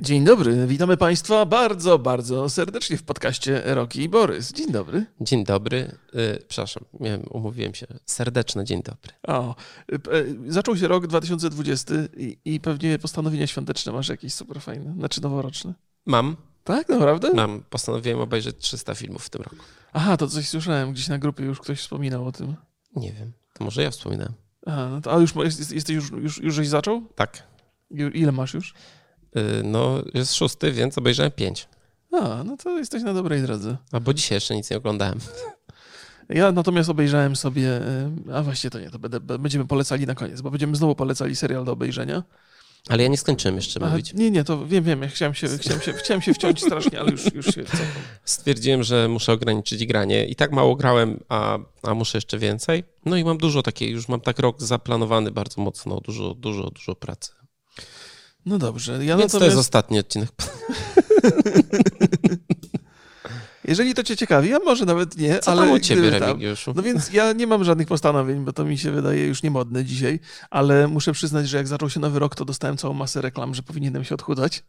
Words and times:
Dzień 0.00 0.24
dobry, 0.24 0.66
witamy 0.66 0.96
Państwa 0.96 1.46
bardzo, 1.46 1.98
bardzo 1.98 2.48
serdecznie 2.48 2.96
w 2.96 3.02
podcaście 3.02 3.62
Roki 3.64 4.02
i 4.02 4.08
Borys. 4.08 4.52
Dzień 4.52 4.72
dobry. 4.72 5.06
Dzień 5.20 5.44
dobry. 5.44 5.98
Yy, 6.14 6.38
przepraszam, 6.48 6.84
miałem, 7.00 7.22
umówiłem 7.30 7.74
się. 7.74 7.86
Serdeczny 8.06 8.64
dzień 8.64 8.82
dobry. 8.82 9.12
O, 9.22 9.54
y, 9.92 10.14
y, 10.14 10.52
zaczął 10.52 10.76
się 10.76 10.88
rok 10.88 11.06
2020 11.06 11.94
i, 12.16 12.38
i 12.44 12.60
pewnie 12.60 12.98
postanowienia 12.98 13.46
świąteczne 13.46 13.92
masz 13.92 14.08
jakieś 14.08 14.34
super 14.34 14.60
fajne, 14.60 14.94
znaczy 14.98 15.22
noworoczne. 15.22 15.74
Mam. 16.06 16.36
Tak, 16.64 16.88
naprawdę? 16.88 17.34
Mam. 17.34 17.62
Postanowiłem 17.70 18.20
obejrzeć 18.20 18.56
300 18.56 18.94
filmów 18.94 19.24
w 19.24 19.30
tym 19.30 19.42
roku. 19.42 19.56
Aha, 19.92 20.16
to 20.16 20.28
coś 20.28 20.48
słyszałem, 20.48 20.92
gdzieś 20.92 21.08
na 21.08 21.18
grupie 21.18 21.44
już 21.44 21.60
ktoś 21.60 21.80
wspominał 21.80 22.26
o 22.26 22.32
tym. 22.32 22.54
Nie 22.96 23.12
wiem, 23.12 23.32
to 23.52 23.64
może 23.64 23.82
ja 23.82 23.90
wspominałem. 23.90 24.32
Aha, 24.66 24.88
no 24.90 25.00
to, 25.00 25.14
a 25.14 25.18
już 25.18 25.34
jest, 25.34 25.72
jesteś 25.72 25.96
już, 25.96 26.10
już, 26.10 26.38
już 26.38 26.54
żeś 26.54 26.68
zaczął? 26.68 27.02
Tak. 27.14 27.42
Ile 28.14 28.32
masz 28.32 28.54
już? 28.54 28.74
Yy, 29.34 29.42
no, 29.64 30.02
jest 30.14 30.34
szósty, 30.34 30.72
więc 30.72 30.98
obejrzałem 30.98 31.32
pięć. 31.32 31.68
A, 32.12 32.44
no 32.44 32.56
to 32.56 32.78
jesteś 32.78 33.02
na 33.02 33.14
dobrej 33.14 33.42
drodze. 33.42 33.76
A 33.92 34.00
bo 34.00 34.14
dzisiaj 34.14 34.36
jeszcze 34.36 34.56
nic 34.56 34.70
nie 34.70 34.76
oglądałem. 34.76 35.18
Ja 36.28 36.52
natomiast 36.52 36.90
obejrzałem 36.90 37.36
sobie, 37.36 37.80
y, 38.28 38.34
a 38.34 38.42
właściwie 38.42 38.70
to 38.70 38.80
nie, 38.80 38.90
to 38.90 38.98
będę, 38.98 39.20
będziemy 39.20 39.66
polecali 39.66 40.06
na 40.06 40.14
koniec, 40.14 40.40
bo 40.40 40.50
będziemy 40.50 40.76
znowu 40.76 40.94
polecali 40.94 41.36
serial 41.36 41.64
do 41.64 41.72
obejrzenia. 41.72 42.22
Ale 42.88 43.02
ja 43.02 43.08
nie 43.08 43.16
skończyłem 43.16 43.56
jeszcze 43.56 43.80
Aha, 43.82 43.90
mówić. 43.90 44.14
Nie, 44.14 44.30
nie, 44.30 44.44
to 44.44 44.66
wiem, 44.66 44.84
wiem, 44.84 45.02
ja 45.02 45.08
chciałem 45.08 45.34
się, 45.34 45.48
chciałem 45.48 45.80
się, 45.80 45.92
chciałem 45.92 46.22
się 46.22 46.34
wciąć 46.34 46.62
strasznie, 46.62 47.00
ale 47.00 47.10
już, 47.10 47.34
już 47.34 47.46
się 47.46 47.64
cofam. 47.64 47.86
Stwierdziłem, 48.24 48.82
że 48.82 49.08
muszę 49.08 49.32
ograniczyć 49.32 49.86
granie. 49.86 50.26
I 50.26 50.36
tak 50.36 50.52
mało 50.52 50.76
grałem, 50.76 51.20
a, 51.28 51.58
a 51.82 51.94
muszę 51.94 52.18
jeszcze 52.18 52.38
więcej. 52.38 52.84
No 53.04 53.16
i 53.16 53.24
mam 53.24 53.38
dużo 53.38 53.62
takiej, 53.62 53.90
już 53.90 54.08
mam 54.08 54.20
tak 54.20 54.38
rok 54.38 54.62
zaplanowany 54.62 55.30
bardzo 55.30 55.62
mocno, 55.62 56.00
dużo, 56.00 56.34
dużo, 56.34 56.70
dużo 56.70 56.94
pracy. 56.94 57.43
No 58.46 58.58
dobrze. 58.58 58.92
Ja 58.92 58.98
Więc 58.98 59.08
natomiast, 59.08 59.38
to 59.38 59.44
jest 59.44 59.56
ostatni 59.56 59.98
odcinek. 59.98 60.28
jeżeli 63.68 63.94
to 63.94 64.02
cię 64.02 64.16
ciekawi, 64.16 64.54
a 64.54 64.58
może 64.58 64.84
nawet 64.84 65.16
nie, 65.16 65.38
Co 65.38 65.50
ale 65.50 65.62
tam 65.62 65.70
u 65.70 65.78
ciebie, 65.78 66.10
tam- 66.10 66.20
Remigiuszu? 66.20 66.72
No 66.76 66.82
więc 66.82 67.12
ja 67.12 67.32
nie 67.32 67.46
mam 67.46 67.64
żadnych 67.64 67.88
postanowień, 67.88 68.44
bo 68.44 68.52
to 68.52 68.64
mi 68.64 68.78
się 68.78 68.90
wydaje 68.90 69.26
już 69.26 69.42
niemodne 69.42 69.84
dzisiaj, 69.84 70.20
ale 70.50 70.88
muszę 70.88 71.12
przyznać, 71.12 71.48
że 71.48 71.56
jak 71.56 71.68
zaczął 71.68 71.90
się 71.90 72.00
nowy 72.00 72.18
rok, 72.18 72.34
to 72.34 72.44
dostałem 72.44 72.76
całą 72.76 72.94
masę 72.94 73.20
reklam, 73.20 73.54
że 73.54 73.62
powinienem 73.62 74.04
się 74.04 74.14
odchudzać. 74.14 74.62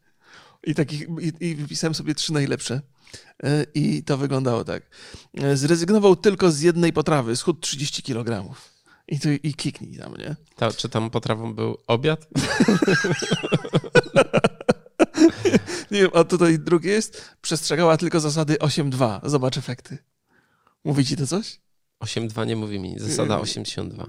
I, 0.63 0.75
takich, 0.75 1.07
i, 1.21 1.45
i 1.45 1.55
wypisałem 1.55 1.95
sobie 1.95 2.15
trzy 2.15 2.33
najlepsze. 2.33 2.81
E, 3.43 3.65
I 3.73 4.03
to 4.03 4.17
wyglądało 4.17 4.63
tak. 4.63 4.83
E, 5.37 5.57
Zrezygnował 5.57 6.15
tylko 6.15 6.51
z 6.51 6.61
jednej 6.61 6.93
potrawy, 6.93 7.35
schód 7.35 7.61
30 7.61 8.03
kg. 8.03 8.55
I, 9.07 9.19
to, 9.19 9.29
I 9.43 9.53
kliknij 9.53 9.97
tam, 9.97 10.15
nie? 10.17 10.35
Ta, 10.55 10.71
czy 10.71 10.89
tam 10.89 11.09
potrawą 11.09 11.53
był 11.53 11.77
obiad? 11.87 12.27
Nie 15.91 16.01
wiem, 16.01 16.11
a 16.13 16.23
tutaj 16.23 16.59
drugie 16.59 16.91
jest, 16.91 17.35
przestrzegała 17.41 17.97
tylko 17.97 18.19
zasady 18.19 18.55
8.2. 18.55 19.19
Zobacz 19.23 19.57
efekty. 19.57 19.97
Mówi 20.83 21.05
ci 21.05 21.17
to 21.17 21.27
coś? 21.27 21.59
8.2 22.03 22.47
nie 22.47 22.55
mówi 22.55 22.79
mi, 22.79 22.99
zasada 22.99 23.39
82. 23.39 24.07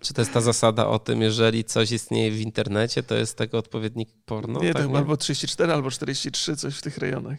Czy 0.00 0.14
to 0.14 0.20
jest 0.20 0.32
ta 0.32 0.40
zasada 0.40 0.86
o 0.86 0.98
tym, 0.98 1.22
jeżeli 1.22 1.64
coś 1.64 1.92
istnieje 1.92 2.30
w 2.30 2.40
internecie, 2.40 3.02
to 3.02 3.14
jest 3.14 3.36
tego 3.36 3.58
odpowiednik 3.58 4.08
porno? 4.24 4.60
nie, 4.60 4.72
tak 4.72 4.82
to 4.82 4.88
chyba 4.88 4.98
albo 4.98 5.16
34, 5.16 5.72
albo 5.72 5.90
43, 5.90 6.56
coś 6.56 6.76
w 6.76 6.82
tych 6.82 6.98
rejonach. 6.98 7.38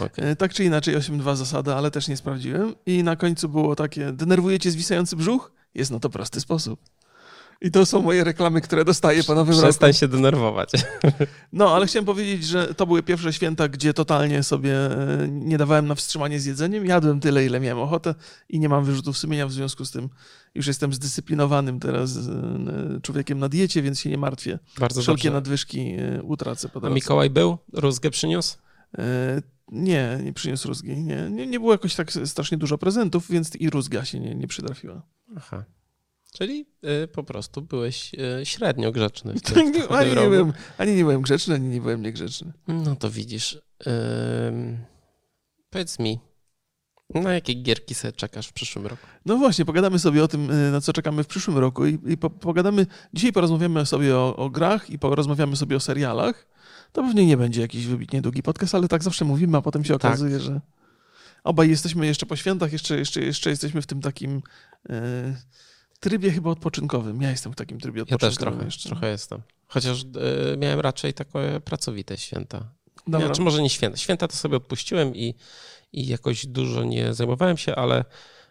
Okej. 0.00 0.24
E, 0.30 0.36
Tak 0.36 0.54
czy 0.54 0.64
inaczej 0.64 0.96
8.2 0.96 1.36
zasada, 1.36 1.76
ale 1.76 1.90
też 1.90 2.08
nie 2.08 2.16
sprawdziłem. 2.16 2.74
I 2.86 3.02
na 3.02 3.16
końcu 3.16 3.48
było 3.48 3.76
takie, 3.76 4.12
denerwuje 4.12 4.58
cię 4.58 4.70
zwisający 4.70 5.16
brzuch? 5.16 5.52
Jest 5.74 5.90
na 5.90 6.00
to 6.00 6.10
prosty 6.10 6.40
sposób. 6.40 6.80
I 7.60 7.70
to 7.70 7.86
są 7.86 8.02
moje 8.02 8.24
reklamy, 8.24 8.60
które 8.60 8.84
dostaję 8.84 9.24
po 9.24 9.34
nowym 9.34 9.54
roku. 9.54 9.62
Przestań 9.66 9.92
się 9.92 10.08
denerwować. 10.08 10.70
No, 11.52 11.74
ale 11.74 11.86
chciałem 11.86 12.04
powiedzieć, 12.06 12.44
że 12.46 12.74
to 12.74 12.86
były 12.86 13.02
pierwsze 13.02 13.32
święta, 13.32 13.68
gdzie 13.68 13.94
totalnie 13.94 14.42
sobie 14.42 14.74
e, 14.76 15.28
nie 15.30 15.58
dawałem 15.58 15.86
na 15.86 15.94
wstrzymanie 15.94 16.40
z 16.40 16.44
jedzeniem. 16.46 16.86
Jadłem 16.86 17.20
tyle, 17.20 17.46
ile 17.46 17.60
miałem 17.60 17.78
ochotę 17.78 18.14
i 18.48 18.60
nie 18.60 18.68
mam 18.68 18.84
wyrzutów 18.84 19.18
sumienia 19.18 19.46
w 19.46 19.52
związku 19.52 19.84
z 19.84 19.90
tym. 19.90 20.08
Już 20.54 20.66
jestem 20.66 20.92
zdyscyplinowanym 20.92 21.80
teraz 21.80 22.16
e, 22.16 23.00
człowiekiem 23.02 23.38
na 23.38 23.48
diecie, 23.48 23.82
więc 23.82 24.00
się 24.00 24.10
nie 24.10 24.18
martwię. 24.18 24.58
Bardzo 24.78 25.02
Wszelkie 25.02 25.28
dobrze. 25.28 25.34
nadwyżki 25.36 25.96
utracę 26.22 26.68
po 26.68 26.86
A. 26.86 26.90
Mikołaj 26.90 27.30
był? 27.30 27.58
Rózgę 27.72 28.10
przyniósł? 28.10 28.56
E, 28.98 29.42
Nie, 29.72 30.18
nie 30.22 30.32
przyniósł 30.32 30.68
rózgi. 30.68 30.96
Nie, 30.96 31.30
nie, 31.30 31.46
nie 31.46 31.60
było 31.60 31.72
jakoś 31.72 31.94
tak 31.94 32.12
strasznie 32.12 32.58
dużo 32.58 32.78
prezentów, 32.78 33.30
więc 33.30 33.56
i 33.56 33.70
rózga 33.70 34.04
się 34.04 34.20
nie, 34.20 34.34
nie 34.34 34.46
przytrafiła. 34.46 35.02
Aha. 35.36 35.64
Czyli 36.32 36.66
y, 37.04 37.08
po 37.08 37.24
prostu 37.24 37.62
byłeś 37.62 38.14
y, 38.14 38.46
średnio 38.46 38.92
grzeczny 38.92 39.34
w 39.34 39.40
tym, 39.52 39.72
w 39.72 39.92
ani, 39.92 40.10
nie 40.10 40.28
byłem, 40.28 40.52
ani 40.78 40.94
nie 40.94 41.02
byłem 41.02 41.20
grzeczny, 41.22 41.54
ani 41.54 41.68
nie 41.68 41.80
byłem 41.80 42.02
niegrzeczny. 42.02 42.52
No 42.68 42.96
to 42.96 43.10
widzisz. 43.10 43.58
Ym, 44.48 44.78
powiedz 45.70 45.98
mi, 45.98 46.18
na 47.14 47.32
jakie 47.32 47.54
gierki 47.54 47.94
sobie 47.94 48.12
czekasz 48.12 48.46
w 48.48 48.52
przyszłym 48.52 48.86
roku? 48.86 49.06
No 49.26 49.36
właśnie, 49.36 49.64
pogadamy 49.64 49.98
sobie 49.98 50.24
o 50.24 50.28
tym, 50.28 50.50
y, 50.50 50.70
na 50.70 50.80
co 50.80 50.92
czekamy 50.92 51.24
w 51.24 51.26
przyszłym 51.26 51.58
roku 51.58 51.86
i, 51.86 51.98
i 52.06 52.16
po, 52.16 52.30
pogadamy, 52.30 52.86
dzisiaj 53.14 53.32
porozmawiamy 53.32 53.86
sobie 53.86 54.16
o, 54.16 54.36
o 54.36 54.50
grach 54.50 54.90
i 54.90 54.98
porozmawiamy 54.98 55.56
sobie 55.56 55.76
o 55.76 55.80
serialach. 55.80 56.46
To 56.96 57.02
pewnie 57.02 57.26
nie 57.26 57.36
będzie 57.36 57.60
jakiś 57.60 57.86
wybitnie 57.86 58.22
długi 58.22 58.42
podcast, 58.42 58.74
ale 58.74 58.88
tak 58.88 59.02
zawsze 59.02 59.24
mówimy, 59.24 59.58
a 59.58 59.62
potem 59.62 59.84
się 59.84 59.98
Tak. 59.98 60.04
okazuje, 60.04 60.40
że 60.40 60.60
obaj 61.44 61.68
jesteśmy 61.70 62.06
jeszcze 62.06 62.26
po 62.26 62.36
świętach, 62.36 62.72
jeszcze, 62.72 62.98
jeszcze, 62.98 63.20
jeszcze 63.20 63.50
jesteśmy 63.50 63.82
w 63.82 63.86
tym 63.86 64.00
takim 64.00 64.42
e, 64.90 65.36
trybie 66.00 66.30
chyba 66.30 66.50
odpoczynkowym. 66.50 67.22
Ja 67.22 67.30
jestem 67.30 67.52
w 67.52 67.56
takim 67.56 67.80
trybie 67.80 67.98
Ja 67.98 68.02
odpoczynkowym 68.02 68.30
też 68.30 68.38
trochę, 68.38 68.64
jeszcze. 68.64 68.88
trochę 68.88 69.10
jestem. 69.10 69.42
Chociaż 69.68 70.02
y, 70.02 70.56
miałem 70.58 70.80
raczej 70.80 71.14
takie 71.14 71.60
pracowite 71.64 72.16
święta. 72.16 72.64
Dobra. 73.06 73.26
Ja, 73.28 73.34
czy 73.34 73.40
może 73.42 73.62
nie 73.62 73.70
święta. 73.70 73.96
Święta 73.96 74.28
to 74.28 74.36
sobie 74.36 74.56
odpuściłem 74.56 75.16
i, 75.16 75.34
i 75.92 76.06
jakoś 76.06 76.46
dużo 76.46 76.84
nie 76.84 77.14
zajmowałem 77.14 77.56
się, 77.56 77.74
ale 77.74 78.04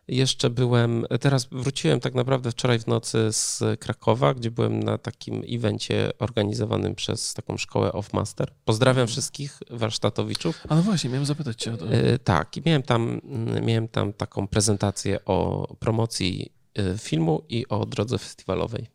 jeszcze 0.08 0.50
byłem, 0.50 1.06
teraz 1.20 1.48
wróciłem 1.52 2.00
tak 2.00 2.14
naprawdę 2.14 2.52
wczoraj 2.52 2.80
w 2.80 2.88
nocy 2.88 3.32
z 3.32 3.64
Krakowa, 3.80 4.34
gdzie 4.34 4.52
byłem 4.52 4.84
na 4.84 4.98
takim 4.98 5.44
evencie 5.50 6.12
organizowanym 6.20 6.96
przez 6.96 7.34
taką 7.34 7.58
szkołę 7.58 7.94
Off 7.94 8.14
Master. 8.14 8.54
Pozdrawiam 8.66 9.08
wszystkich 9.08 9.60
warsztatowiczów. 9.70 10.64
A 10.70 10.76
no 10.76 10.82
właśnie, 10.82 11.10
miałem 11.10 11.26
zapytać 11.26 11.62
cię 11.62 11.74
o 11.74 11.78
to. 11.78 11.92
E, 11.94 12.20
Tak, 12.20 12.58
i 12.58 12.62
miałem 12.66 12.84
tam, 12.84 13.22
miałem 13.62 13.88
tam 13.88 14.14
taką 14.14 14.48
prezentację 14.48 15.26
o 15.26 15.68
promocji 15.80 16.52
e, 16.76 16.98
filmu 16.98 17.42
i 17.50 17.68
o 17.68 17.86
drodze 17.86 18.18
festiwalowej. 18.18 18.88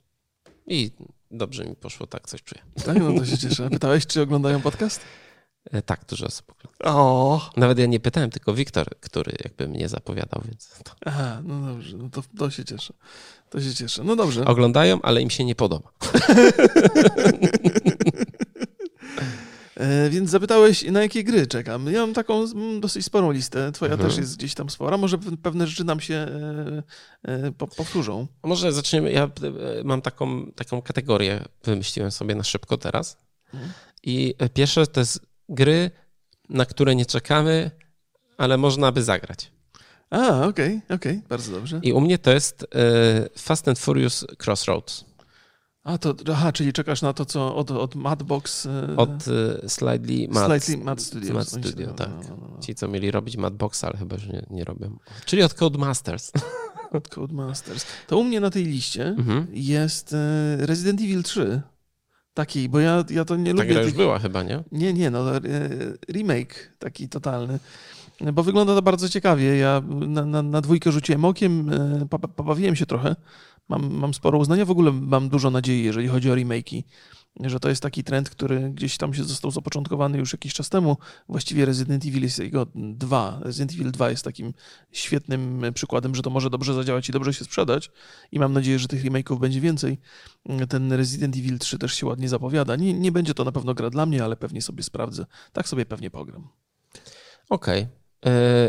I 0.67 0.91
dobrze 1.31 1.65
mi 1.65 1.77
poszło, 1.77 2.07
tak 2.07 2.29
coś 2.29 2.43
czuję. 2.43 2.63
Tak, 2.85 2.99
no 2.99 3.13
to 3.13 3.27
się 3.27 3.39
cieszę. 3.49 3.71
Pytałeś, 3.71 4.07
czy 4.07 4.23
oglądają 4.23 4.61
podcast? 4.61 5.01
E, 5.65 5.83
Tak, 5.83 6.05
dużo 6.09 6.27
osób. 6.27 6.53
ogląda. 6.53 7.01
O, 7.01 7.51
Nawet 7.57 7.79
ja 7.79 7.87
nie 7.87 8.01
pytałem, 8.01 8.31
tylko 8.31 8.55
Wiktor, 8.55 8.87
który 9.01 9.33
jakby 9.45 9.69
mnie 9.69 9.89
zapowiadał, 9.89 10.43
więc 10.49 10.69
to. 10.85 10.93
Aha, 11.07 11.41
no 11.45 11.67
dobrze, 11.67 11.97
no 11.97 12.09
to, 12.11 12.23
to 12.39 12.51
się 12.51 12.65
cieszę. 12.65 12.95
To 13.51 13.61
się 13.61 13.75
cieszę. 13.75 14.05
No 14.05 14.17
dobrze. 14.17 14.45
oglądają, 14.45 15.03
ale 15.03 15.23
im 15.23 15.31
się 15.31 15.45
nie 15.45 15.55
podoba. 15.55 15.91
E, 19.75 20.11
więc 20.11 20.31
zapytałeś, 20.31 20.83
na 20.85 21.03
jakie 21.03 21.25
gry 21.25 21.47
czekam. 21.47 21.87
Ja 21.87 22.01
mam 22.01 22.15
taką 22.15 22.43
mm, 22.45 22.81
dosyć 22.81 23.05
sporą 23.07 23.31
listę. 23.31 23.73
Twoja 23.73 23.93
Mhm. 23.93 24.11
też 24.11 24.19
jest 24.19 24.37
gdzieś 24.37 24.55
tam 24.55 24.71
spora. 24.71 24.97
Może 24.97 25.19
pe- 25.19 25.37
pewne 25.37 25.67
rzeczy 25.67 25.85
nam 25.85 26.01
się 26.01 26.15
e, 27.25 27.53
po, 27.59 27.67
powtórzą. 27.67 28.27
Może 28.43 28.73
zaczniemy, 28.73 29.13
ja 29.13 29.31
mam 29.85 30.03
taką, 30.03 30.53
taką 30.53 30.83
kategorię, 30.83 31.45
wymyśliłem 31.65 32.11
sobie 32.11 32.35
na 32.35 32.45
szybko 32.45 32.77
teraz. 32.77 33.17
Mhm. 33.55 33.73
I 34.03 34.35
pierwsze 34.55 34.87
to 34.87 35.01
jest 35.01 35.21
gry, 35.51 35.91
na 36.49 36.65
które 36.67 36.95
nie 36.95 37.07
czekamy, 37.07 37.71
ale 38.39 38.57
można 38.57 38.93
by 38.93 39.03
zagrać. 39.03 39.53
A, 40.11 40.47
okej, 40.47 40.81
okej, 40.91 41.23
bardzo 41.29 41.53
dobrze. 41.53 41.81
I 41.83 41.93
u 41.93 42.01
mnie 42.01 42.19
to 42.19 42.31
jest 42.31 42.67
e, 42.75 43.39
Fast 43.39 43.69
and 43.69 43.79
Furious 43.79 44.27
Crossroads 44.45 45.05
A 45.85 45.99
to, 45.99 46.15
aha, 46.33 46.53
czyli 46.53 46.73
czekasz 46.73 47.03
na 47.03 47.13
to, 47.13 47.25
co 47.25 47.57
od, 47.57 47.71
od 47.71 47.95
Madbox. 47.95 48.67
e, 48.67 48.97
od 48.97 49.11
e, 49.65 49.69
Slightly 49.69 50.29
Mad, 50.29 50.47
Slightly 50.47 50.85
Mad 50.85 51.03
Studios. 51.03 51.35
Mad 51.35 51.55
oni 51.55 51.63
się 51.63 51.69
Studio, 51.69 51.93
tak. 51.95 52.09
No, 52.09 52.37
no, 52.41 52.49
no. 52.57 52.63
Ci, 52.63 52.75
co 52.75 52.89
mieli 52.89 53.11
robić 53.11 53.37
Madboxa, 53.37 53.85
ale 53.87 53.99
chyba 53.99 54.17
już 54.17 54.27
nie, 54.27 54.47
nie 54.51 54.65
robią. 54.65 54.97
Czyli 55.25 55.43
od 55.43 55.55
Codemasters. 55.55 56.33
Codemasters. 57.15 57.87
To 58.07 58.19
u 58.19 58.25
mnie 58.25 58.41
na 58.41 58.51
tej 58.51 58.65
liście 58.65 59.07
Mhm. 59.07 59.47
jest 59.53 60.15
Resident 60.59 61.01
Evil 61.01 61.23
3. 61.23 61.63
Taki, 62.35 62.69
bo 62.69 62.81
ja, 62.81 63.05
ja 63.11 63.25
to 63.25 63.37
nie 63.37 63.55
Ta 63.55 63.63
lubię 63.63 63.67
gra 63.75 63.81
już 63.83 63.87
tych 63.91 63.97
była 63.97 64.19
chyba, 64.19 64.43
nie? 64.43 64.65
Nie, 64.73 64.93
nie, 64.93 65.11
no 65.11 65.37
e, 65.37 65.41
remake 66.13 66.73
taki 66.79 67.09
totalny. 67.09 67.59
Bo 68.33 68.43
wygląda 68.43 68.75
to 68.75 68.83
bardzo 68.83 69.09
ciekawie. 69.09 69.57
Ja 69.57 69.83
na, 69.89 70.27
na, 70.27 70.43
na 70.43 70.61
dwójkę 70.61 70.93
rzuciłem 70.93 71.25
okiem, 71.25 71.71
e, 72.03 72.07
po- 72.11 72.19
pobawiłem 72.19 72.77
się 72.77 72.87
trochę. 72.87 73.17
Mam, 73.71 73.95
mam 73.95 74.15
sporo 74.15 74.39
uznania. 74.39 74.65
W 74.65 74.71
ogóle 74.71 74.93
mam 74.93 75.29
dużo 75.29 75.51
nadziei, 75.51 75.85
jeżeli 75.85 76.09
chodzi 76.09 76.31
o 76.31 76.35
remake'i 76.35 76.83
że 77.41 77.61
to 77.61 77.69
jest 77.69 77.83
taki 77.83 78.05
trend, 78.05 78.31
który 78.31 78.71
gdzieś 78.71 78.97
tam 78.97 79.15
się 79.15 79.25
został 79.25 79.51
zapoczątkowany 79.51 80.19
już 80.19 80.33
jakiś 80.33 80.55
czas 80.55 80.69
temu. 80.69 80.97
Właściwie 81.29 81.65
Resident 81.65 82.07
Evil 82.07 82.23
jest 82.23 82.39
jego 82.39 82.67
dwa. 82.75 83.41
Resident 83.43 83.73
Evil 83.73 83.93
2 83.93 84.11
jest 84.11 84.25
takim 84.25 84.53
świetnym 84.93 85.63
przykładem, 85.75 86.15
że 86.15 86.23
to 86.23 86.31
może 86.31 86.51
dobrze 86.51 86.75
zadziałać 86.75 87.09
i 87.09 87.13
dobrze 87.13 87.35
się 87.35 87.45
sprzedać 87.45 87.91
i 88.33 88.39
mam 88.39 88.53
nadzieję, 88.53 88.79
że 88.79 88.89
tych 88.89 89.05
remake'ów 89.05 89.39
będzie 89.39 89.61
więcej. 89.61 89.99
Ten 90.69 90.93
Resident 90.93 91.37
Evil 91.37 91.59
3 91.59 91.79
też 91.79 91.95
się 91.95 92.07
ładnie 92.07 92.29
zapowiada. 92.29 92.77
Nie, 92.77 92.95
nie 92.95 93.13
będzie 93.13 93.35
to 93.35 93.45
na 93.45 93.53
pewno 93.53 93.75
gra 93.75 93.91
dla 93.91 94.07
mnie, 94.07 94.25
ale 94.25 94.37
pewnie 94.37 94.63
sobie 94.63 94.83
sprawdzę. 94.83 95.27
Tak 95.53 95.69
sobie 95.69 95.87
pewnie 95.87 96.11
pogram. 96.11 96.49
Okej. 97.51 97.83
Okay. 97.83 98.00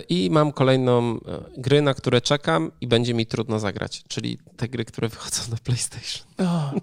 I 0.09 0.29
mam 0.31 0.51
kolejną 0.51 1.15
e, 1.15 1.19
gry, 1.57 1.81
na 1.81 1.93
które 1.93 2.21
czekam 2.21 2.71
i 2.81 2.87
będzie 2.87 3.13
mi 3.13 3.25
trudno 3.25 3.59
zagrać, 3.59 4.03
czyli 4.07 4.37
te 4.57 4.67
gry, 4.67 4.85
które 4.85 5.09
wychodzą 5.09 5.41
na 5.51 5.57
PlayStation. 5.57 6.27
Oh. 6.37 6.73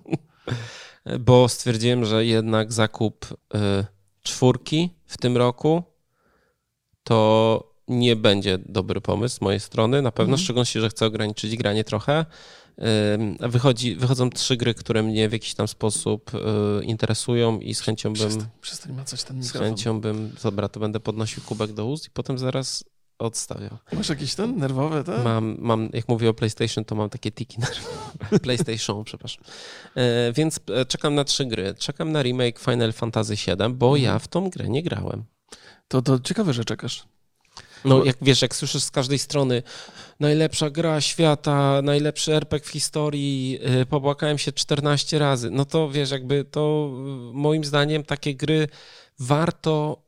bo 1.20 1.48
stwierdziłem, 1.48 2.04
że 2.04 2.24
jednak 2.26 2.72
zakup 2.72 3.26
y, 3.54 3.56
czwórki 4.22 4.90
w 5.06 5.18
tym 5.18 5.36
roku 5.36 5.82
to 7.02 7.62
nie 7.88 8.16
będzie 8.16 8.58
dobry 8.58 9.00
pomysł 9.00 9.36
z 9.36 9.40
mojej 9.40 9.60
strony. 9.60 10.02
Na 10.02 10.12
pewno, 10.12 10.34
mhm. 10.34 10.44
szczególnie, 10.44 10.66
że 10.66 10.88
chcę 10.88 11.06
ograniczyć 11.06 11.56
granie 11.56 11.84
trochę. 11.84 12.26
Wychodzi, 13.40 13.96
wychodzą 13.96 14.30
trzy 14.30 14.56
gry, 14.56 14.74
które 14.74 15.02
mnie 15.02 15.28
w 15.28 15.32
jakiś 15.32 15.54
tam 15.54 15.68
sposób 15.68 16.34
y, 16.34 16.84
interesują 16.84 17.58
i 17.58 17.74
z 17.74 17.80
chęcią 17.80 18.12
bym. 18.12 18.28
Przestań, 18.28 18.48
przestań 18.60 18.92
macać 18.92 19.24
ten 19.24 19.36
mikrofon. 19.36 19.60
Z 19.60 19.62
chęcią 19.62 20.00
bym, 20.00 20.32
dobra, 20.42 20.68
to 20.68 20.80
będę 20.80 21.00
podnosił 21.00 21.42
kubek 21.42 21.72
do 21.72 21.86
ust 21.86 22.06
i 22.06 22.10
potem 22.10 22.38
zaraz 22.38 22.84
odstawiał. 23.18 23.78
Masz 23.92 24.08
jakieś 24.08 24.34
ten 24.34 24.56
nerwowe, 24.56 25.04
tak? 25.04 25.24
Mam, 25.24 25.56
mam, 25.58 25.88
jak 25.92 26.08
mówię 26.08 26.30
o 26.30 26.34
PlayStation, 26.34 26.84
to 26.84 26.94
mam 26.94 27.10
takie 27.10 27.30
tiki 27.32 27.60
nerwowe. 27.68 28.38
PlayStation, 28.42 29.04
przepraszam. 29.04 29.44
E, 29.94 30.32
więc 30.32 30.60
e, 30.70 30.84
czekam 30.84 31.14
na 31.14 31.24
trzy 31.24 31.46
gry. 31.46 31.74
Czekam 31.78 32.12
na 32.12 32.22
remake 32.22 32.58
Final 32.58 32.92
Fantasy 32.92 33.34
VII, 33.34 33.74
bo 33.74 33.86
mhm. 33.86 34.02
ja 34.02 34.18
w 34.18 34.28
tą 34.28 34.50
grę 34.50 34.68
nie 34.68 34.82
grałem. 34.82 35.24
To, 35.88 36.02
to 36.02 36.20
ciekawe, 36.20 36.52
że 36.52 36.64
czekasz. 36.64 37.06
No, 37.84 38.04
jak 38.04 38.16
wiesz, 38.22 38.42
jak 38.42 38.54
słyszysz 38.54 38.82
z 38.82 38.90
każdej 38.90 39.18
strony 39.18 39.62
najlepsza 40.20 40.70
gra 40.70 41.00
świata, 41.00 41.82
najlepszy 41.82 42.34
RPG 42.34 42.68
w 42.68 42.72
historii, 42.72 43.50
yy, 43.50 43.86
pobłakałem 43.86 44.38
się 44.38 44.52
14 44.52 45.18
razy, 45.18 45.50
no 45.50 45.64
to 45.64 45.90
wiesz, 45.90 46.10
jakby 46.10 46.44
to 46.44 46.90
y, 47.30 47.34
moim 47.34 47.64
zdaniem 47.64 48.04
takie 48.04 48.34
gry 48.34 48.68
warto, 49.18 50.02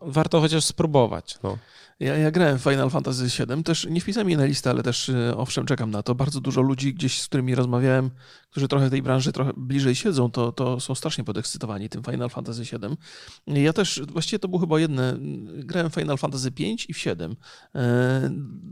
warto 0.00 0.40
chociaż 0.40 0.64
spróbować. 0.64 1.38
No. 1.42 1.58
Ja, 2.02 2.16
ja 2.16 2.30
grałem 2.30 2.58
w 2.58 2.62
Final 2.62 2.90
Fantasy 2.90 3.24
VII, 3.24 3.64
też 3.64 3.86
nie 3.90 4.00
wpisałem 4.00 4.28
jej 4.28 4.38
na 4.38 4.44
listę, 4.44 4.70
ale 4.70 4.82
też 4.82 5.08
y, 5.08 5.36
owszem, 5.36 5.66
czekam 5.66 5.90
na 5.90 6.02
to. 6.02 6.14
Bardzo 6.14 6.40
dużo 6.40 6.60
ludzi 6.60 6.94
gdzieś, 6.94 7.20
z 7.20 7.26
którymi 7.26 7.54
rozmawiałem, 7.54 8.10
którzy 8.50 8.68
trochę 8.68 8.90
tej 8.90 9.02
branży 9.02 9.32
trochę 9.32 9.52
bliżej 9.56 9.94
siedzą, 9.94 10.30
to, 10.30 10.52
to 10.52 10.80
są 10.80 10.94
strasznie 10.94 11.24
podekscytowani 11.24 11.88
tym 11.88 12.02
Final 12.02 12.30
Fantasy 12.30 12.62
VII. 12.62 13.62
Ja 13.62 13.72
też, 13.72 14.00
właściwie 14.08 14.38
to 14.38 14.48
było 14.48 14.60
chyba 14.60 14.80
jedne, 14.80 15.16
grałem 15.48 15.90
Final 15.90 16.18
Fantasy 16.18 16.50
V 16.50 16.64
i 16.88 16.94
w 16.94 16.98
7. 16.98 17.36
E, 17.74 18.30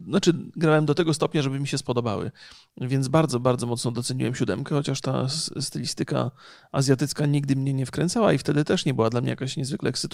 znaczy, 0.09 0.33
grałem 0.57 0.87
do 0.87 0.95
tego 0.95 1.15
stopnia, 1.15 1.43
żeby 1.43 1.61
mi 1.61 1.69
się 1.69 1.79
spodobały, 1.79 2.31
więc 2.81 3.09
bardzo, 3.09 3.41
bardzo 3.41 3.67
mocno 3.67 3.91
doceniłem 3.91 4.35
siódemkę, 4.35 4.75
chociaż 4.75 5.01
ta 5.01 5.29
stylistyka 5.61 6.31
azjatycka 6.73 7.27
nigdy 7.27 7.57
mnie 7.57 7.73
nie 7.75 7.87
wkręcała 7.87 8.33
i 8.33 8.39
wtedy 8.39 8.65
też 8.65 8.85
nie 8.85 8.95
była 8.95 9.11
dla 9.11 9.21
mnie 9.21 9.31
jakaś 9.31 9.57
niezwykle 9.57 9.91
ekscytująca 9.91 10.10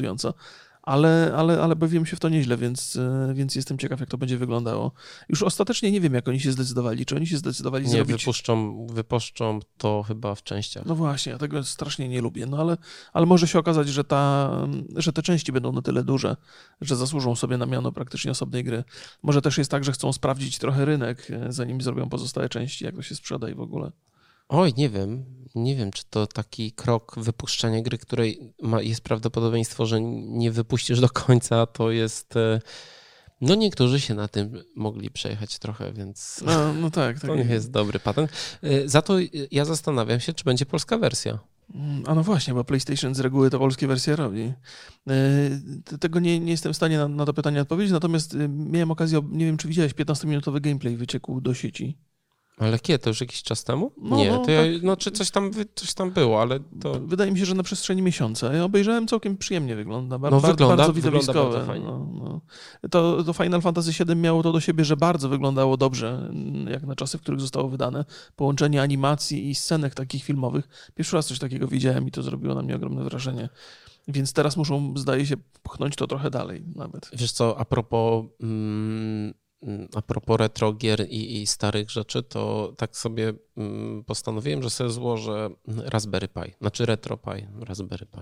ale, 0.86 1.32
ale, 1.36 1.62
ale 1.62 1.76
bawiłem 1.76 2.06
się 2.06 2.16
w 2.16 2.20
to 2.20 2.28
nieźle, 2.28 2.56
więc, 2.56 2.96
e, 2.96 3.34
więc 3.34 3.54
jestem 3.54 3.78
ciekaw, 3.78 4.00
jak 4.00 4.08
to 4.08 4.18
będzie 4.18 4.38
wyglądało. 4.38 4.92
Już 5.28 5.42
ostatecznie 5.42 5.90
nie 5.90 6.00
wiem, 6.00 6.14
jak 6.14 6.28
oni 6.28 6.40
się 6.40 6.52
zdecydowali. 6.52 7.06
Czy 7.06 7.16
oni 7.16 7.26
się 7.26 7.36
zdecydowali 7.36 7.84
nie, 7.84 7.90
zrobić... 7.90 8.16
wypuszczą, 8.16 8.86
wypuszczą 8.86 9.60
to 9.78 10.02
chyba 10.02 10.34
w 10.34 10.42
częściach. 10.42 10.86
No 10.86 10.94
właśnie, 10.94 11.32
ja 11.32 11.38
tego 11.38 11.64
strasznie 11.64 12.08
nie 12.08 12.20
lubię, 12.20 12.46
no 12.46 12.58
ale, 12.58 12.76
ale 13.12 13.26
może 13.26 13.48
się 13.48 13.58
okazać, 13.58 13.88
że, 13.88 14.04
ta, 14.04 14.50
że 14.96 15.12
te 15.12 15.22
części 15.22 15.52
będą 15.52 15.72
na 15.72 15.82
tyle 15.82 16.04
duże, 16.04 16.36
że 16.80 16.96
zasłużą 16.96 17.36
sobie 17.36 17.56
na 17.56 17.66
miano 17.66 17.92
praktycznie 17.92 18.30
osobnej 18.30 18.64
gry. 18.64 18.84
Może 19.22 19.42
też 19.42 19.58
jest 19.58 19.70
tak, 19.70 19.84
że 19.84 19.92
chcą 19.92 20.12
sprawdzić 20.12 20.58
trochę 20.58 20.84
rynek, 20.84 21.30
e, 21.30 21.52
zanim 21.52 21.80
zrobią 21.80 22.08
pozostałe 22.08 22.48
części, 22.48 22.84
jak 22.84 22.94
to 22.94 23.02
się 23.02 23.14
sprzeda 23.14 23.48
i 23.48 23.54
w 23.54 23.60
ogóle. 23.60 23.92
Oj, 24.48 24.72
nie 24.76 24.88
wiem. 24.88 25.24
Nie 25.54 25.76
wiem, 25.76 25.90
czy 25.90 26.04
to 26.10 26.26
taki 26.26 26.72
krok 26.72 27.14
wypuszczenia 27.18 27.82
gry, 27.82 27.98
której 27.98 28.54
ma, 28.62 28.82
jest 28.82 29.00
prawdopodobieństwo, 29.00 29.86
że 29.86 30.00
nie 30.00 30.50
wypuścisz 30.50 31.00
do 31.00 31.08
końca, 31.08 31.66
to 31.66 31.90
jest. 31.90 32.36
E, 32.36 32.60
no 33.40 33.54
niektórzy 33.54 34.00
się 34.00 34.14
na 34.14 34.28
tym 34.28 34.62
mogli 34.74 35.10
przejechać 35.10 35.58
trochę, 35.58 35.92
więc 35.92 36.42
no, 36.46 36.72
no 36.72 36.90
tak, 36.90 37.16
tak. 37.20 37.30
to 37.30 37.36
nie 37.36 37.44
jest 37.44 37.70
dobry 37.70 37.98
patent. 37.98 38.32
E, 38.62 38.88
za 38.88 39.02
to 39.02 39.14
ja 39.50 39.64
zastanawiam 39.64 40.20
się, 40.20 40.32
czy 40.32 40.44
będzie 40.44 40.66
polska 40.66 40.98
wersja. 40.98 41.38
A 42.06 42.14
no 42.14 42.22
właśnie, 42.22 42.54
bo 42.54 42.64
PlayStation 42.64 43.14
z 43.14 43.20
reguły 43.20 43.50
to 43.50 43.58
polskie 43.58 43.86
wersje 43.86 44.16
robi. 44.16 44.52
E, 45.08 45.98
tego 46.00 46.20
nie, 46.20 46.40
nie 46.40 46.50
jestem 46.50 46.72
w 46.72 46.76
stanie 46.76 46.98
na, 46.98 47.08
na 47.08 47.24
to 47.24 47.34
pytanie 47.34 47.60
odpowiedzieć, 47.60 47.92
natomiast 47.92 48.36
miałem 48.48 48.90
okazję, 48.90 49.20
nie 49.30 49.46
wiem 49.46 49.56
czy 49.56 49.68
widziałeś, 49.68 49.94
15-minutowy 49.94 50.60
gameplay 50.60 50.96
wyciekł 50.96 51.40
do 51.40 51.54
sieci. 51.54 51.98
Ale 52.58 52.78
kiedy? 52.78 52.98
To 52.98 53.10
już 53.10 53.20
jakiś 53.20 53.42
czas 53.42 53.64
temu? 53.64 53.92
No, 53.96 54.16
nie, 54.16 54.30
no, 54.30 54.44
to 54.44 54.50
ja, 54.50 54.62
tak. 54.62 54.82
no, 54.82 54.96
czy 54.96 55.10
coś 55.10 55.30
tam, 55.30 55.50
coś 55.74 55.94
tam 55.94 56.10
było, 56.10 56.42
ale 56.42 56.60
to... 56.80 57.00
Wydaje 57.00 57.32
mi 57.32 57.38
się, 57.38 57.44
że 57.44 57.54
na 57.54 57.62
przestrzeni 57.62 58.02
miesiąca. 58.02 58.52
Ja 58.52 58.64
obejrzałem, 58.64 59.06
całkiem 59.06 59.36
przyjemnie 59.36 59.76
wygląda. 59.76 60.18
Bar 60.18 60.32
no, 60.32 60.40
wygląda, 60.40 60.76
bardzo 60.76 60.92
widowiskowe. 60.92 61.58
Wygląda 61.60 61.66
bardzo 61.66 61.84
no, 61.84 62.40
no. 62.82 62.88
To, 62.90 63.24
to 63.24 63.32
Final 63.32 63.60
Fantasy 63.60 64.04
VII 64.04 64.16
miało 64.16 64.42
to 64.42 64.52
do 64.52 64.60
siebie, 64.60 64.84
że 64.84 64.96
bardzo 64.96 65.28
wyglądało 65.28 65.76
dobrze, 65.76 66.30
jak 66.70 66.82
na 66.82 66.94
czasy, 66.94 67.18
w 67.18 67.20
których 67.20 67.40
zostało 67.40 67.68
wydane. 67.68 68.04
Połączenie 68.36 68.82
animacji 68.82 69.50
i 69.50 69.54
scenek 69.54 69.94
takich 69.94 70.24
filmowych. 70.24 70.92
Pierwszy 70.94 71.16
raz 71.16 71.26
coś 71.26 71.38
takiego 71.38 71.68
widziałem 71.68 72.08
i 72.08 72.10
to 72.10 72.22
zrobiło 72.22 72.54
na 72.54 72.62
mnie 72.62 72.76
ogromne 72.76 73.04
wrażenie. 73.04 73.48
Więc 74.08 74.32
teraz 74.32 74.56
muszą, 74.56 74.94
zdaje 74.96 75.26
się, 75.26 75.36
pchnąć 75.62 75.96
to 75.96 76.06
trochę 76.06 76.30
dalej 76.30 76.64
nawet. 76.74 77.10
Wiesz 77.12 77.32
co, 77.32 77.58
a 77.58 77.64
propos... 77.64 78.24
Mm 78.42 79.45
a 79.94 80.02
propos 80.02 80.36
retro 80.38 80.72
gier 80.72 81.06
i, 81.10 81.42
i, 81.42 81.46
starych 81.46 81.90
rzeczy, 81.90 82.22
to 82.22 82.72
tak 82.76 82.96
sobie 82.96 83.32
mm, 83.56 84.04
postanowiłem, 84.04 84.62
że 84.62 84.70
sobie 84.70 84.90
złożę 84.90 85.50
Raspberry 85.66 86.28
Pi, 86.28 86.54
znaczy 86.60 86.86
Retro 86.86 87.16
Pi, 87.16 87.46
Raspberry 87.60 88.06
Pi. 88.06 88.20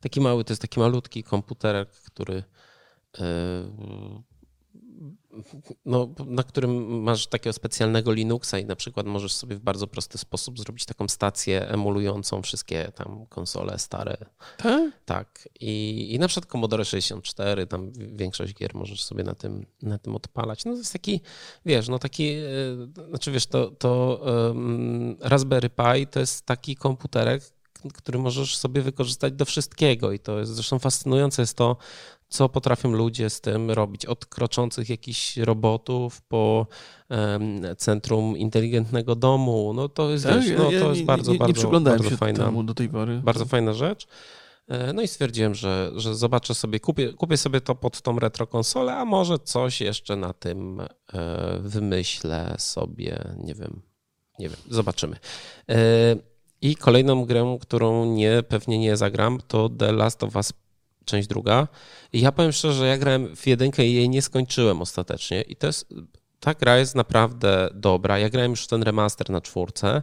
Taki 0.00 0.20
mały, 0.20 0.44
to 0.44 0.52
jest 0.52 0.62
taki 0.62 0.80
malutki 0.80 1.22
komputerek, 1.22 1.90
który 1.90 2.44
e, 3.18 3.24
no, 5.84 6.14
na 6.26 6.42
którym 6.42 7.02
masz 7.02 7.26
takiego 7.26 7.52
specjalnego 7.52 8.12
Linuxa 8.12 8.54
i 8.58 8.64
na 8.64 8.76
przykład 8.76 9.06
możesz 9.06 9.32
sobie 9.32 9.56
w 9.56 9.60
bardzo 9.60 9.86
prosty 9.86 10.18
sposób 10.18 10.58
zrobić 10.58 10.84
taką 10.84 11.08
stację 11.08 11.68
emulującą 11.68 12.42
wszystkie 12.42 12.92
tam 12.94 13.26
konsole 13.26 13.78
stare. 13.78 14.16
Tak? 14.56 14.92
Tak. 15.04 15.48
I, 15.60 16.06
i 16.14 16.18
na 16.18 16.28
przykład 16.28 16.52
Commodore 16.52 16.84
64, 16.84 17.66
tam 17.66 17.92
większość 17.92 18.54
gier 18.54 18.74
możesz 18.74 19.04
sobie 19.04 19.24
na 19.24 19.34
tym, 19.34 19.66
na 19.82 19.98
tym 19.98 20.16
odpalać. 20.16 20.64
No 20.64 20.72
to 20.72 20.78
jest 20.78 20.92
taki, 20.92 21.20
wiesz, 21.66 21.88
no 21.88 21.98
taki, 21.98 22.28
e, 22.28 23.08
znaczy 23.08 23.32
wiesz, 23.32 23.46
to, 23.46 23.70
to 23.70 24.20
um, 24.48 25.16
Raspberry 25.20 25.70
Pi 25.70 26.06
to 26.06 26.20
jest 26.20 26.46
taki 26.46 26.76
komputerek, 26.76 27.42
który 27.94 28.18
możesz 28.18 28.56
sobie 28.56 28.82
wykorzystać 28.82 29.32
do 29.32 29.44
wszystkiego 29.44 30.12
i 30.12 30.18
to 30.18 30.38
jest 30.38 30.54
zresztą 30.54 30.78
fascynujące 30.78 31.42
jest 31.42 31.56
to, 31.56 31.76
co 32.28 32.48
potrafią 32.48 32.92
ludzie 32.92 33.30
z 33.30 33.40
tym 33.40 33.70
robić, 33.70 34.06
od 34.06 34.26
kroczących 34.26 34.88
jakichś 34.88 35.36
robotów 35.36 36.22
po 36.22 36.66
um, 37.10 37.62
centrum 37.76 38.36
inteligentnego 38.36 39.14
domu. 39.14 39.72
No 39.74 39.88
to 39.88 40.10
jest, 40.10 40.24
tak, 40.24 40.42
wiesz, 40.42 40.58
no, 40.58 40.64
to 40.64 40.90
jest 40.90 41.04
bardzo, 41.04 41.32
nie, 41.32 41.38
nie, 41.38 41.38
bardzo, 41.38 41.80
bardzo 41.80 42.16
fajna, 42.16 42.52
do 42.64 42.74
tej 42.74 42.88
pory. 42.88 43.20
bardzo 43.24 43.44
fajna 43.44 43.72
rzecz. 43.72 44.06
E, 44.68 44.92
no 44.92 45.02
i 45.02 45.08
stwierdziłem, 45.08 45.54
że, 45.54 45.90
że 45.96 46.14
zobaczę 46.14 46.54
sobie, 46.54 46.80
kupię, 46.80 47.12
kupię 47.12 47.36
sobie 47.36 47.60
to 47.60 47.74
pod 47.74 48.02
tą 48.02 48.18
retro 48.18 48.46
konsolę, 48.46 48.94
a 48.94 49.04
może 49.04 49.38
coś 49.38 49.80
jeszcze 49.80 50.16
na 50.16 50.32
tym 50.32 50.80
e, 50.80 51.58
wymyślę 51.60 52.54
sobie, 52.58 53.34
nie 53.44 53.54
wiem, 53.54 53.82
nie 54.38 54.48
wiem, 54.48 54.58
zobaczymy. 54.70 55.16
E, 55.68 55.76
I 56.60 56.76
kolejną 56.76 57.24
grę, 57.24 57.58
którą 57.60 58.04
nie, 58.04 58.42
pewnie 58.48 58.78
nie 58.78 58.96
zagram, 58.96 59.38
to 59.48 59.68
The 59.68 59.92
Last 59.92 60.24
of 60.24 60.36
Us 60.36 60.52
część 61.08 61.28
druga. 61.28 61.68
I 62.12 62.20
ja 62.20 62.32
powiem 62.32 62.52
szczerze, 62.52 62.78
że 62.78 62.86
ja 62.86 62.98
grałem 62.98 63.36
w 63.36 63.46
jedynkę 63.46 63.86
i 63.86 63.94
jej 63.94 64.08
nie 64.08 64.22
skończyłem 64.22 64.82
ostatecznie. 64.82 65.42
I 65.42 65.56
to 65.56 65.66
jest, 65.66 65.94
ta 66.40 66.54
gra 66.54 66.78
jest 66.78 66.94
naprawdę 66.94 67.70
dobra. 67.74 68.18
Ja 68.18 68.28
grałem 68.28 68.50
już 68.50 68.66
ten 68.66 68.82
remaster 68.82 69.30
na 69.30 69.40
czwórce 69.40 70.02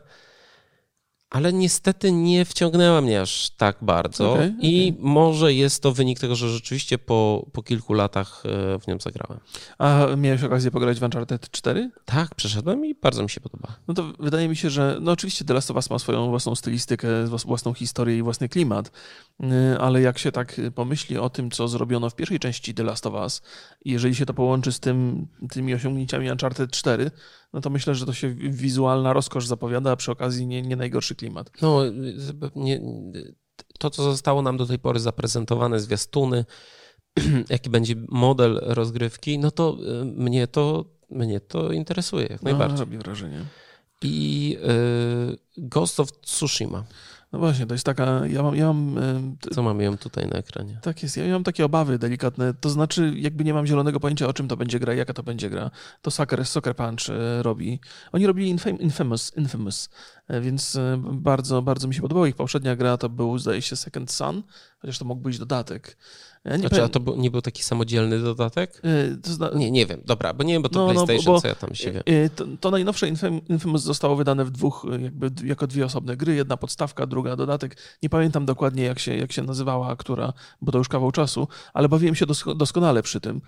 ale 1.35 1.53
niestety 1.53 2.11
nie 2.11 2.45
wciągnęła 2.45 3.01
mnie 3.01 3.21
aż 3.21 3.49
tak 3.49 3.77
bardzo 3.81 4.33
okay, 4.33 4.55
i 4.61 4.91
okay. 4.91 5.11
może 5.11 5.53
jest 5.53 5.83
to 5.83 5.91
wynik 5.91 6.19
tego, 6.19 6.35
że 6.35 6.49
rzeczywiście 6.49 6.97
po, 6.97 7.45
po 7.51 7.63
kilku 7.63 7.93
latach 7.93 8.43
e, 8.45 8.79
w 8.79 8.87
nią 8.87 8.97
zagrałem. 8.99 9.39
A 9.77 10.07
miałeś 10.17 10.43
okazję 10.43 10.71
pograć 10.71 10.99
w 10.99 11.03
Uncharted 11.03 11.51
4? 11.51 11.91
Tak, 12.05 12.35
przeszedłem 12.35 12.85
i 12.85 12.95
bardzo 12.95 13.23
mi 13.23 13.29
się 13.29 13.41
podoba. 13.41 13.75
No 13.87 13.93
to 13.93 14.13
wydaje 14.19 14.49
mi 14.49 14.55
się, 14.55 14.69
że 14.69 14.97
no 15.01 15.11
oczywiście 15.11 15.45
The 15.45 15.53
Last 15.53 15.71
of 15.71 15.75
Us 15.75 15.89
ma 15.89 15.99
swoją 15.99 16.29
własną 16.29 16.55
stylistykę, 16.55 17.07
własną 17.45 17.73
historię 17.73 18.17
i 18.17 18.21
własny 18.21 18.49
klimat, 18.49 18.91
y, 19.43 19.45
ale 19.79 20.01
jak 20.01 20.17
się 20.17 20.31
tak 20.31 20.61
pomyśli 20.75 21.17
o 21.17 21.29
tym, 21.29 21.51
co 21.51 21.67
zrobiono 21.67 22.09
w 22.09 22.15
pierwszej 22.15 22.39
części 22.39 22.73
The 22.73 22.83
Last 22.83 23.05
of 23.05 23.13
Us, 23.13 23.41
jeżeli 23.85 24.15
się 24.15 24.25
to 24.25 24.33
połączy 24.33 24.71
z 24.71 24.79
tym, 24.79 25.27
tymi 25.49 25.73
osiągnięciami 25.73 26.31
Uncharted 26.31 26.71
4, 26.71 27.11
no 27.55 27.61
to 27.61 27.69
myślę, 27.69 27.95
że 27.95 28.05
to 28.05 28.13
się 28.13 28.33
wizualna 28.33 29.13
rozkosz 29.13 29.47
zapowiada, 29.47 29.91
a 29.91 29.95
przy 29.95 30.11
okazji 30.11 30.47
nie, 30.47 30.61
nie 30.61 30.75
najgorszy 30.75 31.15
klimat. 31.15 31.51
No, 31.61 31.81
nie, 32.55 32.81
to, 33.79 33.89
co 33.89 34.03
zostało 34.03 34.41
nam 34.41 34.57
do 34.57 34.65
tej 34.65 34.79
pory 34.79 34.99
zaprezentowane, 34.99 35.79
zwiastuny, 35.79 36.45
jaki 37.49 37.69
będzie 37.69 37.95
model 38.09 38.59
rozgrywki, 38.63 39.39
no 39.39 39.51
to 39.51 39.77
y, 40.01 40.05
mnie 40.05 40.47
to, 40.47 40.85
mnie 41.09 41.39
to 41.39 41.71
interesuje 41.71 42.27
jak 42.27 42.43
No, 42.43 42.49
najbardziej. 42.49 42.79
robi 42.79 42.97
wrażenie. 42.97 43.45
I 44.01 44.57
y, 45.27 45.37
Ghost 45.57 45.99
of 45.99 46.11
Tsushima. 46.21 46.83
No 47.33 47.39
właśnie, 47.39 47.65
to 47.65 47.73
jest 47.73 47.85
taka, 47.85 48.27
ja 48.27 48.43
mam, 48.43 48.55
ja 48.55 48.65
mam 48.65 48.95
Co 49.53 49.63
mamy 49.63 49.83
ją 49.83 49.97
tutaj 49.97 50.27
na 50.27 50.37
ekranie? 50.37 50.79
tak 50.81 51.03
jest, 51.03 51.17
ja 51.17 51.27
mam 51.27 51.43
takie 51.43 51.65
obawy 51.65 51.99
delikatne, 51.99 52.53
to 52.53 52.69
znaczy 52.69 53.13
jakby 53.17 53.43
nie 53.43 53.53
mam 53.53 53.67
zielonego 53.67 53.99
pojęcia 53.99 54.27
o 54.27 54.33
czym 54.33 54.47
to 54.47 54.57
będzie 54.57 54.79
gra, 54.79 54.93
jaka 54.93 55.13
to 55.13 55.23
będzie 55.23 55.49
gra. 55.49 55.71
To 56.01 56.11
Sucker, 56.11 56.45
Sucker 56.45 56.75
Punch 56.75 57.09
e, 57.09 57.43
robi. 57.43 57.79
Oni 58.11 58.27
robili 58.27 58.55
Infam- 58.55 58.81
Infamous, 58.81 59.37
Infamous, 59.37 59.89
e, 60.27 60.41
więc 60.41 60.75
e, 60.75 61.01
bardzo, 61.11 61.61
bardzo 61.61 61.87
mi 61.87 61.93
się 61.95 62.01
podobało. 62.01 62.25
Ich 62.25 62.35
poprzednia 62.35 62.75
gra 62.75 62.97
to 62.97 63.09
był, 63.09 63.37
zdaje 63.37 63.61
się, 63.61 63.75
Second 63.75 64.11
Sun, 64.11 64.43
chociaż 64.79 64.99
to 64.99 65.05
mógł 65.05 65.21
być 65.21 65.39
dodatek. 65.39 65.97
Nie 66.45 66.57
Znaczy, 66.57 66.83
a 66.83 66.89
to 66.89 66.99
był, 66.99 67.15
nie 67.17 67.31
był 67.31 67.41
taki 67.41 67.63
samodzielny 67.63 68.19
dodatek? 68.19 68.81
e, 68.83 69.17
to 69.17 69.33
zna- 69.33 69.49
Nie, 69.55 69.71
nie 69.71 69.85
wiem. 69.85 70.01
Dobra, 70.05 70.33
bo 70.33 70.43
nie 70.43 70.53
wiem, 70.53 70.61
bo 70.61 70.69
to 70.69 70.79
No, 70.79 70.93
no, 70.93 70.93
bo- 70.99 71.05
PlayStation, 71.05 71.33
bo- 71.35 71.41
co 71.41 71.47
ja 71.47 71.55
tam 71.55 71.75
się 71.75 71.91
wiem. 71.91 72.03
E, 72.05 72.29
To, 72.29 72.45
to 72.59 72.71
najnowsze 72.71 73.07
Infam- 73.07 73.41
Infamous 73.49 73.81
zostało 73.83 74.15
wydane 74.15 74.45
w 74.45 74.51
dwóch, 74.51 74.85
e, 74.91 75.01
jakby 75.01 75.31
jako 75.47 75.67
dwie 75.67 75.85
osobne 75.85 76.17
gry. 76.17 76.35
Jedna 76.35 76.57
podstawka, 76.57 77.05
druga 77.07 77.35
dodatek. 77.35 77.77
Nie 78.03 78.09
pamiętam 78.09 78.45
dokładnie, 78.45 78.83
jak 78.83 78.99
się, 78.99 79.15
jak 79.17 79.31
się 79.31 79.43
nazywała, 79.43 79.95
która, 79.95 80.33
bo 80.61 80.71
to 80.71 80.77
już 80.77 80.89
kawał 80.89 81.11
czasu, 81.11 81.47
ale 81.73 81.89
bawiłem 81.89 82.15
się 82.15 82.25
dosko- 82.25 82.55
doskonale 82.55 83.03
przy 83.03 83.21
tym. 83.21 83.41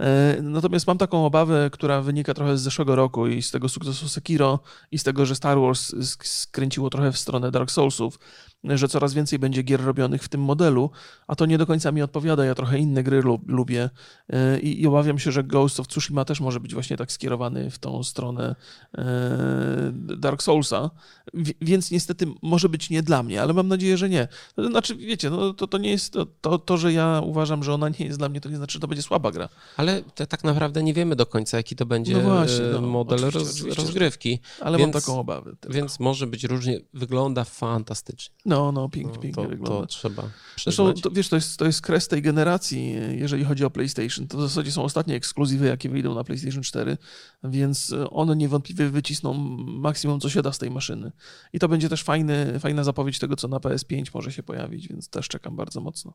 E, 0.00 0.36
Natomiast 0.42 0.86
mam 0.86 0.98
taką 0.98 1.26
obawę, 1.26 1.70
która 1.72 2.00
wynika 2.00 2.34
trochę 2.34 2.56
z 2.58 2.60
zeszłego 2.62 2.96
roku 2.96 3.26
i 3.26 3.42
z 3.42 3.50
tego 3.50 3.68
sukcesu 3.68 4.08
Sekiro 4.08 4.58
i 4.90 4.98
z 4.98 5.02
tego, 5.02 5.26
że 5.26 5.34
Star 5.34 5.58
Wars 5.60 5.94
sk- 5.94 6.26
skręciło 6.26 6.90
trochę 6.90 7.12
w 7.12 7.18
stronę 7.18 7.50
Dark 7.50 7.70
Soulsów, 7.70 8.18
że 8.64 8.88
coraz 8.88 9.14
więcej 9.14 9.38
będzie 9.38 9.62
gier 9.62 9.80
robionych 9.84 10.22
w 10.22 10.28
tym 10.28 10.40
modelu, 10.40 10.90
a 11.26 11.34
to 11.36 11.46
nie 11.46 11.58
do 11.58 11.66
końca 11.66 11.92
mi 11.92 12.02
odpowiada. 12.02 12.44
Ja 12.44 12.54
trochę 12.54 12.78
inne 12.78 13.02
gry 13.02 13.22
lub, 13.22 13.48
lubię 13.48 13.90
e, 14.28 14.60
i, 14.60 14.82
i 14.82 14.86
obawiam 14.86 15.18
się, 15.18 15.32
że 15.32 15.44
Ghost 15.44 15.80
of 15.80 15.88
Tsushima 15.88 16.24
też 16.24 16.40
może 16.40 16.60
być 16.60 16.74
właśnie 16.74 16.96
tak 16.96 17.12
skierowany 17.12 17.70
w 17.70 17.78
tą 17.78 18.02
stronę 18.02 18.54
e, 18.98 19.92
Dark 19.94 20.42
Soulsa, 20.42 20.90
Wi- 21.34 21.54
więc 21.60 21.90
niestety 21.90 22.26
może 22.42 22.68
być 22.68 22.90
nie 22.90 23.02
dla 23.02 23.22
mnie, 23.22 23.42
ale 23.42 23.52
mam 23.52 23.68
nadzieję, 23.68 23.96
że 23.96 24.08
nie. 24.08 24.28
To 24.56 24.66
Znaczy, 24.68 24.96
wiecie, 24.96 25.30
no, 25.30 25.52
to, 25.54 25.66
to 25.66 25.78
nie 25.78 25.90
jest 25.90 26.16
to, 26.40 26.58
to, 26.58 26.76
że 26.76 26.92
ja 26.92 27.20
uważam, 27.24 27.64
że 27.64 27.74
ona 27.74 27.88
nie 27.88 28.06
jest 28.06 28.18
dla 28.18 28.28
mnie, 28.28 28.40
to 28.40 28.48
nie 28.48 28.56
znaczy, 28.56 28.72
że 28.72 28.80
to 28.80 28.88
będzie 28.88 29.02
słaba 29.02 29.30
gra. 29.30 29.48
Ale 29.76 30.02
te, 30.02 30.26
tak 30.26 30.44
naprawdę 30.44 30.82
nie 30.82 30.94
wiemy 30.94 31.16
do 31.16 31.26
końca, 31.26 31.56
jaki 31.56 31.76
to 31.76 31.86
będzie 31.86 32.12
No 32.12 32.20
właśnie, 32.20 32.64
e, 32.64 32.72
no, 32.72 32.80
model 32.80 33.18
oczywiście, 33.18 33.38
roz, 33.38 33.50
oczywiście, 33.56 33.82
rozgrywki. 33.82 34.40
Ale 34.60 34.78
Więc- 34.78 34.94
mam 34.94 35.02
taką 35.02 35.20
obawę. 35.20 35.56
Tylko. 35.60 35.76
Więc 35.76 36.00
może 36.00 36.26
być 36.26 36.44
różnie. 36.44 36.80
Wygląda 36.94 37.44
fantastycznie. 37.44 38.34
No, 38.52 38.72
no, 38.72 38.88
pięknie, 38.88 39.12
No, 39.16 39.22
pięknie 39.22 39.42
to, 39.42 39.48
wygląda. 39.48 39.80
to 39.80 39.86
trzeba 39.86 40.22
Zresztą, 40.64 40.92
to, 40.94 41.10
wiesz, 41.10 41.28
to 41.28 41.36
jest, 41.36 41.56
to 41.56 41.64
jest 41.64 41.82
kres 41.82 42.08
tej 42.08 42.22
generacji, 42.22 42.96
jeżeli 43.10 43.44
chodzi 43.44 43.64
o 43.64 43.70
PlayStation. 43.70 44.28
To 44.28 44.38
w 44.38 44.40
zasadzie 44.40 44.72
są 44.72 44.84
ostatnie 44.84 45.14
ekskluzywy, 45.14 45.66
jakie 45.66 45.88
wyjdą 45.88 46.14
na 46.14 46.24
PlayStation 46.24 46.62
4, 46.62 46.96
więc 47.44 47.94
one 48.10 48.36
niewątpliwie 48.36 48.90
wycisną 48.90 49.34
maksimum, 49.66 50.20
co 50.20 50.30
się 50.30 50.42
da 50.42 50.52
z 50.52 50.58
tej 50.58 50.70
maszyny. 50.70 51.12
I 51.52 51.58
to 51.58 51.68
będzie 51.68 51.88
też 51.88 52.02
fajny, 52.02 52.60
fajna 52.60 52.84
zapowiedź 52.84 53.18
tego, 53.18 53.36
co 53.36 53.48
na 53.48 53.56
PS5 53.56 54.10
może 54.14 54.32
się 54.32 54.42
pojawić, 54.42 54.88
więc 54.88 55.08
też 55.08 55.28
czekam 55.28 55.56
bardzo 55.56 55.80
mocno. 55.80 56.14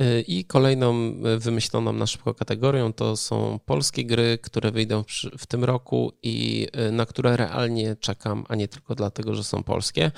Y, 0.00 0.20
I 0.20 0.44
kolejną 0.44 0.94
y, 0.94 1.38
wymyśloną 1.38 1.92
na 1.92 2.06
szybko 2.06 2.34
kategorią 2.34 2.92
to 2.92 3.16
są 3.16 3.60
polskie 3.66 4.04
gry, 4.04 4.38
które 4.42 4.70
wyjdą 4.70 5.04
w 5.38 5.46
tym 5.46 5.64
roku 5.64 6.12
i 6.22 6.68
y, 6.88 6.92
na 6.92 7.06
które 7.06 7.36
realnie 7.36 7.96
czekam, 7.96 8.44
a 8.48 8.54
nie 8.54 8.68
tylko 8.68 8.94
dlatego, 8.94 9.34
że 9.34 9.44
są 9.44 9.62
polskie. 9.62 10.10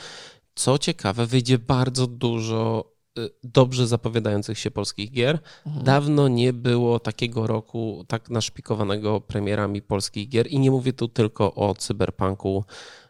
Co 0.54 0.78
ciekawe, 0.78 1.26
wyjdzie 1.26 1.58
bardzo 1.58 2.06
dużo 2.06 2.92
y, 3.18 3.30
dobrze 3.44 3.86
zapowiadających 3.86 4.58
się 4.58 4.70
polskich 4.70 5.12
gier. 5.12 5.38
Mhm. 5.66 5.84
Dawno 5.84 6.28
nie 6.28 6.52
było 6.52 7.00
takiego 7.00 7.46
roku 7.46 8.04
tak 8.08 8.30
naszpikowanego 8.30 9.20
premierami 9.20 9.82
polskich 9.82 10.28
gier 10.28 10.46
i 10.46 10.58
nie 10.58 10.70
mówię 10.70 10.92
tu 10.92 11.08
tylko 11.08 11.54
o 11.54 11.74
Cyberpunku, 11.74 12.64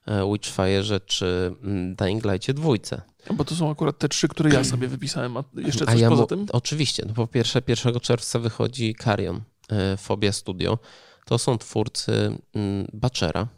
e, 0.06 0.22
Witchfire'ze 0.22 1.00
czy 1.06 1.54
mm, 1.62 1.94
Dying 1.94 2.24
Light'cie 2.24 2.54
dwójce. 2.54 3.02
Bo 3.34 3.44
to 3.44 3.54
są 3.54 3.70
akurat 3.70 3.98
te 3.98 4.08
trzy, 4.08 4.28
które 4.28 4.50
ja 4.50 4.64
sobie 4.64 4.88
wypisałem, 4.88 5.36
a 5.36 5.44
jeszcze 5.56 5.88
A 5.88 5.92
coś 5.92 6.00
ja 6.00 6.08
poza 6.08 6.26
tym? 6.26 6.46
Oczywiście. 6.52 7.04
No 7.08 7.14
po 7.14 7.26
pierwsze, 7.26 7.62
1 7.68 8.00
czerwca 8.00 8.38
wychodzi 8.38 8.94
Carrion, 9.04 9.40
e, 9.70 9.96
Phobia 9.96 10.32
Studio. 10.32 10.78
To 11.24 11.38
są 11.38 11.58
twórcy 11.58 12.38
mm, 12.54 12.86
Bachera, 12.92 13.48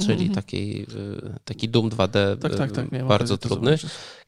czyli 0.00 0.12
Mhm. 0.22 0.34
takiej, 0.34 0.82
e, 0.82 1.38
taki 1.44 1.68
Doom 1.68 1.90
2D 1.90 2.36
Tak, 2.40 2.56
tak, 2.56 2.72
tak. 2.72 2.92
miałem 2.92 3.08
bardzo 3.08 3.38
trudny. 3.38 3.76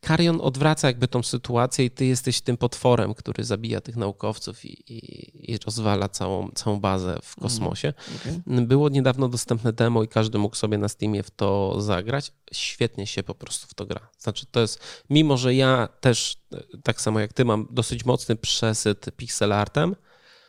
Carrion 0.06 0.40
odwraca 0.40 0.86
jakby 0.88 1.08
tą 1.08 1.22
sytuację 1.22 1.84
i 1.84 1.90
ty 1.90 2.04
jesteś 2.06 2.40
tym 2.40 2.56
potworem, 2.56 3.14
który 3.14 3.44
zabija 3.44 3.80
tych 3.80 3.96
naukowców 3.96 4.64
i, 4.64 4.92
i, 4.94 5.52
i 5.52 5.58
rozwala 5.58 6.08
całą, 6.08 6.48
całą 6.54 6.80
bazę 6.80 7.18
w 7.22 7.36
kosmosie. 7.36 7.92
Okej. 8.16 8.66
Było 8.66 8.88
niedawno 8.88 9.28
dostępne 9.28 9.72
demo 9.72 10.02
i 10.02 10.08
każdy 10.08 10.38
mógł 10.38 10.56
sobie 10.56 10.78
na 10.78 10.88
Steamie 10.88 11.22
w 11.22 11.30
to 11.30 11.80
zagrać. 11.80 12.32
Świetnie 12.52 13.06
się 13.06 13.22
po 13.22 13.34
prostu 13.34 13.66
w 13.66 13.74
to 13.74 13.86
gra. 13.86 14.08
Znaczy 14.18 14.46
to 14.50 14.60
jest, 14.60 14.80
mimo 15.10 15.36
że 15.36 15.54
ja 15.54 15.88
też, 16.00 16.36
e, 16.52 16.62
tak 16.82 17.00
samo 17.00 17.20
jak 17.20 17.32
ty, 17.32 17.44
mam 17.44 17.66
dosyć 17.70 18.04
mocny 18.04 18.36
przesyt 18.36 19.06
pixel 19.16 19.52
artem, 19.52 19.96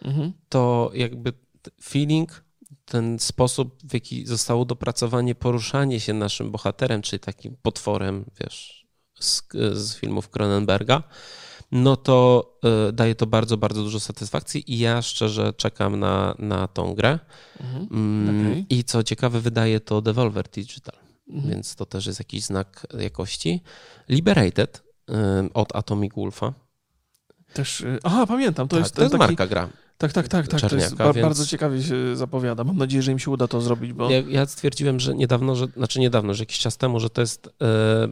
Mhm. 0.05 0.33
to 0.49 0.91
jakby 0.93 1.33
feeling, 1.83 2.43
ten 2.91 3.19
sposób, 3.19 3.77
w 3.83 3.93
jaki 3.93 4.27
zostało 4.27 4.65
dopracowanie 4.65 5.35
poruszanie 5.35 5.99
się 5.99 6.13
naszym 6.13 6.51
bohaterem, 6.51 7.01
czyli 7.01 7.19
takim 7.19 7.55
potworem, 7.61 8.25
wiesz, 8.39 8.87
z, 9.19 9.43
z 9.73 9.95
filmów 9.95 10.29
Cronenberga, 10.29 11.03
no 11.71 11.95
to 11.95 12.45
y, 12.89 12.93
daje 12.93 13.15
to 13.15 13.27
bardzo, 13.27 13.57
bardzo 13.57 13.83
dużo 13.83 13.99
satysfakcji 13.99 14.73
i 14.73 14.79
ja 14.79 15.01
szczerze 15.01 15.53
czekam 15.53 15.99
na, 15.99 16.35
na 16.39 16.67
tą 16.67 16.93
grę. 16.93 17.19
Mhm. 17.59 17.87
Mm, 17.91 18.41
Okej. 18.41 18.65
I 18.69 18.83
co 18.83 19.03
ciekawe, 19.03 19.41
wydaje 19.41 19.79
to 19.79 20.01
Devolver 20.01 20.47
Digital, 20.47 20.95
Mhm. 21.29 21.49
więc 21.49 21.75
to 21.75 21.85
też 21.85 22.05
jest 22.05 22.19
jakiś 22.19 22.43
znak 22.43 22.87
jakości. 22.99 23.61
Liberated 24.09 24.83
y, 25.09 25.13
od 25.53 25.75
Atomic 25.75 26.13
Wolfa. 26.15 26.53
Też, 27.53 27.81
y, 27.81 27.99
aha, 28.03 28.27
pamiętam, 28.27 28.67
to 28.67 28.75
tak, 28.75 28.83
jest 28.83 28.95
to 28.95 29.01
jest 29.01 29.11
taki, 29.11 29.23
marka 29.23 29.47
gra. 29.47 29.69
Tak, 30.01 30.13
tak, 30.13 30.27
tak, 30.27 30.47
tak. 30.47 30.61
To 30.61 30.75
jest 30.75 30.85
Czarniaka, 30.85 31.03
ba- 31.05 31.13
więc- 31.13 31.25
bardzo 31.25 31.45
ciekawie 31.45 31.83
się 31.83 32.15
zapowiada. 32.15 32.63
Mam 32.63 32.77
nadzieję, 32.77 33.03
że 33.03 33.11
im 33.11 33.19
się 33.19 33.31
uda 33.31 33.47
to 33.47 33.61
zrobić, 33.61 33.93
bo 33.93 34.09
Ja, 34.11 34.19
ja 34.27 34.45
stwierdziłem, 34.45 34.99
że 34.99 35.15
niedawno, 35.15 35.55
że, 35.55 35.65
znaczy 35.77 35.99
niedawno, 35.99 36.33
że 36.33 36.41
jakiś 36.41 36.59
czas 36.59 36.77
temu, 36.77 36.99
że 36.99 37.09
to 37.09 37.21
jest 37.21 37.47
e, 37.47 38.07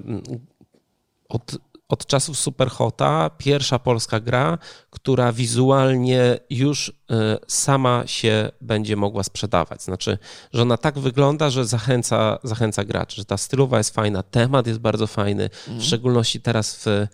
od, 1.29 1.57
od 1.89 2.05
czasów 2.05 2.39
Superhota 2.39 3.29
pierwsza 3.37 3.79
polska 3.79 4.19
gra, 4.19 4.57
która 4.89 5.31
wizualnie 5.33 6.39
już 6.49 6.93
e, 7.11 7.37
sama 7.47 8.03
się 8.05 8.51
będzie 8.61 8.95
mogła 8.95 9.23
sprzedawać. 9.23 9.83
Znaczy, 9.83 10.17
że 10.53 10.61
ona 10.61 10.77
tak 10.77 10.99
wygląda, 10.99 11.49
że 11.49 11.65
zachęca, 11.65 12.39
zachęca 12.43 12.83
graczy, 12.83 13.15
że 13.15 13.25
ta 13.25 13.37
stylowa 13.37 13.77
jest 13.77 13.95
fajna, 13.95 14.23
temat 14.23 14.67
jest 14.67 14.79
bardzo 14.79 15.07
fajny, 15.07 15.49
w 15.67 15.83
szczególności 15.83 16.41
teraz 16.41 16.85
w, 16.85 17.07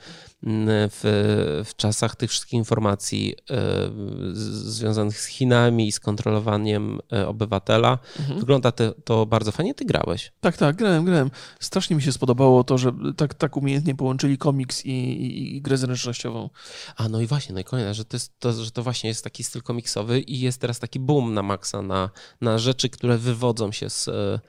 w, 0.45 1.63
w 1.65 1.75
czasach 1.75 2.15
tych 2.15 2.29
wszystkich 2.29 2.53
informacji 2.53 3.35
e, 3.49 3.89
związanych 4.33 5.19
z 5.19 5.25
Chinami 5.25 5.87
i 5.87 5.91
z 5.91 5.99
kontrolowaniem 5.99 6.99
e, 7.13 7.27
obywatela. 7.27 7.99
Wygląda 8.37 8.71
to, 8.71 8.91
to 8.91 9.25
bardzo 9.25 9.51
fajnie. 9.51 9.73
Ty 9.73 9.85
grałeś. 9.85 10.31
Tak, 10.41 10.57
tak, 10.57 10.75
grałem, 10.75 11.05
grałem. 11.05 11.31
Strasznie 11.59 11.95
mi 11.95 12.01
się 12.01 12.11
spodobało 12.11 12.63
to, 12.63 12.77
że 12.77 12.91
tak, 13.17 13.33
tak 13.33 13.57
umiejętnie 13.57 13.95
połączyli 13.95 14.37
komiks 14.37 14.85
i, 14.85 14.89
i, 14.89 15.55
i 15.55 15.61
grę 15.61 15.77
zręcznościową. 15.77 16.49
A 16.95 17.09
no 17.09 17.21
i 17.21 17.27
właśnie, 17.27 17.53
no 17.53 17.59
i 17.59 17.63
kolejna, 17.63 17.93
że 17.93 18.05
to, 18.05 18.15
jest, 18.15 18.39
to, 18.39 18.53
że 18.53 18.71
to 18.71 18.83
właśnie 18.83 19.07
jest 19.07 19.23
taki 19.23 19.43
styl 19.43 19.61
komiksowy 19.61 20.19
i 20.19 20.39
jest 20.39 20.61
teraz 20.61 20.79
taki 20.79 20.99
boom 20.99 21.33
na 21.33 21.43
maksa 21.43 21.81
na, 21.81 22.09
na 22.41 22.57
rzeczy, 22.57 22.89
które 22.89 23.17
wywodzą 23.17 23.71
się 23.71 23.89
z, 23.89 24.07
e, 24.07 24.39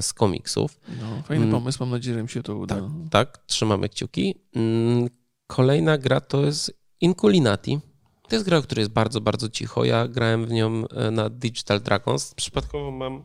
z 0.00 0.12
komiksów. 0.12 0.80
No, 1.00 1.22
fajny 1.22 1.44
Mm. 1.44 1.54
pomysł, 1.60 1.78
mam 1.80 1.90
nadzieję, 1.90 2.14
że 2.14 2.20
im 2.20 2.28
się 2.28 2.42
to 2.42 2.56
uda. 2.56 2.74
Tak, 2.76 2.84
tak, 3.10 3.38
trzymamy 3.46 3.88
kciuki. 3.88 4.34
Mm, 4.54 5.08
Kolejna 5.46 5.98
gra 5.98 6.20
to 6.20 6.44
jest 6.44 6.78
Inculinati. 7.00 7.78
To 8.28 8.36
jest 8.36 8.44
gra, 8.46 8.58
o 8.58 8.62
której 8.62 8.82
jest 8.82 8.92
bardzo, 8.92 9.20
bardzo 9.20 9.48
cicho. 9.48 9.84
Ja 9.84 10.08
grałem 10.08 10.46
w 10.46 10.50
nią 10.52 10.88
e, 10.88 11.10
na 11.10 11.30
Digital 11.30 11.80
Dragons. 11.80 12.34
Przypadkowo 12.34 12.90
mam 12.90 13.24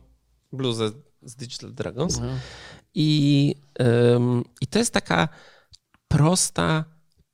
bluzę 0.52 0.90
z 1.22 1.34
Digital 1.36 1.74
Dragons. 1.74 2.20
No. 2.20 2.26
I, 2.94 3.54
ym, 4.16 4.44
I 4.60 4.66
to 4.66 4.78
jest 4.78 4.92
taka 4.94 5.28
prosta, 6.08 6.84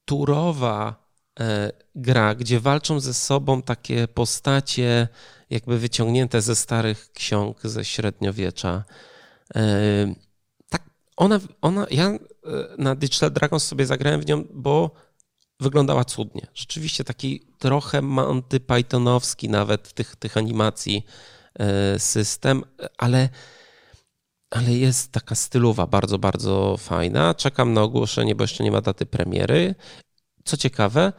turowa 0.04 0.88
e, 0.88 1.10
gra, 1.94 2.35
gdzie 2.35 2.61
walczą 2.61 3.00
ze 3.00 3.14
sobą 3.14 3.62
takie 3.62 4.09
postacie, 4.09 5.09
jakby 5.50 5.78
wyciągnięte 5.78 6.42
ze 6.42 6.56
starych 6.56 7.12
ksiąg 7.12 7.61
ze 7.64 7.85
średniowiecza. 7.85 8.85
Ym, 9.56 10.14
tak, 10.68 10.82
ona, 11.16 11.40
ona, 11.62 11.87
ja 11.90 12.06
e, 12.06 12.18
na 12.78 12.94
Digital 12.94 13.30
Dragons 13.30 13.64
sobie 13.64 13.87
zagrałem 13.87 14.20
w 14.20 14.26
nią, 14.26 14.44
bo 14.54 14.90
wyglądała 15.61 16.04
cudnie. 16.04 16.47
Rzeczywiście 16.54 17.04
taki 17.04 17.40
trochę 17.59 18.02
Monty 18.02 18.61
Pythonowski 18.61 19.49
nawet 19.49 19.92
tych, 19.92 20.16
tych 20.16 20.37
animacji 20.37 21.06
e, 21.59 21.99
system, 21.99 22.64
ale, 22.99 23.28
ale 24.50 24.73
jest 24.73 25.12
taka 25.12 25.35
stylowa, 25.35 25.87
bardzo, 25.87 26.18
bardzo 26.18 26.76
fajna. 26.76 27.35
Czekam 27.35 27.73
na 27.73 27.82
ogłoszenie, 27.82 28.35
bo 28.35 28.44
jeszcze 28.44 28.64
nie 28.64 28.70
ma 28.70 28.80
daty 28.80 29.06
premiery. 29.06 29.75
Co 30.44 30.56
ciekawe, 30.56 31.12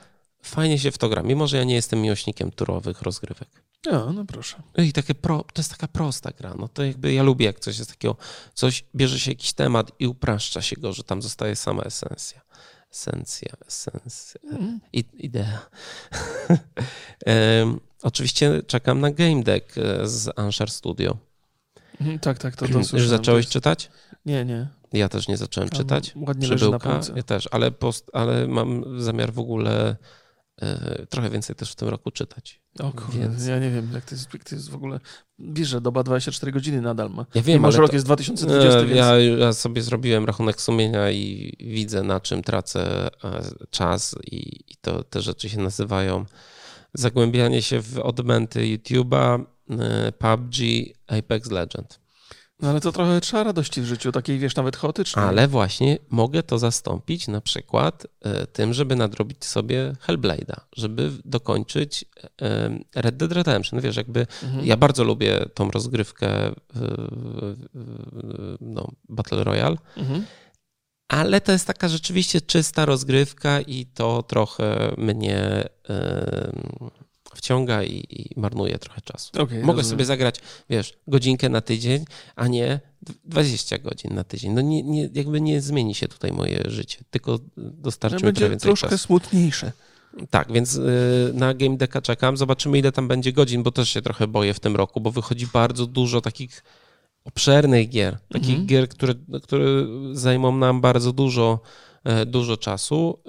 fajnie 0.44 0.80
się 0.80 0.92
w 0.92 0.98
to 0.98 1.10
gra, 1.10 1.24
mimo 1.24 1.48
że 1.48 1.58
ja 1.58 1.64
nie 1.64 1.76
jestem 1.76 2.02
miłośnikiem 2.02 2.52
turowych 2.52 3.02
rozgrywek. 3.02 3.50
No, 3.92 4.14
no 4.14 4.26
proszę. 4.26 4.62
I 4.78 4.94
takie 4.94 5.16
pro, 5.16 5.38
to 5.54 5.60
jest 5.62 5.72
taka 5.72 5.88
prosta 5.88 6.32
gra. 6.32 6.54
No 6.60 6.68
to 6.68 6.84
jakby 6.84 7.14
ja 7.14 7.24
lubię, 7.24 7.46
jak 7.46 7.60
coś 7.60 7.78
jest 7.78 7.90
takiego, 7.90 8.16
coś 8.54 8.86
bierze 8.96 9.20
się 9.20 9.32
jakiś 9.32 9.54
temat 9.54 9.92
i 10.00 10.08
upraszcza 10.08 10.62
się 10.62 10.76
go, 10.76 10.94
że 10.94 11.04
tam 11.04 11.22
zostaje 11.22 11.56
sama 11.56 11.84
esencja. 11.84 12.42
Esencja, 12.92 13.54
esencja, 13.68 14.42
Mm. 14.52 14.80
idea. 15.18 15.60
Em, 17.26 17.80
Oczywiście 18.04 18.62
czekam 18.68 19.00
na 19.00 19.12
Game 19.12 19.44
Deck 19.44 19.78
e, 19.78 20.08
z 20.08 20.40
Anshar 20.40 20.70
Studio. 20.72 21.18
Mhm, 22.02 22.20
Tak, 22.20 22.38
tak, 22.38 22.56
to, 22.56 22.68
to 22.68 22.80
Już 22.98 23.08
zacząłeś 23.08 23.44
jest- 23.46 23.54
czytać? 23.54 23.90
Nie, 24.26 24.46
nie. 24.46 24.68
Ja 24.94 25.10
też 25.10 25.28
nie 25.28 25.38
zacząłem 25.38 25.70
Tam 25.70 25.78
czytać. 25.80 26.14
Ładnie 26.16 26.48
leży 26.48 26.72
na 26.72 26.80
Przybyłka, 26.80 27.00
półce. 27.00 27.14
ja 27.16 27.24
też, 27.24 27.48
ale, 27.52 27.72
post, 27.72 28.10
ale 28.14 28.48
mam 28.48 29.02
zamiar 29.02 29.34
w 29.34 29.40
ogóle 29.40 29.96
trochę 31.10 31.30
więcej 31.30 31.56
też 31.56 31.72
w 31.72 31.76
tym 31.76 31.88
roku 31.90 32.12
czytać. 32.12 32.62
O 32.80 32.92
kurde, 32.92 33.20
Więc- 33.20 33.46
ja 33.48 33.60
nie 33.60 33.72
wiem, 33.72 33.90
jak 33.94 34.06
to, 34.06 34.16
jest, 34.16 34.34
jak 34.34 34.44
to 34.44 34.56
jest 34.56 34.70
w 34.70 34.76
ogóle... 34.76 35.00
Wiesz, 35.40 35.68
że 35.68 35.82
doba 35.82 36.04
24 36.04 36.52
godziny 36.52 36.82
nadal 36.82 37.10
ma. 37.10 37.26
Ja 37.36 37.42
wiem, 37.42 37.56
Mimo, 37.56 37.72
że 37.72 37.78
rok 37.82 37.90
to- 37.90 37.96
jest 37.96 38.06
2020, 38.06 38.80
E, 38.80 38.86
więc... 38.86 38.98
Ja, 38.98 39.20
ja 39.20 39.54
sobie 39.54 39.82
zrobiłem 39.82 40.26
rachunek 40.26 40.62
sumienia 40.62 41.12
i 41.12 41.54
widzę, 41.60 42.04
na 42.04 42.20
czym 42.20 42.42
tracę 42.44 43.10
e, 43.24 43.42
czas, 43.70 44.16
i, 44.32 44.38
i 44.72 44.76
to 44.82 45.04
te 45.04 45.22
rzeczy 45.22 45.50
się 45.50 45.60
nazywają 45.60 46.26
zagłębianie 46.94 47.62
się 47.62 47.82
w 47.82 48.00
odmęty 48.00 48.60
YouTube'a, 48.60 49.46
e, 49.70 50.12
PUBG, 50.12 50.56
Apex 51.08 51.52
Legend. 51.52 52.00
No 52.62 52.70
ale 52.70 52.82
to 52.82 52.92
trochę 52.92 53.22
trzeba 53.22 53.44
radości 53.44 53.82
w 53.82 53.86
życiu, 53.86 54.12
takiej 54.12 54.40
wiesz, 54.40 54.56
nawet 54.56 54.78
chaotycznej. 54.78 55.26
Ale 55.26 55.48
właśnie 55.48 55.98
mogę 56.10 56.44
to 56.44 56.60
zastąpić 56.60 57.28
na 57.28 57.42
przykład 57.42 58.08
e, 58.22 58.48
tym, 58.48 58.74
żeby 58.74 58.96
nadrobić 58.96 59.46
sobie 59.46 59.94
Hellblade'a, 60.08 60.60
żeby 60.78 61.12
dokończyć 61.26 62.06
e, 62.42 62.80
Red 62.96 63.18
Dead 63.18 63.32
Redemption. 63.32 63.82
Wiesz, 63.82 63.96
jakby 63.96 64.28
Mhm. 64.44 64.66
ja 64.66 64.78
bardzo 64.78 65.04
lubię 65.04 65.46
tą 65.54 65.72
rozgrywkę 65.72 66.28
e, 66.30 66.52
e, 66.52 66.54
no, 68.62 68.88
Battle 69.10 69.44
Royale, 69.44 69.78
Mhm. 69.98 70.26
Ale 71.08 71.42
to 71.42 71.52
jest 71.52 71.68
taka 71.68 71.88
rzeczywiście 71.88 72.42
czysta 72.42 72.86
rozgrywka 72.86 73.62
i 73.62 73.86
to 73.86 74.24
trochę 74.24 74.96
mnie 74.98 75.64
wciąga 77.36 77.84
i, 77.84 78.06
i 78.10 78.40
marnuje 78.40 78.80
trochę 78.80 79.02
czasu. 79.02 79.32
Okej, 79.38 79.60
Mogę 79.60 79.78
rozumiem. 79.78 79.86
sobie 79.90 80.06
zagrać, 80.06 80.36
wiesz, 80.70 80.94
godzinkę 81.08 81.50
na 81.50 81.62
tydzień, 81.62 82.06
a 82.36 82.48
nie 82.48 82.80
dw- 83.06 83.16
20 83.26 83.78
godzin 83.78 84.16
na 84.16 84.24
tydzień. 84.24 84.52
No 84.54 84.62
nie, 84.62 84.84
nie, 84.84 85.10
jakby 85.14 85.42
nie 85.42 85.62
zmieni 85.62 85.96
się 85.96 86.08
tutaj 86.08 86.32
moje 86.32 86.64
życie, 86.68 86.98
tylko 87.12 87.40
dostarczy 87.58 88.20
Że 88.20 88.28
mi 88.28 88.34
trochę 88.34 88.50
więcej 88.50 88.68
troszkę 88.70 88.90
czasu. 88.90 89.04
smutniejsze. 89.06 89.72
Tak, 90.30 90.52
więc 90.52 90.76
y, 90.76 91.32
na 91.34 91.54
Game 91.54 91.78
Decka 91.78 92.02
czekam. 92.02 92.38
Zobaczymy, 92.38 92.80
ile 92.80 92.92
tam 92.92 93.08
będzie 93.08 93.34
godzin, 93.34 93.64
bo 93.64 93.72
też 93.72 93.90
się 93.90 94.02
trochę 94.02 94.28
boję 94.28 94.54
w 94.54 94.60
tym 94.60 94.76
roku, 94.76 95.02
bo 95.02 95.12
wychodzi 95.12 95.48
bardzo 95.54 95.86
dużo 95.88 96.22
takich 96.22 96.64
obszernych 97.26 97.90
gier, 97.90 98.18
takich 98.34 98.50
Mhm. 98.50 98.66
gier, 98.68 98.90
które, 98.90 99.14
które 99.44 99.66
zajmą 100.12 100.58
nam 100.58 100.82
bardzo 100.82 101.14
dużo, 101.14 101.60
dużo 102.26 102.58
czasu. 102.58 103.20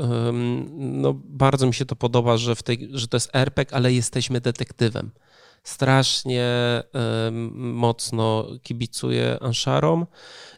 No, 0.72 1.14
bardzo 1.24 1.66
mi 1.66 1.74
się 1.74 1.84
to 1.84 1.96
podoba, 1.96 2.36
że, 2.36 2.54
w 2.54 2.62
tej, 2.62 2.88
że 2.92 3.08
to 3.08 3.16
jest 3.16 3.30
RPG, 3.32 3.76
ale 3.76 3.92
jesteśmy 3.92 4.40
detektywem. 4.40 5.10
Strasznie 5.64 6.48
mocno 7.54 8.46
kibicuję 8.62 9.38
Ansharom 9.40 10.06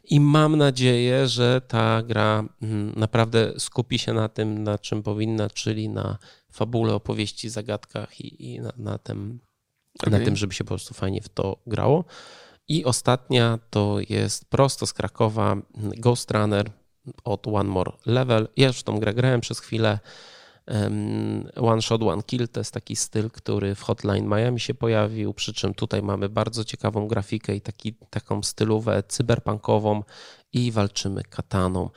i 0.04 0.20
mam 0.20 0.56
nadzieję, 0.56 1.28
że 1.28 1.60
ta 1.60 2.02
gra 2.02 2.44
mm, 2.62 2.92
naprawdę 2.96 3.52
skupi 3.58 3.98
się 3.98 4.12
na 4.12 4.28
tym, 4.28 4.62
na 4.62 4.78
czym 4.78 5.02
powinna, 5.02 5.50
czyli 5.50 5.88
na 5.88 6.18
fabule, 6.52 6.94
opowieści, 6.94 7.50
zagadkach 7.50 8.20
i, 8.20 8.52
i 8.52 8.60
na, 8.60 8.72
na, 8.76 8.98
tym, 8.98 9.40
na 10.06 10.16
Okej. 10.16 10.24
tym, 10.24 10.36
żeby 10.36 10.54
się 10.54 10.64
po 10.64 10.68
prostu 10.68 10.94
fajnie 10.94 11.20
w 11.20 11.28
to 11.28 11.62
grało. 11.66 12.04
I 12.68 12.84
ostatnia 12.84 13.58
to 13.70 13.96
jest 14.08 14.50
prosto 14.50 14.86
z 14.86 14.92
Krakowa 14.92 15.52
mm, 15.52 15.64
Ghost 15.96 16.30
Runner 16.30 16.70
od 17.24 17.46
One 17.46 17.70
More 17.70 17.92
Level. 18.06 18.48
Ja 18.56 18.66
już 18.66 18.78
w 18.78 18.82
tą 18.82 18.98
grę 18.98 19.14
grałem 19.14 19.40
przez 19.40 19.60
chwilę. 19.60 19.98
One 21.56 21.82
Shot, 21.82 22.02
One 22.02 22.22
Kill 22.22 22.48
to 22.48 22.60
jest 22.60 22.72
taki 22.74 22.96
styl, 22.96 23.30
który 23.30 23.74
w 23.74 23.82
Hotline 23.82 24.26
Miami 24.26 24.60
się 24.60 24.74
pojawił, 24.74 25.34
przy 25.34 25.54
czym 25.54 25.74
tutaj 25.74 26.02
mamy 26.02 26.28
bardzo 26.28 26.64
ciekawą 26.64 27.08
grafikę 27.08 27.56
i 27.56 27.60
taki, 27.60 27.94
taką 28.10 28.42
stylówę 28.42 29.02
cyberpunkową 29.08 30.02
i 30.52 30.72
walczymy 30.72 31.22
kataną. 31.22 31.90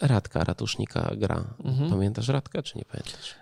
Radka 0.00 0.44
Ratusznika 0.44 1.10
gra. 1.16 1.44
Mhm. 1.64 1.90
Pamiętasz 1.90 2.28
Radka, 2.28 2.62
czy 2.62 2.78
nie 2.78 2.84
pamiętasz? 2.84 3.34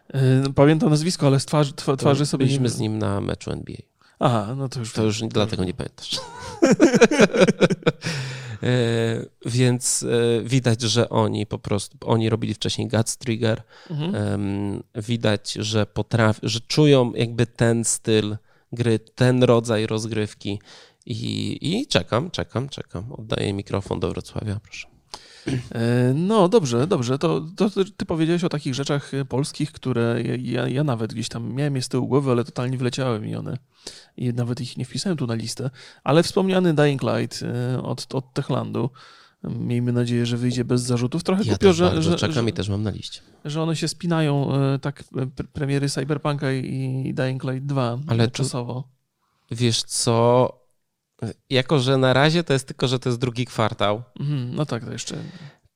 Yy, 0.45 0.53
Pamiętam 0.55 0.91
nazwisko, 0.91 1.27
ale 1.27 1.41
z 1.41 1.47
twarzy, 1.47 1.73
twa- 1.73 1.97
twarzy 1.97 2.27
sobie 2.27 2.45
nie... 2.45 2.49
Byliśmy 2.49 2.69
z 2.69 2.79
nim 2.79 2.99
na 2.99 3.21
meczu 3.21 3.51
NBA. 3.51 3.77
Aha, 4.19 4.55
no 4.57 4.69
to 4.69 4.81
już... 4.81 4.93
To 4.93 5.03
już 5.03 5.21
dlatego 5.23 5.64
nie 5.64 5.75
pamiętasz. 5.75 6.21
E, 8.62 9.27
Więc 9.47 10.03
e, 10.03 10.42
widać, 10.44 10.83
że 10.83 11.09
oni 11.09 11.47
po 11.47 11.59
prostu, 11.59 11.99
oni 12.05 12.29
robili 12.29 12.55
wcześniej 12.55 12.88
Guts 12.88 13.16
Trigger. 13.16 13.62
Mhm. 13.90 14.83
Widać, 14.94 15.53
że 15.53 15.87
potrafią, 15.87 16.40
że 16.42 16.61
czują 16.61 17.12
jakby 17.14 17.47
ten 17.47 17.85
styl 17.85 18.37
gry, 18.73 18.99
ten 18.99 19.42
rodzaj 19.42 19.87
rozgrywki. 19.87 20.61
I, 21.07 21.59
I 21.61 21.87
czekam, 21.87 22.31
czekam, 22.31 22.68
czekam. 22.68 23.12
Oddaję 23.12 23.53
mikrofon 23.53 24.01
do 24.01 24.11
Wrocławia, 24.11 24.61
proszę. 24.62 24.98
E, 25.46 26.12
No 26.14 26.48
dobrze, 26.48 26.87
dobrze. 26.87 27.18
To, 27.18 27.40
to 27.57 27.70
ty- 27.70 28.07
powiedziałeś 28.07 28.44
o 28.44 28.48
takich 28.48 28.74
rzeczach 28.74 29.14
e, 29.14 29.24
polskich, 29.24 29.72
które 29.72 30.22
ja, 30.38 30.68
ja, 30.68 30.85
nawet 30.85 31.12
gdzieś 31.14 31.29
tam 31.29 31.53
miałem 31.55 31.77
je 31.77 31.83
z 31.83 31.88
tyłu 31.88 32.09
głowy, 32.09 32.31
ale 32.31 32.44
totalnie 32.44 32.79
wleciały 32.79 33.20
mi 33.20 33.37
one. 33.37 33.59
I 34.16 34.33
nawet 34.35 34.61
ich 34.61 34.77
nie 34.77 34.85
wpisałem 34.85 35.16
tu 35.16 35.27
na 35.27 35.35
listę. 35.35 35.70
Ale 36.05 36.22
wspomniany 36.22 36.74
Dying 36.74 37.03
Light 37.03 37.42
e, 37.42 37.83
od, 37.83 38.14
od 38.14 38.33
Techlandu. 38.33 38.90
Miejmy 39.44 39.92
nadzieję, 39.92 40.27
że 40.27 40.37
wyjdzie 40.37 40.64
bez 40.64 40.83
zarzutów. 40.83 41.22
Trochę 41.24 41.42
Ja 41.42 41.48
głupio, 41.48 41.72
że, 41.72 42.03
że, 42.03 42.16
czekam 42.16 42.44
że, 42.44 42.51
i 42.51 42.53
też 42.53 42.68
mam 42.68 42.83
na 42.83 42.90
liście. 42.90 43.20
że 43.44 43.62
one 43.62 43.77
się 43.77 43.88
spinają, 43.88 44.48
tak 44.81 45.05
pre- 45.05 45.44
premiery 45.53 45.88
Cyberpunka 45.88 46.53
i 46.53 47.12
Dying 47.14 47.44
Light 47.44 47.66
2 47.66 47.98
Ale 48.07 48.24
e, 48.24 48.27
tu- 48.29 48.33
czasowo. 48.33 48.88
Wiesz 49.51 49.83
co, 49.83 50.53
jako 51.50 51.78
że 51.78 51.96
na 51.96 52.12
razie 52.12 52.44
to 52.44 52.52
jest 52.52 52.66
tylko, 52.66 52.88
że 52.88 52.98
to 52.98 53.09
jest 53.09 53.18
drugi 53.20 53.44
kwartał, 53.44 54.02
Mhm, 54.20 54.54
no 54.54 54.66
tak, 54.66 54.85
to 54.85 54.92
jeszcze... 54.92 55.16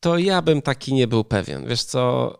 to 0.01 0.19
ja 0.19 0.43
bym 0.43 0.63
taki 0.63 0.95
nie 0.95 1.07
był 1.09 1.25
pewien. 1.25 1.67
Wiesz 1.67 1.83
co, 1.85 2.39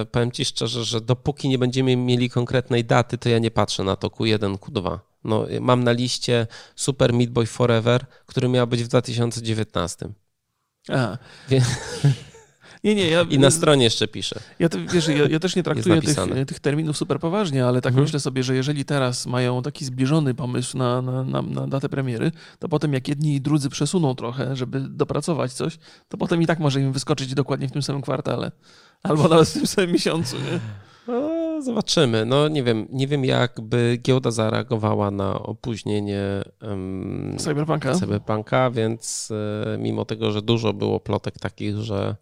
e, 0.00 0.04
powiem 0.06 0.32
ci 0.32 0.44
szczerze, 0.44 0.84
że 0.84 1.00
dopóki 1.00 1.48
nie 1.48 1.58
będziemy 1.58 1.96
mieli 1.96 2.30
konkretnej 2.30 2.84
daty, 2.84 3.18
to 3.18 3.28
ja 3.28 3.38
nie 3.38 3.50
patrzę 3.50 3.84
na 3.84 3.96
to 3.96 4.08
Q1, 4.08 4.54
Q2. 4.58 4.98
No, 5.24 5.46
mam 5.60 5.84
na 5.84 5.92
liście 5.92 6.46
Super 6.76 7.12
Meat 7.12 7.30
Boy 7.30 7.46
Forever, 7.46 8.06
który 8.26 8.48
miał 8.48 8.66
być 8.66 8.82
w 8.82 8.88
2019. 8.88 10.08
A. 10.88 11.18
Wie- 11.48 11.62
Nie, 12.84 12.94
nie, 12.94 13.10
ja... 13.10 13.22
I 13.22 13.38
na 13.38 13.50
stronie 13.50 13.84
jeszcze 13.84 14.08
piszę. 14.08 14.40
Ja, 14.58 14.68
wiesz, 14.92 15.08
ja, 15.08 15.28
ja 15.28 15.38
też 15.40 15.56
nie 15.56 15.62
traktuję 15.62 16.02
tych, 16.02 16.16
tych 16.46 16.60
terminów 16.60 16.96
super 16.96 17.18
poważnie, 17.20 17.66
ale 17.66 17.80
tak 17.80 17.90
Mhm. 17.90 18.04
myślę 18.04 18.20
sobie, 18.20 18.42
że 18.42 18.54
jeżeli 18.54 18.84
teraz 18.84 19.26
mają 19.26 19.62
taki 19.62 19.84
zbliżony 19.84 20.34
pomysł 20.34 20.78
na, 20.78 21.02
na, 21.02 21.24
na, 21.24 21.42
na 21.42 21.66
datę 21.66 21.88
premiery, 21.88 22.32
to 22.58 22.68
potem 22.68 22.92
jak 22.92 23.08
jedni 23.08 23.34
i 23.34 23.40
drudzy 23.40 23.70
przesuną 23.70 24.14
trochę, 24.14 24.56
żeby 24.56 24.80
dopracować 24.80 25.52
coś, 25.52 25.78
to 26.08 26.16
potem 26.16 26.42
i 26.42 26.46
tak 26.46 26.58
może 26.58 26.80
im 26.80 26.92
wyskoczyć 26.92 27.34
dokładnie 27.34 27.68
w 27.68 27.72
tym 27.72 27.82
samym 27.82 28.02
kwartale. 28.02 28.52
Albo 29.02 29.28
nawet 29.28 29.48
w 29.48 29.52
tym 29.52 29.66
samym 29.66 29.92
miesiącu. 29.92 30.36
Nie? 30.36 30.60
No, 31.08 31.62
zobaczymy. 31.62 32.24
No 32.26 32.48
nie 32.48 32.62
wiem, 32.62 32.86
nie 32.90 33.06
wiem 33.06 33.24
jakby 33.24 33.98
giełda 34.02 34.30
zareagowała 34.30 35.10
na 35.10 35.42
opóźnienie 35.42 36.22
em, 36.60 37.36
Cyberpunka? 37.38 37.94
Cyberpunka, 37.94 38.70
więc 38.70 39.28
e, 39.74 39.78
mimo 39.78 40.04
tego, 40.04 40.32
że 40.32 40.42
dużo 40.42 40.72
było 40.72 41.00
plotek 41.00 41.38
takich, 41.38 41.76
że, 41.76 42.16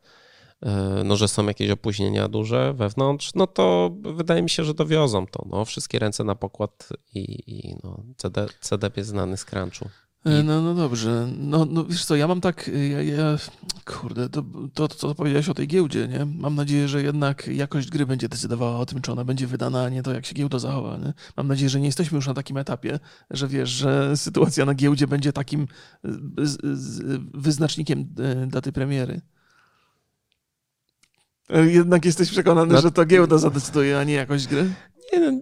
no, 1.05 1.17
że 1.17 1.29
są 1.29 1.47
jakieś 1.47 1.71
opóźnienia 1.71 2.29
duże 2.29 2.75
wewnątrz, 2.75 3.31
no 3.35 3.47
to 3.47 3.91
wydaje 4.17 4.43
mi 4.43 4.51
się, 4.51 4.65
że 4.65 4.75
dowiozą 4.75 5.27
to. 5.27 5.47
No, 5.51 5.65
wszystkie 5.65 5.99
ręce 5.99 6.25
na 6.25 6.35
pokład 6.35 6.89
i, 7.15 7.21
i 7.47 7.77
no, 7.85 8.03
CD, 8.17 8.47
CD 8.61 8.91
jest 8.97 9.11
znany 9.11 9.37
z 9.37 9.45
crunchu. 9.45 9.89
E, 10.25 10.43
No, 10.43 10.63
no 10.63 10.75
dobrze. 10.75 11.29
No, 11.39 11.65
no 11.65 11.85
wiesz 11.85 12.05
co, 12.05 12.17
ja 12.17 12.29
mam 12.29 12.41
tak, 12.41 12.71
ja, 12.91 13.03
ja 13.03 13.37
kurde, 13.85 14.29
to, 14.29 14.43
to, 14.75 14.89
to 14.89 14.95
co 14.95 15.15
powiedziałeś 15.15 15.49
o 15.49 15.55
tej 15.55 15.69
giełdzie, 15.69 16.09
nie? 16.09 16.27
Mam 16.27 16.55
nadzieję, 16.55 16.89
że 16.89 17.03
jednak 17.03 17.47
jakość 17.47 17.91
gry 17.91 18.07
będzie 18.07 18.29
decydowała 18.29 18.79
o 18.79 18.87
tym, 18.87 19.03
czy 19.03 19.13
ona 19.13 19.25
będzie 19.25 19.47
wydana, 19.47 19.85
a 19.85 19.89
nie 19.89 20.03
to, 20.03 20.13
jak 20.13 20.27
się 20.27 20.35
giełda 20.35 20.59
zachowa, 20.59 20.97
nie? 20.97 21.13
Mam 21.37 21.49
nadzieję, 21.49 21.69
że 21.69 21.81
nie 21.81 21.87
jesteśmy 21.87 22.17
już 22.17 22.27
na 22.27 22.35
takim 22.35 22.57
etapie, 22.57 22.99
że 23.31 23.49
wiesz, 23.49 23.71
że 23.71 24.13
sytuacja 24.17 24.65
na 24.65 24.75
giełdzie 24.75 25.07
będzie 25.07 25.33
takim 25.33 25.67
wyznacznikiem 27.35 28.01
y, 28.01 28.47
daty 28.47 28.73
premiery. 28.73 29.21
E, 31.53 31.67
Jednak 31.67 32.05
jesteś 32.05 32.31
przekonany, 32.31 32.75
No- 32.75 32.81
że 32.81 32.91
to 32.93 33.05
giełda 33.07 33.39
zadecyduje, 33.39 33.99
a 33.99 34.05
nie 34.05 34.15
jakość 34.15 34.47
gry? 34.47 34.71
Nie, 35.13 35.21
no, 35.21 35.41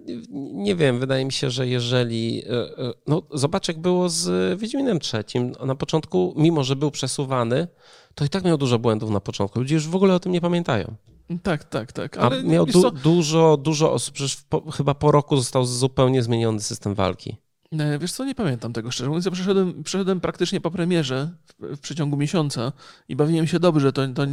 nie 0.53 0.75
wiem, 0.75 0.99
wydaje 0.99 1.25
mi 1.25 1.31
się, 1.31 1.49
że 1.49 1.67
jeżeli. 1.67 2.43
e, 2.45 2.51
e, 2.85 2.93
No, 3.07 3.21
zobacz, 3.33 3.67
jak 3.67 3.79
było 3.79 4.09
z 4.09 4.59
Wiedźminem 4.59 4.99
trzecim. 4.99 5.51
Na 5.65 5.75
początku, 5.75 6.33
mimo 6.37 6.63
że 6.63 6.75
był 6.75 6.91
przesuwany, 6.91 7.67
to 8.15 8.25
i 8.25 8.29
tak 8.29 8.43
miał 8.43 8.57
dużo 8.57 8.79
błędów 8.79 9.09
na 9.09 9.19
początku. 9.19 9.59
Ludzie 9.59 9.75
już 9.75 9.87
w 9.87 9.95
ogóle 9.95 10.13
o 10.15 10.19
tym 10.19 10.31
nie 10.31 10.41
pamiętają. 10.41 10.95
Tak, 11.43 11.63
tak, 11.63 11.91
tak. 11.91 12.17
A 12.17 12.21
Ale 12.21 12.43
miał 12.43 12.65
wiesz 12.65 12.73
du- 12.73 12.91
dużo, 12.91 13.57
dużo 13.57 13.93
osób. 13.93 14.13
Przecież 14.13 14.37
po, 14.49 14.71
chyba 14.71 14.93
po 14.93 15.11
roku 15.11 15.37
został 15.37 15.65
zupełnie 15.65 16.23
zmieniony 16.23 16.59
system 16.61 16.95
walki. 16.95 17.37
E, 17.71 17.99
Wiesz 17.99 18.11
co, 18.11 18.25
nie 18.25 18.35
pamiętam 18.35 18.73
tego 18.73 18.91
szczerze 18.91 19.07
mówiąc. 19.07 19.25
Ja 19.25 19.31
przeszedłem, 19.31 19.83
przeszedłem 19.83 20.19
praktycznie 20.21 20.61
po 20.61 20.71
premierze 20.71 21.29
w, 21.59 21.75
w 21.75 21.79
przeciągu 21.79 22.17
miesiąca 22.17 22.71
i 23.09 23.15
bawiłem 23.15 23.47
się 23.47 23.59
dobrze. 23.59 23.93
To, 23.93 24.07
to 24.07 24.23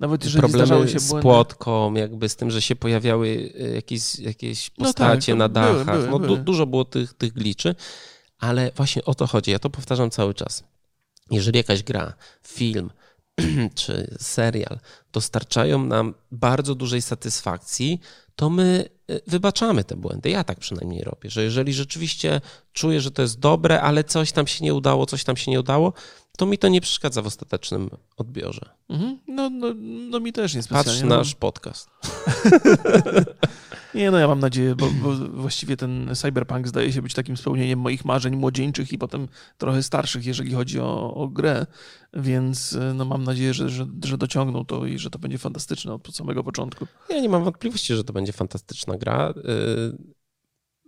nawet 0.00 0.24
jeżeli 0.24 0.48
zdarzały 0.48 0.68
Problemy 0.80 0.92
się 0.92 0.98
z 1.00 1.08
błędy... 1.08 1.22
płotką, 1.22 1.94
jakby 1.94 2.28
z 2.28 2.36
tym, 2.36 2.50
że 2.50 2.62
się 2.62 2.76
pojawiały 2.76 3.52
e, 3.60 3.68
jakieś, 3.68 4.18
jakieś 4.18 4.70
No 4.78 4.84
postacie 4.84 5.32
tak, 5.32 5.38
na 5.38 5.48
to 5.48 5.60
były, 5.60 5.84
dachach. 5.84 5.96
były, 5.98 6.10
no, 6.10 6.18
du- 6.18 6.36
dużo 6.36 6.66
było 6.66 6.84
tych, 6.84 7.12
tych 7.14 7.32
gliczy, 7.32 7.74
ale 8.38 8.70
właśnie 8.76 9.04
o 9.04 9.14
to 9.14 9.26
chodzi. 9.26 9.50
Ja 9.50 9.58
to 9.58 9.70
powtarzam 9.70 10.10
cały 10.10 10.34
czas. 10.34 10.64
Jeżeli 11.30 11.56
jakaś 11.58 11.82
gra, 11.82 12.12
film 12.46 12.90
czy 13.74 14.16
serial 14.20 14.78
dostarczają 15.12 15.84
nam 15.84 16.14
bardzo 16.32 16.74
dużej 16.74 17.02
satysfakcji, 17.02 18.00
to 18.36 18.50
my 18.50 18.88
y, 19.10 19.20
wybaczamy 19.26 19.84
te 19.84 19.96
błędy. 19.96 20.30
Ja 20.30 20.44
tak 20.44 20.58
przynajmniej 20.58 21.02
robię, 21.02 21.30
że 21.30 21.42
jeżeli 21.42 21.72
rzeczywiście 21.72 22.40
czuję, 22.72 23.00
że 23.00 23.10
to 23.10 23.22
jest 23.22 23.38
dobre, 23.38 23.80
ale 23.80 24.04
coś 24.04 24.32
tam 24.32 24.46
się 24.46 24.64
nie 24.64 24.74
udało, 24.74 25.06
coś 25.06 25.24
tam 25.24 25.36
się 25.36 25.50
nie 25.50 25.60
udało, 25.60 25.92
to 26.38 26.46
mi 26.46 26.58
to 26.58 26.68
nie 26.68 26.80
przeszkadza 26.80 27.22
w 27.22 27.26
ostatecznym 27.26 27.90
odbiorze. 28.16 28.70
Mhm. 28.88 29.18
No, 29.28 29.50
no, 29.50 29.74
no 30.10 30.20
mi 30.20 30.32
też 30.32 30.54
nie 30.54 30.62
specjalnie. 30.62 30.90
Patrz 30.90 31.02
no. 31.02 31.16
nasz 31.16 31.34
podcast. 31.34 31.90
Nie, 33.94 34.10
no 34.10 34.18
ja 34.18 34.28
mam 34.28 34.40
nadzieję, 34.40 34.74
bo, 34.74 34.86
bo 35.02 35.14
właściwie 35.14 35.76
ten 35.76 36.10
cyberpunk 36.14 36.68
zdaje 36.68 36.92
się 36.92 37.02
być 37.02 37.14
takim 37.14 37.36
spełnieniem 37.36 37.78
moich 37.78 38.04
marzeń 38.04 38.36
młodzieńczych 38.36 38.92
i 38.92 38.98
potem 38.98 39.28
trochę 39.58 39.82
starszych, 39.82 40.26
jeżeli 40.26 40.52
chodzi 40.54 40.80
o, 40.80 41.14
o 41.14 41.28
grę, 41.28 41.66
więc 42.14 42.72
y, 42.72 42.94
no 42.94 43.04
mam 43.04 43.24
nadzieję, 43.24 43.54
że, 43.54 43.68
że, 43.68 43.86
że 44.04 44.18
dociągną 44.18 44.64
to 44.64 44.86
i 44.86 44.98
że 44.98 45.10
to 45.10 45.18
będzie 45.18 45.38
fantastyczne 45.38 45.94
od 45.94 46.16
samego 46.16 46.44
początku. 46.44 46.86
Ja 47.10 47.20
nie 47.20 47.28
mam 47.28 47.44
wątpliwości, 47.44 47.94
że 47.94 48.04
to 48.04 48.12
będzie 48.12 48.32
fantastyczna 48.32 48.96
gra. 48.98 49.30
Y, 49.36 50.14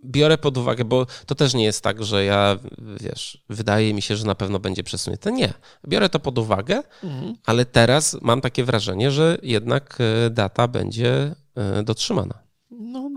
Biorę 0.05 0.37
pod 0.37 0.57
uwagę, 0.57 0.85
bo 0.85 1.05
to 1.25 1.35
też 1.35 1.53
nie 1.53 1.63
jest 1.63 1.83
tak, 1.83 2.03
że 2.03 2.25
ja, 2.25 2.57
wiesz, 3.01 3.43
wydaje 3.49 3.93
mi 3.93 4.01
się, 4.01 4.15
że 4.15 4.25
na 4.25 4.35
pewno 4.35 4.59
będzie 4.59 4.83
przesunięte. 4.83 5.31
Nie. 5.31 5.53
Biorę 5.87 6.09
to 6.09 6.19
pod 6.19 6.37
uwagę, 6.37 6.83
Mhm. 7.03 7.35
ale 7.45 7.65
teraz 7.65 8.17
mam 8.21 8.41
takie 8.41 8.63
wrażenie, 8.63 9.11
że 9.11 9.37
jednak 9.43 9.97
y, 10.27 10.29
data 10.29 10.67
będzie 10.67 11.35
dotrzymana. 11.83 12.46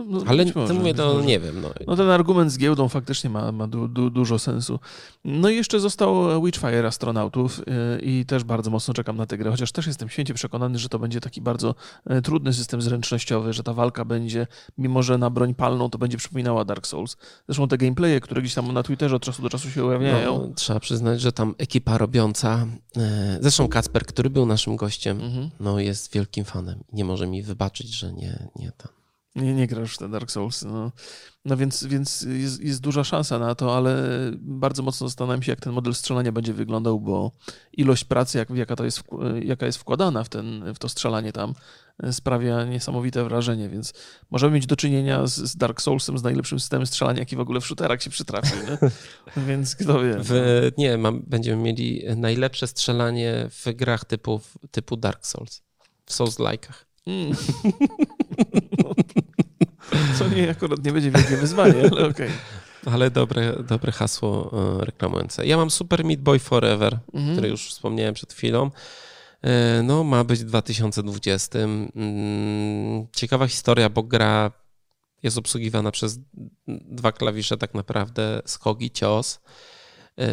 No, 0.00 0.18
no, 0.18 0.24
no, 0.24 0.30
Ale 0.30 0.44
może, 0.54 0.74
mówię, 0.74 0.94
to 0.94 1.14
może. 1.14 1.26
nie 1.26 1.40
wiem. 1.40 1.60
No. 1.60 1.70
No 1.86 1.96
ten 1.96 2.10
argument 2.10 2.52
z 2.52 2.58
giełdą 2.58 2.88
faktycznie 2.88 3.30
ma, 3.30 3.52
ma 3.52 3.66
du, 3.66 3.88
du, 3.88 4.10
dużo 4.10 4.38
sensu. 4.38 4.78
No 5.24 5.48
i 5.48 5.56
jeszcze 5.56 5.80
został 5.80 6.42
Witchfire 6.44 6.86
Astronautów 6.86 7.58
yy, 7.58 8.00
i 8.02 8.24
też 8.26 8.44
bardzo 8.44 8.70
mocno 8.70 8.94
czekam 8.94 9.16
na 9.16 9.26
tę 9.26 9.38
grę, 9.38 9.50
chociaż 9.50 9.72
też 9.72 9.86
jestem 9.86 10.08
święcie 10.08 10.34
przekonany, 10.34 10.78
że 10.78 10.88
to 10.88 10.98
będzie 10.98 11.20
taki 11.20 11.40
bardzo 11.40 11.74
e, 12.06 12.22
trudny 12.22 12.52
system 12.52 12.82
zręcznościowy, 12.82 13.52
że 13.52 13.62
ta 13.62 13.72
walka 13.72 14.04
będzie, 14.04 14.46
mimo 14.78 15.02
że 15.02 15.18
na 15.18 15.30
broń 15.30 15.54
palną, 15.54 15.90
to 15.90 15.98
będzie 15.98 16.16
przypominała 16.18 16.64
Dark 16.64 16.86
Souls. 16.86 17.16
Zresztą 17.48 17.68
te 17.68 17.78
gameplaye, 17.78 18.20
które 18.20 18.42
gdzieś 18.42 18.54
tam 18.54 18.72
na 18.72 18.82
Twitterze 18.82 19.16
od 19.16 19.22
czasu 19.22 19.42
do 19.42 19.48
czasu 19.50 19.70
się 19.70 19.84
ujawniają. 19.84 20.38
No, 20.48 20.54
trzeba 20.54 20.80
przyznać, 20.80 21.20
że 21.20 21.32
tam 21.32 21.54
ekipa 21.58 21.98
robiąca, 21.98 22.66
y, 22.96 23.00
zresztą 23.40 23.68
Kacper, 23.68 24.06
który 24.06 24.30
był 24.30 24.46
naszym 24.46 24.76
gościem, 24.76 25.20
Mhm. 25.20 25.50
no 25.60 25.78
jest 25.80 26.12
wielkim 26.12 26.44
fanem. 26.44 26.84
Nie 26.92 27.04
może 27.04 27.26
mi 27.26 27.42
wybaczyć, 27.42 27.88
że 27.94 28.12
nie, 28.12 28.48
nie 28.56 28.72
tam. 28.72 28.92
Nie, 29.34 29.54
nie 29.54 29.66
grasz 29.66 29.94
w 29.94 29.98
te 29.98 30.08
Dark 30.08 30.30
Souls. 30.30 30.62
No, 30.62 30.92
no 31.44 31.56
więc, 31.56 31.84
więc 31.84 32.22
jest, 32.22 32.60
jest 32.60 32.80
duża 32.80 33.04
szansa 33.04 33.38
na 33.38 33.54
to, 33.54 33.76
ale 33.76 34.04
bardzo 34.38 34.82
mocno 34.82 35.08
zastanawiam 35.08 35.42
się, 35.42 35.52
jak 35.52 35.60
ten 35.60 35.72
model 35.72 35.94
strzelania 35.94 36.32
będzie 36.32 36.52
wyglądał, 36.52 37.00
bo 37.00 37.32
ilość 37.72 38.04
pracy, 38.04 38.38
jak, 38.38 38.50
jaka, 38.50 38.76
to 38.76 38.84
jest, 38.84 39.02
jaka 39.42 39.66
jest 39.66 39.78
wkładana 39.78 40.24
w, 40.24 40.28
ten, 40.28 40.74
w 40.74 40.78
to 40.78 40.88
strzelanie 40.88 41.32
tam, 41.32 41.54
sprawia 42.12 42.64
niesamowite 42.64 43.24
wrażenie, 43.24 43.68
więc 43.68 43.92
możemy 44.30 44.54
mieć 44.54 44.66
do 44.66 44.76
czynienia 44.76 45.26
z, 45.26 45.34
z 45.34 45.56
Dark 45.56 45.82
Soulsem, 45.82 46.18
z 46.18 46.22
najlepszym 46.22 46.60
systemem 46.60 46.86
strzelania, 46.86 47.18
jaki 47.18 47.36
w 47.36 47.40
ogóle 47.40 47.60
w 47.60 47.66
shooterach 47.66 48.02
się 48.02 48.10
przytrafił. 48.10 48.58
Więc 49.48 49.76
kto 49.76 50.02
wie. 50.02 50.16
W, 50.18 50.70
nie, 50.78 50.98
mam, 50.98 51.22
będziemy 51.26 51.62
mieli 51.62 52.02
najlepsze 52.16 52.66
strzelanie 52.66 53.48
w 53.50 53.72
grach 53.74 54.04
typu, 54.04 54.40
typu 54.70 54.96
Dark 54.96 55.26
Souls. 55.26 55.62
W 56.06 56.12
Souls-like'ach. 56.12 56.84
Mm. 57.06 57.36
Co 60.18 60.28
nie, 60.28 60.50
akurat 60.50 60.84
nie 60.84 60.92
będzie 60.92 61.10
wielkie 61.10 61.36
wyzwanie, 61.36 61.82
ale 61.92 62.08
okej. 62.08 62.30
Ale 62.86 63.10
dobre, 63.10 63.56
dobre 63.68 63.92
hasło 63.92 64.50
e, 64.80 64.84
reklamujące. 64.84 65.46
Ja 65.46 65.56
mam 65.56 65.70
Super 65.70 66.04
Meat 66.04 66.20
Boy 66.20 66.38
Forever, 66.38 66.98
Mhm. 67.14 67.32
które 67.36 67.48
już 67.48 67.68
wspomniałem 67.68 68.14
przed 68.14 68.32
chwilą. 68.32 68.70
E, 69.42 69.82
No, 69.82 70.04
ma 70.04 70.24
być 70.24 70.40
w 70.40 70.44
2020. 70.44 71.58
Mm, 71.58 73.06
Ciekawa 73.16 73.46
historia, 73.46 73.88
bo 73.88 74.02
gra 74.02 74.52
jest 75.22 75.38
obsługiwana 75.38 75.90
przez 75.90 76.18
dwa 76.66 77.12
klawisze 77.12 77.56
tak 77.56 77.74
naprawdę, 77.74 78.42
skok 78.44 78.82
i 78.82 78.90
cios. 78.90 79.40
E, 80.18 80.24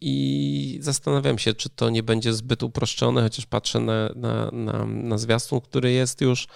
I 0.00 0.78
zastanawiam 0.82 1.38
się, 1.38 1.54
czy 1.54 1.68
to 1.70 1.90
nie 1.90 2.02
będzie 2.02 2.32
zbyt 2.32 2.62
uproszczone, 2.62 3.22
chociaż 3.22 3.46
patrzę 3.46 3.80
na, 3.80 4.08
na, 4.16 4.50
na, 4.52 4.84
na 4.86 5.18
zwiastun, 5.18 5.60
który 5.60 5.92
jest 5.92 6.20
już 6.20 6.46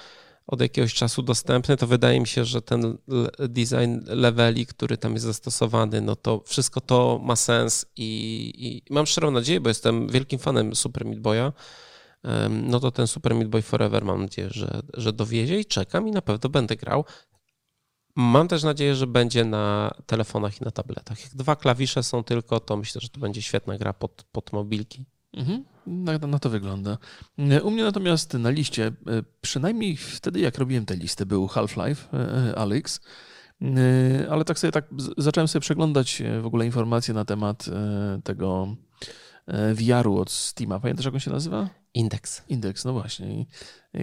od 0.46 0.60
jakiegoś 0.60 0.94
czasu 0.94 1.22
dostępny, 1.22 1.76
to 1.76 1.86
wydaje 1.86 2.20
mi 2.20 2.26
się, 2.26 2.44
że 2.44 2.62
ten 2.62 2.98
design 3.38 3.98
leveli, 4.06 4.66
który 4.66 4.96
tam 4.96 5.12
jest 5.12 5.24
zastosowany, 5.24 6.00
no 6.00 6.16
to 6.16 6.42
wszystko 6.46 6.80
to 6.80 7.20
ma 7.22 7.36
sens 7.36 7.86
i, 7.96 8.52
i 8.58 8.92
mam 8.94 9.06
szczerą 9.06 9.30
nadzieję, 9.30 9.60
bo 9.60 9.68
jestem 9.68 10.08
wielkim 10.08 10.38
fanem 10.38 10.74
Super 10.74 11.04
Meat 11.04 11.20
Boya, 11.20 11.52
no 12.50 12.80
to 12.80 12.90
ten 12.90 13.06
Super 13.06 13.34
Meat 13.34 13.48
Boy 13.48 13.62
Forever 13.62 14.04
mam 14.04 14.22
nadzieję, 14.22 14.48
że, 14.50 14.80
że 14.94 15.12
dowiezie 15.12 15.60
i 15.60 15.64
czekam 15.64 16.08
i 16.08 16.10
na 16.10 16.22
pewno 16.22 16.50
będę 16.50 16.76
grał. 16.76 17.04
Mam 18.16 18.48
też 18.48 18.62
nadzieję, 18.62 18.94
że 18.94 19.06
będzie 19.06 19.44
na 19.44 19.90
telefonach 20.06 20.60
i 20.60 20.64
na 20.64 20.70
tabletach. 20.70 21.24
Jak 21.24 21.34
dwa 21.34 21.56
klawisze 21.56 22.02
są 22.02 22.24
tylko, 22.24 22.60
to 22.60 22.76
myślę, 22.76 23.00
że 23.00 23.08
to 23.08 23.20
będzie 23.20 23.42
świetna 23.42 23.78
gra 23.78 23.92
pod, 23.92 24.24
pod 24.32 24.52
mobilki. 24.52 25.04
Mhm. 25.32 25.64
Na, 25.86 26.18
na 26.18 26.38
to 26.38 26.50
wygląda. 26.50 26.98
U 27.62 27.70
mnie 27.70 27.82
natomiast 27.82 28.34
na 28.34 28.50
liście, 28.50 28.86
e, 28.86 28.92
przynajmniej 29.40 29.96
wtedy 29.96 30.40
jak 30.40 30.58
robiłem 30.58 30.86
tę 30.86 30.96
listę, 30.96 31.26
był 31.26 31.46
Half-Life 31.46 32.18
e, 32.18 32.58
E, 33.62 34.30
ale 34.30 34.44
tak 34.44 34.58
sobie 34.58 34.72
tak 34.72 34.84
zacząłem 35.18 35.48
sobie 35.48 35.60
przeglądać 35.60 36.22
w 36.42 36.46
ogóle 36.46 36.66
informacje 36.66 37.14
na 37.14 37.24
temat 37.24 37.66
tego 38.24 38.76
VR-u 39.74 40.18
od 40.18 40.30
Steama. 40.30 40.80
Pamiętasz 40.80 41.04
jak 41.04 41.14
on 41.14 41.20
się 41.20 41.30
nazywa? 41.30 41.81
Indeks. 41.94 42.42
Index, 42.48 42.84
no 42.84 42.92
właśnie. 42.92 43.40
I 43.40 43.46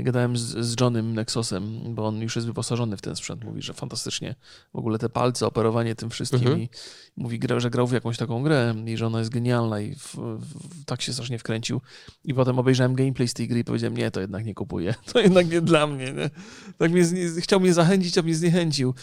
gadałem 0.03 0.37
z, 0.37 0.41
z 0.41 0.81
Johnem 0.81 1.13
Nexosem, 1.13 1.95
bo 1.95 2.07
on 2.07 2.21
już 2.21 2.35
jest 2.35 2.47
wyposażony 2.47 2.97
w 2.97 3.01
ten 3.01 3.15
sprzęt. 3.15 3.43
Mówi, 3.43 3.61
że 3.61 3.73
fantastycznie 3.73 4.35
w 4.73 4.77
ogóle 4.77 4.99
te 4.99 5.09
palce, 5.09 5.47
operowanie 5.47 5.95
tym 5.95 6.09
wszystkim. 6.09 6.39
Mhm. 6.39 6.59
I 6.59 6.69
mówi, 7.17 7.39
że 7.57 7.69
grał 7.69 7.87
w 7.87 7.93
jakąś 7.93 8.17
taką 8.17 8.43
grę 8.43 8.75
i 8.85 8.97
że 8.97 9.07
ona 9.07 9.19
jest 9.19 9.31
genialna 9.31 9.79
i 9.79 9.95
w, 9.95 10.15
w, 10.15 10.85
tak 10.85 11.01
się 11.01 11.13
strasznie 11.13 11.39
wkręcił. 11.39 11.81
I 12.23 12.33
potem 12.33 12.59
obejrzałem 12.59 12.95
gameplay 12.95 13.27
z 13.27 13.33
tej 13.33 13.47
gry 13.47 13.59
i 13.59 13.63
powiedziałem, 13.63 13.97
nie, 13.97 14.11
to 14.11 14.21
jednak 14.21 14.45
nie 14.45 14.53
kupuję. 14.53 14.95
To 15.13 15.19
jednak 15.19 15.49
nie 15.49 15.61
dla 15.61 15.87
mnie. 15.87 16.13
Nie? 16.13 16.29
Tak 16.77 16.91
mnie, 16.91 17.03
chciał 17.39 17.59
mnie 17.59 17.73
zachęcić, 17.73 18.17
a 18.17 18.21
mnie 18.21 18.35
zniechęcił. 18.35 18.93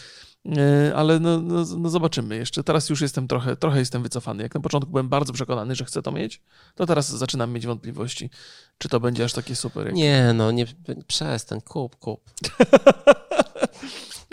E, 0.56 0.96
Ale 0.96 1.20
no, 1.20 1.40
no, 1.40 1.64
no 1.78 1.88
zobaczymy 1.88 2.36
jeszcze. 2.36 2.64
Teraz 2.64 2.88
już 2.88 3.00
jestem 3.00 3.28
trochę, 3.28 3.56
trochę 3.56 3.78
jestem 3.78 4.02
wycofany. 4.02 4.42
Jak 4.42 4.54
na 4.54 4.60
początku 4.60 4.90
byłem 4.90 5.08
bardzo 5.08 5.32
przekonany, 5.32 5.74
że 5.74 5.84
chcę 5.84 6.02
to 6.02 6.12
mieć, 6.12 6.40
to 6.74 6.86
teraz 6.86 7.08
zaczynam 7.08 7.52
mieć 7.52 7.66
wątpliwości, 7.66 8.30
czy 8.78 8.88
to 8.88 9.00
będzie 9.00 9.24
aż 9.24 9.32
takie 9.32 9.56
super. 9.56 9.86
Jak... 9.86 9.94
Nie, 9.94 10.32
no 10.34 10.50
nie 10.50 10.66
przestań, 11.06 11.60
kup, 11.60 11.96
kup. 11.96 12.30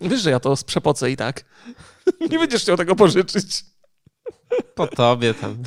Wiesz, 0.02 0.22
że 0.22 0.30
ja 0.30 0.40
to 0.40 0.56
przepocę 0.66 1.12
i 1.12 1.18
tak. 1.18 1.46
Nie 2.32 2.40
będziesz 2.40 2.62
chciał 2.62 2.78
tego 2.78 2.96
pożyczyć. 2.96 3.66
Po 4.76 4.88
tobie 4.88 5.34
tam. 5.34 5.58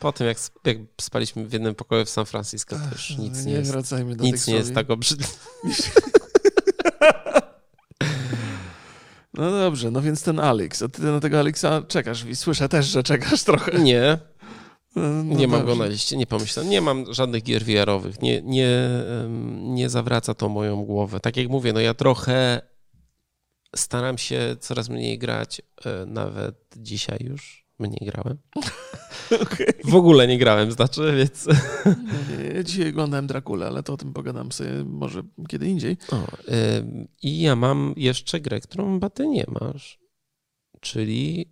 Po 0.00 0.12
tym, 0.12 0.26
jak, 0.26 0.38
jak 0.64 0.76
spaliśmy 1.00 1.46
w 1.46 1.52
jednym 1.52 1.74
pokoju 1.74 2.04
w 2.04 2.10
San 2.10 2.26
Francisco, 2.26 2.76
to 2.76 2.82
już 2.92 3.18
nic 3.18 3.38
nie, 3.38 3.52
nie 3.52 3.58
jest. 3.58 3.70
wracajmy 3.70 4.16
do 4.16 4.24
Nic 4.24 4.46
nie 4.46 4.54
jest 4.54 4.74
tak 4.74 4.90
obrzydliwe. 4.90 5.32
No 9.36 9.50
dobrze, 9.50 9.90
no 9.90 10.02
więc 10.02 10.22
ten 10.22 10.40
Alex. 10.40 10.82
A 10.82 10.88
ty 10.88 11.02
na 11.02 11.20
tego 11.20 11.38
Alexa 11.38 11.82
czekasz 11.88 12.24
i 12.24 12.36
słyszę 12.36 12.68
też, 12.68 12.86
że 12.86 13.02
czekasz 13.02 13.42
trochę. 13.42 13.78
Nie, 13.78 14.18
No, 14.96 15.02
no 15.02 15.34
nie 15.34 15.48
mam 15.48 15.60
go 15.60 15.66
dobrze. 15.66 15.82
na 15.84 15.90
liście, 15.90 16.16
nie 16.16 16.26
pomyślałem. 16.26 16.70
Nie 16.70 16.80
mam 16.80 17.14
żadnych 17.14 17.42
gier 17.42 17.64
VR-owych. 17.64 18.22
Nie, 18.22 18.42
nie, 18.42 18.88
nie 19.58 19.88
zawraca 19.88 20.34
to 20.34 20.48
moją 20.48 20.84
głowę. 20.84 21.20
Tak 21.20 21.36
jak 21.36 21.48
mówię, 21.48 21.72
no 21.72 21.80
ja 21.80 21.94
trochę 21.94 22.60
staram 23.76 24.18
się 24.18 24.56
coraz 24.60 24.88
mniej 24.88 25.18
grać, 25.18 25.62
e, 25.84 26.06
nawet 26.06 26.54
dzisiaj 26.76 27.18
już. 27.20 27.66
mniej 27.78 28.00
grałem. 28.12 28.38
Okay. 29.42 29.66
W 29.84 29.94
ogóle 29.94 30.26
nie 30.26 30.38
grałem, 30.38 30.72
znaczy, 30.72 31.14
więc... 31.16 31.46
Ja 32.56 32.62
dzisiaj 32.62 32.88
oglądałem 32.88 33.26
Drakulę, 33.26 33.66
ale 33.66 33.82
to 33.82 33.92
o 33.92 33.96
tym 33.96 34.12
pogadam 34.12 34.52
sobie 34.52 34.84
może 34.84 35.22
kiedy 35.48 35.68
indziej. 35.68 35.96
O, 36.12 36.16
I 37.22 37.40
ja 37.40 37.56
mam 37.56 37.94
jeszcze 37.96 38.40
grę, 38.40 38.60
którą 38.60 38.92
chyba 38.94 39.10
ty 39.10 39.28
nie 39.28 39.44
masz, 39.60 39.98
czyli 40.80 41.50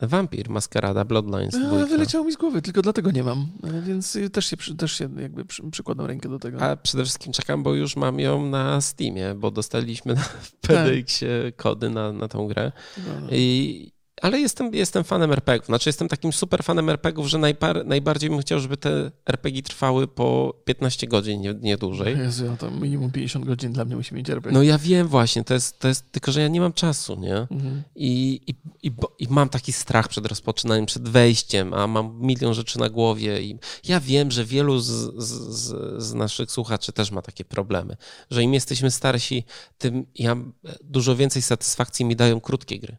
Vampir 0.00 0.50
Maskarada 0.50 1.04
Bloodlines 1.04 1.54
2. 1.58 1.82
A, 1.82 1.86
wyleciało 1.86 2.24
mi 2.24 2.32
z 2.32 2.36
głowy, 2.36 2.62
tylko 2.62 2.82
dlatego 2.82 3.10
nie 3.10 3.24
mam, 3.24 3.46
e, 3.64 3.82
więc 3.82 4.18
też 4.32 4.46
się, 4.46 4.56
też 4.56 4.92
się 4.92 5.08
jakby 5.18 5.44
przy, 5.44 5.70
przykładam 5.70 6.06
rękę 6.06 6.28
do 6.28 6.38
tego. 6.38 6.60
A 6.60 6.76
przede 6.76 7.04
wszystkim 7.04 7.32
czekam, 7.32 7.62
bo 7.62 7.74
już 7.74 7.96
mam 7.96 8.20
ją 8.20 8.46
na 8.46 8.80
Steamie, 8.80 9.34
bo 9.34 9.50
dostaliśmy 9.50 10.14
na 10.14 10.24
PDX-ie 10.66 11.52
kody 11.52 11.90
na, 11.90 12.12
na 12.12 12.28
tą 12.28 12.48
grę. 12.48 12.72
No, 12.96 13.20
no. 13.20 13.26
I, 13.30 13.92
ale 14.20 14.40
jestem, 14.40 14.74
jestem 14.74 15.04
fanem 15.04 15.32
RPGów. 15.32 15.66
Znaczy, 15.66 15.88
jestem 15.88 16.08
takim 16.08 16.32
super 16.32 16.64
fanem 16.64 16.90
RPGów, 16.90 17.26
że 17.26 17.38
najpar, 17.38 17.86
najbardziej 17.86 18.30
bym 18.30 18.38
chciał, 18.38 18.60
żeby 18.60 18.76
te 18.76 19.10
RPG 19.26 19.62
trwały 19.62 20.08
po 20.08 20.54
15 20.64 21.06
godzin, 21.06 21.40
nie, 21.40 21.54
nie 21.60 21.76
dłużej. 21.76 22.18
Jezu, 22.18 22.44
ja 22.44 22.56
to 22.56 22.70
minimum 22.70 23.10
50 23.10 23.44
godzin 23.44 23.72
dla 23.72 23.84
mnie 23.84 23.96
musi 23.96 24.14
mieć 24.14 24.30
RPG. 24.30 24.58
No 24.58 24.62
ja 24.62 24.78
wiem 24.78 25.08
właśnie, 25.08 25.44
to 25.44 25.54
jest, 25.54 25.78
to 25.78 25.88
jest 25.88 26.12
tylko, 26.12 26.32
że 26.32 26.40
ja 26.40 26.48
nie 26.48 26.60
mam 26.60 26.72
czasu, 26.72 27.16
nie? 27.20 27.36
Mhm. 27.36 27.82
I, 27.96 28.40
i, 28.46 28.54
i, 28.82 28.90
bo, 28.90 29.16
I 29.18 29.26
mam 29.30 29.48
taki 29.48 29.72
strach 29.72 30.08
przed 30.08 30.26
rozpoczynaniem, 30.26 30.86
przed 30.86 31.08
wejściem, 31.08 31.74
a 31.74 31.86
mam 31.86 32.18
milion 32.20 32.54
rzeczy 32.54 32.78
na 32.78 32.88
głowie. 32.88 33.42
I 33.42 33.58
ja 33.84 34.00
wiem, 34.00 34.30
że 34.30 34.44
wielu 34.44 34.78
z, 34.78 34.86
z, 35.16 35.28
z, 35.56 36.02
z 36.02 36.14
naszych 36.14 36.50
słuchaczy 36.50 36.92
też 36.92 37.10
ma 37.10 37.22
takie 37.22 37.44
problemy, 37.44 37.96
że 38.30 38.42
im 38.42 38.54
jesteśmy 38.54 38.90
starsi, 38.90 39.44
tym 39.78 40.06
ja, 40.14 40.36
dużo 40.84 41.16
więcej 41.16 41.42
satysfakcji 41.42 42.04
mi 42.04 42.16
dają 42.16 42.40
krótkie 42.40 42.78
gry. 42.78 42.96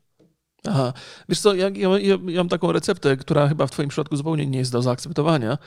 Aha, 0.67 0.93
wiesz 1.29 1.39
co, 1.39 1.53
ja, 1.53 1.69
ja, 1.69 1.89
ja, 1.99 2.17
mam 2.17 2.49
taką 2.49 2.71
receptę, 2.71 3.17
która 3.17 3.47
chyba 3.47 3.67
w 3.67 3.71
twoim 3.71 3.89
przypadku 3.89 4.15
zupełnie 4.15 4.45
nie 4.45 4.59
jest 4.59 4.71
do 4.71 4.81
zaakceptowania, 4.81 5.57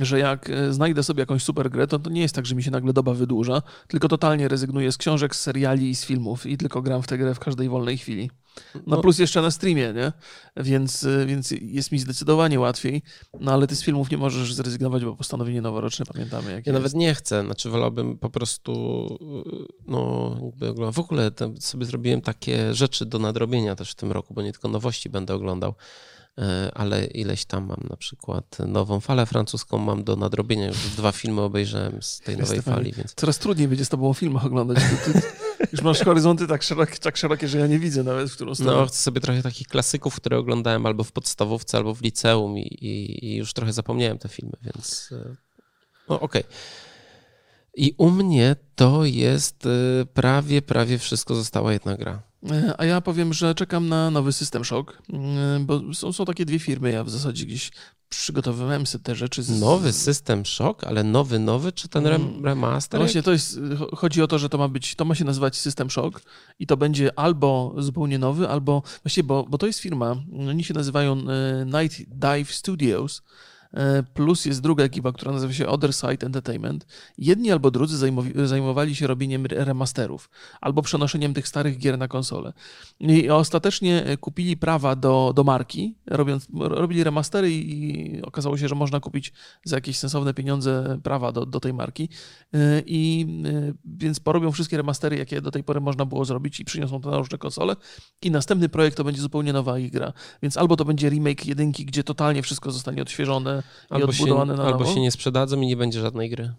że 0.00 0.18
jak 0.18 0.50
e, 0.50 0.72
znajdę 0.72 1.02
sobie 1.02 1.20
jakąś 1.20 1.42
super 1.42 1.70
grę, 1.70 1.86
to, 1.86 1.98
to 1.98 2.10
nie 2.10 2.20
jest 2.20 2.34
tak, 2.34 2.46
że 2.46 2.54
mi 2.54 2.62
się 2.62 2.70
nagle 2.70 2.92
doba 2.92 3.14
wydłuża, 3.14 3.62
tylko 3.88 4.08
totalnie 4.08 4.48
rezygnuję 4.48 4.92
z 4.92 4.96
książek, 4.96 5.36
z 5.36 5.40
seriali 5.40 5.90
i 5.90 5.94
z 5.94 6.04
filmów 6.04 6.46
i 6.46 6.56
tylko 6.56 6.82
gram 6.82 7.02
w 7.02 7.06
tę 7.06 7.18
grę 7.18 7.34
w 7.34 7.38
każdej 7.38 7.68
wolnej 7.68 7.98
chwili. 7.98 8.30
No, 8.86 9.00
plus 9.00 9.18
jeszcze 9.18 9.42
na 9.42 9.50
streamie, 9.50 9.92
nie? 9.92 10.12
Więc, 10.56 11.06
więc 11.26 11.50
jest 11.50 11.92
mi 11.92 11.98
zdecydowanie 11.98 12.60
łatwiej, 12.60 13.02
no 13.40 13.52
ale 13.52 13.66
ty 13.66 13.76
z 13.76 13.82
filmów 13.82 14.10
nie 14.10 14.16
możesz 14.18 14.54
zrezygnować, 14.54 15.04
bo 15.04 15.16
postanowienie 15.16 15.62
noworoczne 15.62 16.06
pamiętamy, 16.06 16.52
jakie 16.52 16.70
Ja 16.70 16.72
nawet 16.72 16.86
jest. 16.86 16.96
nie 16.96 17.14
chcę, 17.14 17.44
znaczy 17.44 17.70
wolałbym 17.70 18.18
po 18.18 18.30
prostu, 18.30 18.72
no 19.86 20.36
jakby. 20.60 20.92
W 20.92 20.98
ogóle 20.98 21.30
sobie 21.60 21.86
zrobiłem 21.86 22.20
takie 22.20 22.74
rzeczy 22.74 23.06
do 23.06 23.18
nadrobienia 23.18 23.76
też 23.76 23.90
w 23.90 23.94
tym 23.94 24.12
roku, 24.12 24.34
bo 24.34 24.42
nie 24.42 24.52
tylko 24.52 24.68
nowości 24.68 25.10
będę 25.10 25.34
oglądał, 25.34 25.74
e, 26.38 26.70
ale 26.74 27.04
ileś 27.06 27.44
tam 27.44 27.66
mam 27.66 27.86
na 27.90 27.96
przykład 27.96 28.58
nową 28.66 29.00
falę 29.00 29.26
francuską 29.26 29.78
mam 29.78 30.04
do 30.04 30.16
nadrobienia. 30.16 30.66
Już 30.66 30.88
dwa 30.96 31.12
filmy 31.12 31.40
obejrzałem 31.40 32.02
z 32.02 32.20
tej 32.20 32.36
nowej 32.36 32.58
Stefanie, 32.58 32.76
fali, 32.76 32.92
więc 32.92 33.14
Coraz 33.14 33.38
trudniej 33.38 33.68
będzie 33.68 33.84
z 33.84 33.88
tobą 33.88 34.10
o 34.10 34.14
filmach 34.14 34.44
oglądać. 34.44 34.78
Ty, 35.04 35.12
ty, 35.12 35.22
już 35.72 35.82
masz 35.82 36.00
horyzonty 36.00 36.46
tak 36.46 36.62
szerokie, 36.62 36.96
tak 36.98 37.16
szerokie, 37.16 37.48
że 37.48 37.58
ja 37.58 37.66
nie 37.66 37.78
widzę 37.78 38.02
nawet, 38.02 38.30
w 38.30 38.34
którą 38.34 38.54
stronę. 38.54 38.72
no, 38.72 38.86
chcę 38.86 38.96
sobie 38.96 39.20
trochę 39.20 39.42
takich 39.42 39.68
klasyków, 39.68 40.16
które 40.16 40.38
oglądałem 40.38 40.86
albo 40.86 41.04
w 41.04 41.12
podstawówce, 41.12 41.78
albo 41.78 41.94
w 41.94 42.02
liceum 42.02 42.58
i, 42.58 42.62
i, 42.62 43.26
i 43.26 43.36
już 43.36 43.52
trochę 43.52 43.72
zapomniałem 43.72 44.18
te 44.18 44.28
filmy, 44.28 44.56
więc 44.62 45.08
e, 45.12 45.36
no 46.08 46.20
okej. 46.20 46.44
I 47.74 47.94
u 47.98 48.10
mnie 48.10 48.56
to 48.74 49.04
jest 49.04 49.66
e, 49.66 50.06
prawie, 50.06 50.62
prawie 50.62 50.98
wszystko 50.98 51.34
została 51.34 51.72
jedna 51.72 51.96
gra. 51.96 52.29
E, 52.50 52.74
A 52.78 52.84
ja 52.84 53.00
powiem, 53.00 53.32
że 53.32 53.54
czekam 53.54 53.88
na 53.88 54.10
nowy 54.10 54.32
System 54.32 54.64
Shock, 54.64 54.98
e, 55.12 55.60
bo 55.60 55.94
są, 55.94 56.12
są 56.12 56.24
takie 56.24 56.44
dwie 56.44 56.58
firmy, 56.58 56.92
ja 56.92 57.04
w 57.04 57.10
zasadzie 57.10 57.46
gdzieś 57.46 57.70
przygotowywałem 58.08 58.86
sobie 58.86 59.04
te 59.04 59.14
rzeczy. 59.14 59.42
Z, 59.42 59.60
Nowy 59.60 59.92
system 59.92 60.46
Shock, 60.46 60.84
ale 60.84 61.04
nowy, 61.04 61.38
nowy, 61.38 61.72
czy 61.72 61.88
ten 61.88 62.06
Mm. 62.06 62.44
remaster? 62.44 63.00
Właśnie 63.00 63.22
to 63.22 63.32
jest, 63.32 63.58
cho- 63.58 63.96
chodzi 63.96 64.22
o 64.22 64.26
to, 64.26 64.38
że 64.38 64.48
to 64.48 64.58
ma 64.58 64.68
być, 64.68 64.94
to 64.94 65.04
ma 65.04 65.14
się 65.14 65.24
nazywać 65.24 65.56
System 65.58 65.90
Shock 65.90 66.22
i 66.58 66.66
to 66.66 66.76
będzie 66.76 67.18
albo 67.18 67.74
zupełnie 67.78 68.18
nowy, 68.18 68.48
albo 68.48 68.82
właściwie, 69.04 69.26
bo, 69.26 69.46
bo 69.48 69.58
to 69.58 69.66
jest 69.66 69.78
firma, 69.78 70.16
oni 70.48 70.64
się 70.64 70.74
nazywają 70.74 71.12
e, 71.12 71.82
Night 71.82 72.02
Dive 72.08 72.52
Studios, 72.54 73.22
plus 74.14 74.44
jest 74.44 74.60
druga 74.60 74.84
ekipa, 74.84 75.12
która 75.12 75.32
nazywa 75.32 75.52
się 75.52 75.66
Other 75.66 75.94
Side 75.94 76.26
Entertainment. 76.26 76.86
Jedni 77.18 77.52
albo 77.52 77.70
drudzy 77.70 78.10
zajmowali 78.44 78.94
się 78.94 79.06
robieniem 79.06 79.44
re- 79.44 79.64
remasterów 79.64 80.30
albo 80.60 80.82
przenoszeniem 80.82 81.34
tych 81.34 81.48
starych 81.48 81.78
gier 81.78 81.98
na 81.98 82.08
konsolę. 82.08 82.52
I 83.00 83.30
ostatecznie 83.30 84.04
e, 84.04 84.16
kupili 84.16 84.56
prawa 84.56 84.96
do, 84.96 85.32
do 85.36 85.44
marki, 85.44 85.94
robiąc, 86.06 86.46
robili 86.54 87.04
remastery 87.04 87.52
i 87.52 88.22
okazało 88.22 88.58
się, 88.58 88.68
że 88.68 88.74
można 88.74 89.00
kupić 89.00 89.32
za 89.64 89.76
jakieś 89.76 89.98
sensowne 89.98 90.34
pieniądze 90.34 90.98
prawa 91.02 91.32
do, 91.32 91.46
do 91.46 91.60
tej 91.60 91.74
marki. 91.74 92.08
Yy, 92.52 92.82
I 92.86 93.26
więc 93.84 94.20
porobią 94.20 94.52
wszystkie 94.52 94.76
remastery, 94.76 95.16
jakie 95.16 95.40
do 95.40 95.50
tej 95.50 95.64
pory 95.64 95.80
można 95.80 96.04
było 96.04 96.24
zrobić 96.24 96.60
i 96.60 96.64
przyniosą 96.64 97.00
to 97.00 97.10
na 97.10 97.18
różne 97.18 97.38
konsole. 97.38 97.76
I 98.22 98.30
następny 98.30 98.68
projekt 98.68 98.96
to 98.96 99.04
będzie 99.04 99.20
zupełnie 99.20 99.52
nowa 99.52 99.78
ich 99.78 99.90
gra. 99.90 100.12
Więc 100.42 100.56
albo 100.56 100.76
to 100.76 100.84
będzie 100.84 101.08
remake 101.08 101.46
jedynki, 101.46 101.84
gdzie 101.84 102.04
totalnie 102.04 102.42
wszystko 102.42 102.70
zostanie 102.70 103.02
odświeżone 103.02 103.59
i 103.90 103.94
albo 103.94 104.12
się, 104.12 104.22
odbudowane 104.22 104.54
na 104.54 104.64
albo 104.64 104.78
nowo. 104.78 104.94
się 104.94 105.00
nie 105.00 105.10
sprzedadzą 105.10 105.60
i 105.60 105.66
nie 105.66 105.76
będzie 105.76 106.00
żadnej 106.00 106.30
gry. 106.30 106.52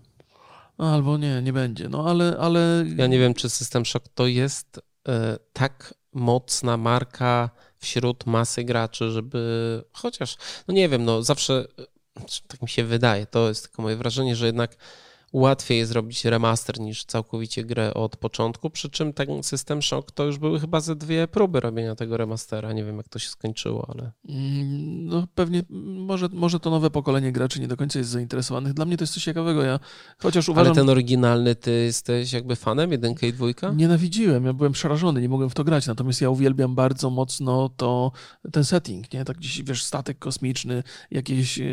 Albo 0.77 1.17
nie, 1.17 1.41
nie 1.41 1.53
będzie. 1.53 1.89
No 1.89 2.09
ale, 2.09 2.37
ale 2.39 2.85
Ja 2.95 3.07
nie 3.07 3.19
wiem, 3.19 3.33
czy 3.33 3.49
System 3.49 3.85
Shock 3.85 4.07
to 4.15 4.27
jest 4.27 4.81
e, 5.07 5.37
tak 5.53 5.93
mocna 6.13 6.77
marka 6.77 7.49
wśród 7.77 8.25
masy 8.25 8.63
graczy, 8.63 9.11
żeby 9.11 9.83
chociaż, 9.91 10.37
no 10.67 10.73
nie 10.73 10.89
wiem, 10.89 11.05
no 11.05 11.23
zawsze, 11.23 11.65
e, 11.79 12.21
tak 12.47 12.61
mi 12.61 12.69
się 12.69 12.83
wydaje, 12.83 13.25
to 13.25 13.47
jest 13.47 13.63
tylko 13.63 13.81
moje 13.81 13.95
wrażenie, 13.95 14.35
że 14.35 14.45
jednak 14.45 14.75
łatwiej 15.33 15.77
jest 15.77 15.91
zrobić 15.91 16.25
remaster 16.25 16.79
niż 16.79 17.05
całkowicie 17.05 17.63
grę 17.63 17.93
od 17.93 18.17
początku, 18.17 18.69
przy 18.69 18.89
czym 18.89 19.13
ten 19.13 19.43
System 19.43 19.81
Shock 19.81 20.11
to 20.11 20.23
już 20.23 20.37
były 20.37 20.59
chyba 20.59 20.79
ze 20.79 20.95
dwie 20.95 21.27
próby 21.27 21.59
robienia 21.59 21.95
tego 21.95 22.17
remastera, 22.17 22.73
nie 22.73 22.83
wiem 22.83 22.97
jak 22.97 23.09
to 23.09 23.19
się 23.19 23.29
skończyło, 23.29 23.87
ale... 23.95 24.11
Mm, 24.29 25.05
No 25.05 25.27
pewnie, 25.35 25.63
może, 25.69 26.29
może 26.31 26.59
to 26.59 26.69
nowe 26.69 26.89
pokolenie 26.89 27.31
graczy 27.31 27.59
nie 27.59 27.67
do 27.67 27.77
końca 27.77 27.99
jest 27.99 28.11
zainteresowanych. 28.11 28.73
Dla 28.73 28.85
mnie 28.85 28.97
to 28.97 29.03
jest 29.03 29.13
coś 29.13 29.23
ciekawego. 29.23 29.63
Ja 29.63 29.79
chociaż 30.17 30.49
uważam, 30.49 30.67
Ale 30.71 30.75
ten 30.75 30.89
oryginalny, 30.89 31.55
ty 31.55 31.71
jesteś 31.71 32.33
jakby 32.33 32.55
fanem 32.55 32.91
jedynkę 32.91 33.27
i 33.27 33.33
dwójka? 33.33 33.71
Nienawidziłem, 33.71 34.45
ja 34.45 34.53
byłem 34.53 34.71
przerażony, 34.71 35.21
nie 35.21 35.29
mogłem 35.29 35.49
w 35.49 35.53
to 35.53 35.63
grać, 35.63 35.87
natomiast 35.87 36.21
ja 36.21 36.29
uwielbiam 36.29 36.75
bardzo 36.75 37.09
mocno 37.09 37.69
to, 37.69 38.11
ten 38.51 38.63
setting, 38.63 39.13
nie? 39.13 39.25
Tak 39.25 39.37
gdzieś, 39.37 39.63
wiesz, 39.63 39.83
statek 39.83 40.19
kosmiczny, 40.19 40.83
jakieś 41.11 41.59
e, 41.59 41.65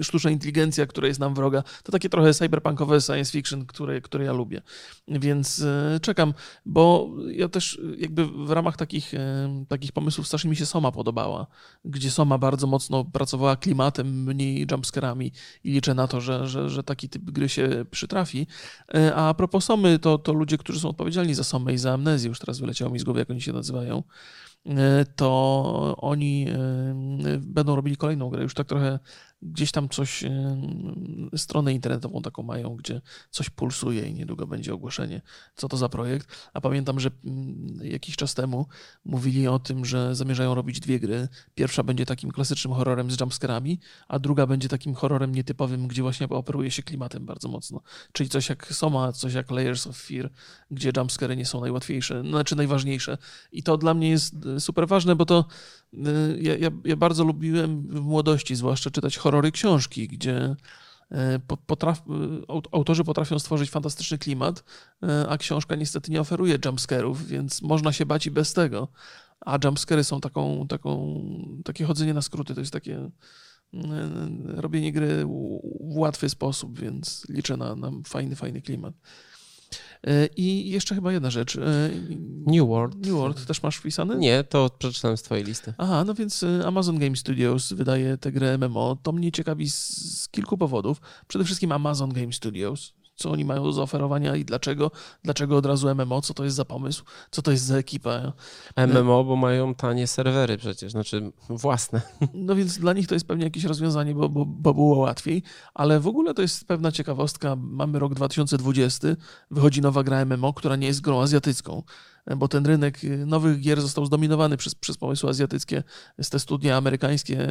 sztuczna 0.00 0.30
inteligencja, 0.30 0.86
która 0.86 1.08
jest 1.08 1.20
nam 1.20 1.34
wroga, 1.34 1.62
to 1.82 1.92
takie 1.92 2.08
trochę 2.08 2.25
cyberpunkowe 2.34 3.00
science 3.00 3.32
fiction, 3.32 3.66
które, 3.66 4.00
które 4.00 4.24
ja 4.24 4.32
lubię. 4.32 4.62
Więc 5.08 5.62
e, 5.62 6.00
czekam, 6.02 6.34
bo 6.66 7.10
ja 7.30 7.48
też 7.48 7.80
jakby 7.98 8.26
w 8.26 8.50
ramach 8.50 8.76
takich, 8.76 9.14
e, 9.14 9.64
takich 9.68 9.92
pomysłów 9.92 10.26
strasznie 10.26 10.50
mi 10.50 10.56
się 10.56 10.66
Soma 10.66 10.92
podobała, 10.92 11.46
gdzie 11.84 12.10
Soma 12.10 12.38
bardzo 12.38 12.66
mocno 12.66 13.04
pracowała 13.04 13.56
klimatem, 13.56 14.24
mniej 14.24 14.66
jumpscarami 14.70 15.32
i 15.64 15.72
liczę 15.72 15.94
na 15.94 16.08
to, 16.08 16.20
że, 16.20 16.46
że, 16.46 16.70
że 16.70 16.82
taki 16.82 17.08
typ 17.08 17.22
gry 17.22 17.48
się 17.48 17.84
przytrafi. 17.90 18.46
E, 18.94 19.14
A 19.14 19.34
propos 19.34 19.64
Somy, 19.64 19.98
to, 19.98 20.18
to 20.18 20.32
ludzie, 20.32 20.58
którzy 20.58 20.80
są 20.80 20.88
odpowiedzialni 20.88 21.34
za 21.34 21.44
Somę 21.44 21.72
i 21.74 21.78
za 21.78 21.92
amnezję, 21.92 22.28
już 22.28 22.38
teraz 22.38 22.60
wyleciało 22.60 22.90
mi 22.90 22.98
z 22.98 23.04
głowy, 23.04 23.20
jak 23.20 23.30
oni 23.30 23.40
się 23.40 23.52
nazywają, 23.52 24.02
to 25.16 25.96
oni 25.98 26.46
będą 27.38 27.76
robili 27.76 27.96
kolejną 27.96 28.30
grę. 28.30 28.42
Już 28.42 28.54
tak 28.54 28.66
trochę 28.66 28.98
gdzieś 29.42 29.72
tam 29.72 29.88
coś, 29.88 30.24
e, 30.24 30.56
stronę 31.36 31.74
internetową 31.74 32.22
taką 32.22 32.42
mają, 32.42 32.76
gdzie 32.76 33.00
coś 33.30 33.50
pulsuje 33.50 34.08
i 34.08 34.14
niedługo 34.14 34.46
będzie 34.46 34.74
ogłoszenie, 34.74 35.22
co 35.56 35.68
to 35.68 35.76
za 35.76 35.88
projekt. 35.88 36.50
A 36.54 36.60
pamiętam, 36.60 37.00
że 37.00 37.10
mm, 37.24 37.78
jakiś 37.82 38.16
czas 38.16 38.34
temu 38.34 38.66
mówili 39.04 39.48
o 39.48 39.58
tym, 39.58 39.84
że 39.84 40.14
zamierzają 40.14 40.54
robić 40.54 40.80
dwie 40.80 41.00
gry. 41.00 41.28
Pierwsza 41.54 41.82
będzie 41.82 42.06
takim 42.06 42.30
klasycznym 42.30 42.74
horrorem 42.74 43.10
z 43.10 43.20
jumpscarami, 43.20 43.80
a 44.08 44.18
druga 44.18 44.46
będzie 44.46 44.68
takim 44.68 44.94
horrorem 44.94 45.34
nietypowym, 45.34 45.88
gdzie 45.88 46.02
właśnie 46.02 46.28
operuje 46.28 46.70
się 46.70 46.82
klimatem 46.82 47.26
bardzo 47.26 47.48
mocno. 47.48 47.80
Czyli 48.12 48.28
coś 48.28 48.48
jak 48.48 48.66
Soma, 48.66 49.12
coś 49.12 49.34
jak 49.34 49.50
Layers 49.50 49.86
of 49.86 49.96
Fear, 49.96 50.30
gdzie 50.70 50.92
jumpscary 50.96 51.36
nie 51.36 51.46
są 51.46 51.60
najłatwiejsze, 51.60 52.22
znaczy 52.22 52.56
najważniejsze. 52.56 53.18
I 53.52 53.62
to 53.62 53.76
dla 53.76 53.94
mnie 53.94 54.10
jest 54.10 54.34
y, 54.46 54.60
super 54.60 54.88
ważne, 54.88 55.16
bo 55.16 55.26
to 55.26 55.44
y, 55.94 55.98
ja, 56.40 56.56
ja, 56.56 56.70
ja 56.84 56.96
bardzo 56.96 57.24
lubiłem 57.24 57.82
w 57.82 58.00
młodości 58.00 58.56
zwłaszcza 58.56 58.90
czytać 58.90 59.18
horrory 59.26 59.52
książki, 59.52 60.08
gdzie 60.08 60.56
po- 61.46 61.56
potraf, 61.56 62.02
aut- 62.48 62.68
autorzy 62.72 63.04
potrafią 63.04 63.38
stworzyć 63.38 63.70
fantastyczny 63.70 64.18
klimat, 64.18 64.64
y, 65.04 65.28
a 65.28 65.38
książka 65.38 65.76
niestety 65.76 66.10
nie 66.12 66.20
oferuje 66.20 66.58
jumpscarów, 66.64 67.26
więc 67.26 67.62
można 67.62 67.92
się 67.92 68.06
bać 68.06 68.26
i 68.26 68.30
bez 68.30 68.52
tego. 68.52 68.88
A 69.40 69.58
jumpscary 69.64 70.04
są 70.04 70.20
taką, 70.20 70.66
taką, 70.68 71.24
takie 71.64 71.84
chodzenie 71.84 72.14
na 72.14 72.22
skróty, 72.22 72.54
to 72.54 72.60
jest 72.60 72.72
takie 72.72 73.10
robienie 74.46 74.92
gry 74.92 75.24
w 75.24 75.96
łatwy 75.96 76.28
sposób, 76.28 76.78
więc 76.78 77.26
liczę 77.28 77.56
na, 77.56 77.74
na 77.76 77.90
fajny, 78.06 78.36
fajny 78.36 78.62
klimat. 78.62 78.94
E, 80.06 80.28
I 80.36 80.70
jeszcze 80.70 80.94
chyba 80.94 81.12
jedna 81.12 81.30
rzecz. 81.30 81.56
E, 81.56 81.90
New 82.46 82.68
World. 82.68 83.06
New 83.06 83.14
World 83.14 83.46
też 83.46 83.62
masz 83.62 83.76
wpisany? 83.76 84.16
Nie, 84.16 84.44
to 84.44 84.70
przeczytałem 84.78 85.16
z 85.16 85.22
twojej 85.22 85.44
listy. 85.44 85.74
Aha, 85.78 86.04
no 86.04 86.14
więc 86.14 86.42
e, 86.42 86.66
Amazon 86.66 86.98
Game 86.98 87.16
Studios 87.16 87.72
wydaje 87.72 88.18
tę 88.18 88.32
grę 88.32 88.58
MMO. 88.58 88.96
To 89.02 89.12
mnie 89.12 89.32
ciekawi 89.32 89.70
z, 89.70 89.78
z 90.20 90.28
kilku 90.28 90.58
powodów. 90.58 91.00
Przede 91.28 91.44
wszystkim 91.44 91.72
Amazon 91.72 92.12
Game 92.12 92.32
Studios 92.32 92.92
co 93.16 93.30
oni 93.30 93.44
mają 93.44 93.62
do 93.62 93.72
zaoferowania 93.72 94.36
i 94.36 94.44
dlaczego, 94.44 94.90
dlaczego 95.24 95.56
od 95.56 95.66
razu 95.66 95.94
MMO, 95.94 96.22
co 96.22 96.34
to 96.34 96.44
jest 96.44 96.56
za 96.56 96.64
pomysł, 96.64 97.04
co 97.30 97.42
to 97.42 97.50
jest 97.50 97.64
za 97.64 97.76
ekipa. 97.76 98.32
MMO, 98.76 99.24
bo 99.24 99.36
mają 99.36 99.74
tanie 99.74 100.06
serwery 100.06 100.56
przecież, 100.58 100.92
znaczy 100.92 101.32
własne. 101.48 102.00
No 102.34 102.54
więc 102.54 102.78
dla 102.78 102.92
nich 102.92 103.06
to 103.06 103.14
jest 103.14 103.26
pewnie 103.26 103.44
jakieś 103.44 103.64
rozwiązanie, 103.64 104.14
bo, 104.14 104.28
bo, 104.28 104.46
bo 104.46 104.74
było 104.74 104.96
łatwiej, 104.96 105.42
ale 105.74 106.00
w 106.00 106.06
ogóle 106.06 106.34
to 106.34 106.42
jest 106.42 106.64
pewna 106.64 106.92
ciekawostka. 106.92 107.56
Mamy 107.56 107.98
rok 107.98 108.14
2020, 108.14 109.08
wychodzi 109.50 109.80
nowa 109.80 110.02
gra 110.02 110.24
MMO, 110.24 110.52
która 110.52 110.76
nie 110.76 110.86
jest 110.86 111.00
grą 111.00 111.22
azjatycką 111.22 111.82
bo 112.36 112.48
ten 112.48 112.66
rynek 112.66 113.00
nowych 113.26 113.60
gier 113.60 113.80
został 113.80 114.06
zdominowany 114.06 114.56
przez, 114.56 114.74
przez 114.74 114.96
pomysły 114.96 115.30
azjatyckie. 115.30 115.82
Te 116.30 116.38
studia 116.38 116.76
amerykańskie, 116.76 117.48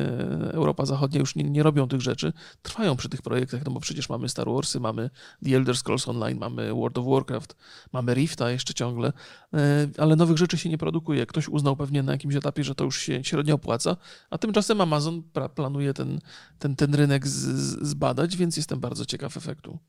Europa 0.51 0.85
Zachodnia 0.85 1.19
już 1.19 1.35
nie, 1.35 1.43
nie, 1.43 1.63
robią 1.63 1.88
tych 1.88 2.01
rzeczy. 2.01 2.33
Trwają 2.61 2.95
przy 2.95 3.09
tych 3.09 3.21
projektach, 3.21 3.65
no 3.65 3.71
bo 3.71 3.79
przecież 3.79 4.09
mamy 4.09 4.29
Star 4.29 4.47
Warsy, 4.49 4.79
mamy 4.79 5.09
The 5.43 5.55
Elder 5.55 5.77
Scrolls 5.77 6.07
Online, 6.07 6.39
mamy 6.39 6.73
World 6.73 6.97
of 6.97 7.05
Warcraft, 7.05 7.55
mamy 7.93 8.13
Rifta 8.13 8.51
jeszcze 8.51 8.73
ciągle, 8.73 9.13
e, 9.53 9.88
ale 9.97 10.15
nowych 10.15 10.38
rzeczy 10.38 10.57
się 10.57 10.69
nie 10.69 10.77
produkuje. 10.77 11.25
Ktoś 11.25 11.49
uznał 11.49 11.75
pewnie 11.75 12.03
na 12.03 12.11
jakimś 12.11 12.35
etapie, 12.35 12.63
że 12.63 12.75
to 12.75 12.83
już 12.83 12.99
się 12.99 13.23
średnio 13.23 13.55
opłaca, 13.55 13.97
a 14.29 14.38
tymczasem 14.38 14.81
Amazon 14.81 15.23
planuje 15.55 15.93
ten, 15.93 16.19
ten, 16.59 16.75
ten 16.75 16.95
rynek 16.95 17.27
z, 17.27 17.41
zbadać, 17.88 18.38
więc 18.38 18.57
jestem 18.57 18.79
bardzo 18.79 19.05
ciekaw 19.05 19.38
efektu 19.38 19.79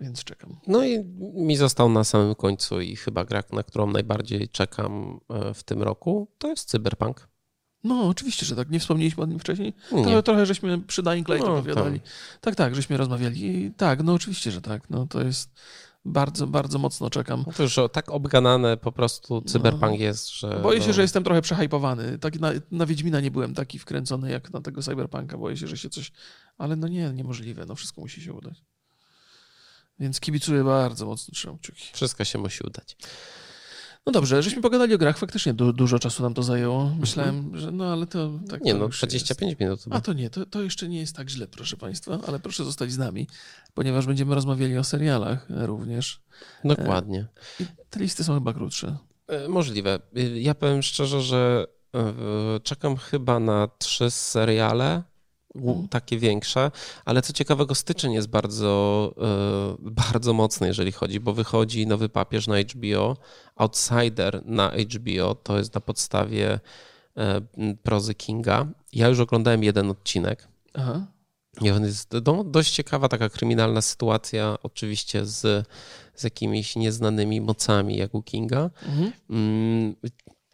więc 0.00 0.24
czekam. 0.24 0.56
No 0.66 0.84
i 0.84 1.04
mi 1.34 1.56
został 1.56 1.88
na 1.88 2.04
samym 2.04 2.34
końcu 2.34 2.80
i 2.80 2.96
chyba 2.96 3.24
gra, 3.24 3.42
na 3.52 3.62
którą 3.62 3.86
najbardziej 3.86 4.48
czekam 4.48 5.20
e, 5.30 5.54
w 5.54 5.62
tym 5.62 5.82
roku, 5.82 6.28
to 6.38 6.48
jest 6.48 6.70
Cyberpunk. 6.70 7.28
No, 7.84 8.08
oczywiście, 8.08 8.46
że 8.46 8.56
tak. 8.56 8.70
Nie 8.70 8.80
wspomnieliśmy 8.80 9.22
o 9.22 9.26
nim 9.26 9.38
wcześniej. 9.38 9.72
Trochę, 9.88 10.22
trochę 10.22 10.46
żeśmy 10.46 10.80
przy 10.80 11.02
Dying 11.02 11.28
Light 11.28 11.46
no, 11.46 11.52
opowiadali. 11.52 12.00
Tam. 12.00 12.08
Tak, 12.40 12.54
tak, 12.54 12.74
żeśmy 12.74 12.96
rozmawiali. 12.96 13.46
I 13.46 13.70
tak, 13.70 14.02
no 14.02 14.12
oczywiście, 14.12 14.50
że 14.50 14.60
tak. 14.60 14.90
No 14.90 15.06
to 15.06 15.22
jest 15.22 15.50
bardzo, 16.04 16.46
bardzo 16.46 16.78
mocno 16.78 17.10
czekam. 17.10 17.44
No 17.46 17.52
to 17.52 17.62
już 17.62 17.78
tak 17.92 18.10
obganane 18.10 18.76
po 18.76 18.92
prostu 18.92 19.42
cyberpunk 19.42 19.92
no, 19.92 20.04
jest, 20.04 20.30
że... 20.30 20.60
Boję 20.62 20.80
się, 20.80 20.86
no. 20.86 20.92
że 20.92 21.02
jestem 21.02 21.24
trochę 21.24 21.42
przehypowany. 21.42 22.18
Tak 22.18 22.40
na, 22.40 22.50
na 22.70 22.86
Wiedźmina 22.86 23.20
nie 23.20 23.30
byłem 23.30 23.54
taki 23.54 23.78
wkręcony 23.78 24.30
jak 24.30 24.52
na 24.52 24.60
tego 24.60 24.82
cyberpunka. 24.82 25.38
Boję 25.38 25.56
się, 25.56 25.66
że 25.66 25.76
się 25.76 25.90
coś... 25.90 26.12
Ale 26.58 26.76
no 26.76 26.88
nie, 26.88 27.12
niemożliwe. 27.12 27.66
No 27.66 27.74
wszystko 27.74 28.00
musi 28.00 28.20
się 28.20 28.32
udać. 28.32 28.64
Więc 29.98 30.20
kibicuję 30.20 30.64
bardzo 30.64 31.06
mocno, 31.06 31.34
trzymam 31.34 31.58
kciuki. 31.58 31.84
Wszystko 31.92 32.24
się 32.24 32.38
musi 32.38 32.64
udać. 32.64 32.96
No 34.06 34.12
dobrze, 34.12 34.42
żeśmy 34.42 34.62
pogadali 34.62 34.94
o 34.94 34.98
grach, 34.98 35.18
faktycznie 35.18 35.54
du 35.54 35.72
dużo 35.72 35.98
czasu 35.98 36.22
nam 36.22 36.34
to 36.34 36.42
zajęło. 36.42 36.90
Myślałem, 37.00 37.58
że 37.58 37.72
no 37.72 37.92
ale 37.92 38.06
to 38.06 38.30
tak. 38.48 38.60
Nie, 38.60 38.72
to 38.72 38.78
no 38.78 38.88
25 38.88 39.50
jest. 39.50 39.60
minut. 39.60 39.82
Chyba. 39.84 39.96
A 39.96 40.00
to 40.00 40.12
nie, 40.12 40.30
to, 40.30 40.46
to 40.46 40.62
jeszcze 40.62 40.88
nie 40.88 41.00
jest 41.00 41.16
tak 41.16 41.30
źle, 41.30 41.46
proszę 41.46 41.76
Państwa, 41.76 42.18
ale 42.26 42.38
proszę 42.38 42.64
zostać 42.64 42.92
z 42.92 42.98
nami, 42.98 43.28
ponieważ 43.74 44.06
będziemy 44.06 44.34
rozmawiali 44.34 44.78
o 44.78 44.84
serialach 44.84 45.46
również. 45.50 46.20
Dokładnie. 46.64 47.26
E, 47.60 47.62
I 47.62 47.66
te 47.90 48.00
listy 48.00 48.24
są 48.24 48.34
chyba 48.34 48.52
krótsze. 48.52 48.96
E, 49.28 49.48
możliwe. 49.48 49.98
Ja 50.34 50.54
powiem 50.54 50.82
szczerze, 50.82 51.22
że 51.22 51.66
e, 51.94 52.60
czekam 52.60 52.96
chyba 52.96 53.40
na 53.40 53.68
trzy 53.78 54.10
seriale. 54.10 55.02
Takie 55.90 56.18
większe, 56.18 56.70
ale 57.04 57.22
co 57.22 57.32
ciekawego, 57.32 57.74
styczeń 57.74 58.12
jest 58.12 58.28
bardzo, 58.28 59.14
e, 59.22 59.76
bardzo 59.80 60.32
mocny, 60.32 60.66
jeżeli 60.66 60.92
chodzi, 60.92 61.20
bo 61.20 61.32
wychodzi 61.32 61.86
nowy 61.86 62.08
papież 62.08 62.46
na 62.46 62.56
HBO, 62.58 63.16
Outsider 63.56 64.42
na 64.44 64.70
HBO, 64.70 65.34
to 65.34 65.58
jest 65.58 65.74
na 65.74 65.80
podstawie 65.80 66.60
e, 67.16 67.40
prozy 67.82 68.14
Kinga. 68.14 68.66
Ja 68.92 69.08
już 69.08 69.20
oglądałem 69.20 69.64
jeden 69.64 69.90
odcinek. 69.90 70.48
Aha. 70.74 71.06
I 71.60 71.70
on 71.70 71.84
jest 71.84 72.14
no, 72.26 72.44
dość 72.44 72.72
ciekawa 72.72 73.08
taka 73.08 73.28
kryminalna 73.28 73.82
sytuacja, 73.82 74.56
oczywiście 74.62 75.26
z, 75.26 75.66
z 76.14 76.24
jakimiś 76.24 76.76
nieznanymi 76.76 77.40
mocami, 77.40 77.96
jak 77.96 78.14
u 78.14 78.22
Kinga. 78.22 78.70
Mhm. 78.86 79.12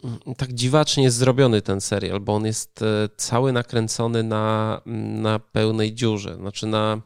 Mm, 0.04 0.34
tak 0.36 0.52
dziwacznie 0.52 1.04
jest 1.04 1.16
zrobiony 1.16 1.62
ten 1.62 1.80
serial, 1.80 2.20
bo 2.20 2.34
on 2.34 2.46
jest 2.46 2.82
e, 2.82 3.08
cały 3.16 3.52
nakręcony 3.52 4.22
na, 4.22 4.80
na 5.22 5.38
pełnej 5.38 5.94
dziurze, 5.94 6.34
znaczy 6.34 6.66
na 6.66 7.00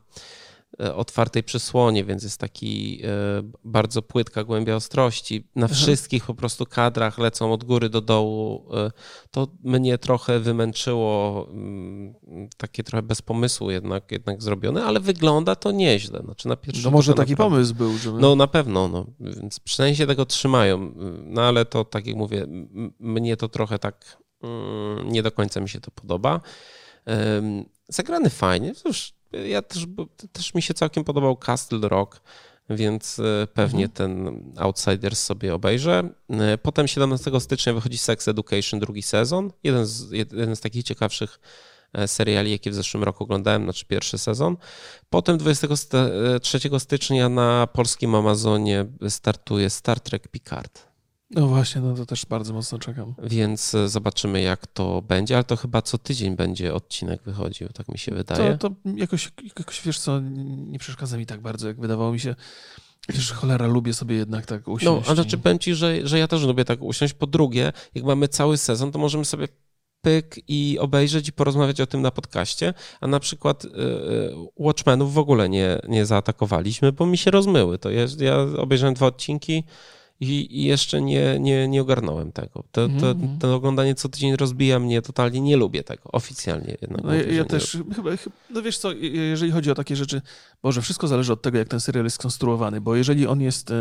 otwartej 0.78 1.42
przysłonie, 1.42 2.04
więc 2.04 2.22
jest 2.22 2.40
taki 2.40 3.00
e, 3.04 3.08
bardzo 3.64 4.02
płytka 4.02 4.44
głębia 4.44 4.76
ostrości. 4.76 5.48
Na 5.56 5.68
wszystkich 5.68 6.26
po 6.26 6.34
prostu 6.34 6.66
kadrach 6.66 7.18
lecą 7.18 7.52
od 7.52 7.64
góry 7.64 7.88
do 7.88 8.00
dołu. 8.00 8.68
E, 8.74 8.90
to 9.30 9.48
mnie 9.64 9.98
trochę 9.98 10.40
wymęczyło, 10.40 11.46
mm, 11.50 12.14
takie 12.56 12.84
trochę 12.84 13.02
bez 13.02 13.22
pomysłu 13.22 13.70
jednak, 13.70 14.12
jednak 14.12 14.42
zrobione, 14.42 14.84
ale 14.84 15.00
wygląda 15.00 15.56
to 15.56 15.72
nieźle. 15.72 16.20
Znaczy 16.24 16.48
na 16.48 16.56
pierwszy 16.56 16.84
no 16.84 16.90
może 16.90 17.14
taki 17.14 17.30
naprawdę, 17.30 17.56
pomysł 17.56 17.74
był. 17.74 17.98
Żeby... 17.98 18.20
No 18.20 18.36
na 18.36 18.46
pewno, 18.46 18.88
no, 18.88 19.06
więc 19.20 19.60
przynajmniej 19.60 19.96
się 19.96 20.06
tego 20.06 20.26
trzymają. 20.26 20.92
No 21.24 21.42
ale 21.42 21.64
to 21.64 21.84
tak 21.84 22.06
jak 22.06 22.16
mówię, 22.16 22.46
mnie 23.00 23.36
to 23.36 23.48
trochę 23.48 23.78
tak 23.78 24.18
mm, 24.42 25.12
nie 25.12 25.22
do 25.22 25.32
końca 25.32 25.60
mi 25.60 25.68
się 25.68 25.80
to 25.80 25.90
podoba. 25.90 26.40
Zagrany 27.88 28.30
fajnie, 28.30 28.74
cóż, 28.74 29.14
ja 29.48 29.62
też, 29.62 29.86
też 30.32 30.54
mi 30.54 30.62
się 30.62 30.74
całkiem 30.74 31.04
podobał 31.04 31.36
Castle 31.36 31.88
Rock, 31.88 32.20
więc 32.70 33.18
e, 33.18 33.46
pewnie 33.54 33.84
mhm. 33.84 33.90
ten 33.90 34.42
Outsiders 34.58 35.22
sobie 35.22 35.54
obejrzę. 35.54 36.10
E, 36.30 36.58
potem 36.58 36.88
17 36.88 37.40
stycznia 37.40 37.72
wychodzi 37.72 37.98
Sex 37.98 38.28
Education 38.28 38.80
drugi 38.80 39.02
sezon. 39.02 39.52
Jeden 39.62 39.86
z, 39.86 40.10
jeden 40.10 40.56
z 40.56 40.60
takich 40.60 40.84
ciekawszych 40.84 41.40
e, 41.92 42.08
seriali, 42.08 42.50
jakie 42.50 42.70
w 42.70 42.74
zeszłym 42.74 43.04
roku 43.04 43.24
oglądałem, 43.24 43.64
znaczy 43.64 43.86
pierwszy 43.86 44.18
sezon. 44.18 44.56
Potem 45.10 45.38
23 45.38 46.58
stycznia 46.78 47.28
na 47.28 47.66
polskim 47.66 48.14
Amazonie 48.14 48.86
startuje 49.08 49.70
Star 49.70 50.00
Trek 50.00 50.28
Picard. 50.28 50.93
No 51.30 51.46
właśnie, 51.46 51.80
no 51.80 51.94
to 51.94 52.06
też 52.06 52.26
bardzo 52.26 52.54
mocno 52.54 52.78
czekam. 52.78 53.14
Więc 53.22 53.74
e, 53.74 53.88
zobaczymy, 53.88 54.42
jak 54.42 54.66
to 54.66 55.02
będzie, 55.02 55.34
ale 55.34 55.44
to 55.44 55.56
chyba 55.56 55.82
co 55.82 55.98
tydzień 55.98 56.36
będzie 56.36 56.74
odcinek 56.74 57.22
wychodził, 57.22 57.68
tak 57.68 57.88
mi 57.88 57.98
się 57.98 58.14
wydaje. 58.14 58.58
To, 58.58 58.70
to 58.70 58.74
jakoś, 58.96 59.32
jakoś, 59.58 59.82
wiesz 59.82 59.98
co, 59.98 60.20
nie 60.66 60.78
przeszkadza 60.78 61.16
mi 61.16 61.26
tak 61.26 61.40
bardzo, 61.40 61.68
jak 61.68 61.80
wydawało 61.80 62.12
mi 62.12 62.20
się. 62.20 62.34
Wiesz, 63.08 63.32
cholera, 63.32 63.66
lubię 63.66 63.94
sobie 63.94 64.16
jednak 64.16 64.46
tak 64.46 64.68
usiąść. 64.68 65.06
No, 65.06 65.12
a 65.12 65.14
znaczy 65.14 65.38
powiem 65.38 65.58
ci, 65.58 65.74
że, 65.74 66.06
że 66.06 66.18
ja 66.18 66.28
też 66.28 66.42
lubię 66.42 66.64
tak 66.64 66.82
usiąść. 66.82 67.14
Po 67.14 67.26
drugie, 67.26 67.72
jak 67.94 68.04
mamy 68.04 68.28
cały 68.28 68.58
sezon, 68.58 68.92
to 68.92 68.98
możemy 68.98 69.24
sobie 69.24 69.48
pyk 70.00 70.36
i 70.48 70.78
obejrzeć 70.80 71.28
i 71.28 71.32
porozmawiać 71.32 71.80
o 71.80 71.86
tym 71.86 72.02
na 72.02 72.10
podcaście, 72.10 72.74
a 73.00 73.06
na 73.06 73.20
przykład 73.20 73.64
y, 73.64 73.68
y, 73.68 73.70
Watchmenów 74.56 75.14
w 75.14 75.18
ogóle 75.18 75.48
nie, 75.48 75.78
nie 75.88 76.06
zaatakowaliśmy, 76.06 76.92
bo 76.92 77.06
mi 77.06 77.18
się 77.18 77.30
rozmyły. 77.30 77.78
To 77.78 77.90
jest, 77.90 78.20
ja 78.20 78.36
obejrzałem 78.58 78.94
dwa 78.94 79.06
odcinki, 79.06 79.64
i, 80.20 80.60
i 80.60 80.64
jeszcze 80.64 81.02
nie, 81.02 81.38
nie, 81.40 81.68
nie 81.68 81.82
ogarnąłem 81.82 82.32
tego. 82.32 82.64
To, 82.72 82.88
to, 83.00 83.10
mm. 83.10 83.38
to, 83.38 83.54
oglądanie 83.54 83.94
co 83.94 84.08
tydzień 84.08 84.36
rozbija 84.36 84.78
mnie 84.78 85.02
totalnie, 85.02 85.40
nie 85.40 85.56
lubię 85.56 85.84
tego, 85.84 86.02
oficjalnie 86.12 86.76
jednak. 86.82 87.04
No, 87.04 87.14
ja, 87.14 87.22
ja 87.22 87.44
też, 87.44 87.78
chyba, 87.94 88.10
no 88.50 88.62
wiesz 88.62 88.78
co, 88.78 88.92
jeżeli 88.92 89.52
chodzi 89.52 89.70
o 89.70 89.74
takie 89.74 89.96
rzeczy, 89.96 90.22
Boże, 90.62 90.82
wszystko 90.82 91.08
zależy 91.08 91.32
od 91.32 91.42
tego, 91.42 91.58
jak 91.58 91.68
ten 91.68 91.80
serial 91.80 92.04
jest 92.04 92.16
skonstruowany, 92.16 92.80
bo 92.80 92.96
jeżeli 92.96 93.26
on 93.26 93.40
jest, 93.40 93.70
e, 93.70 93.74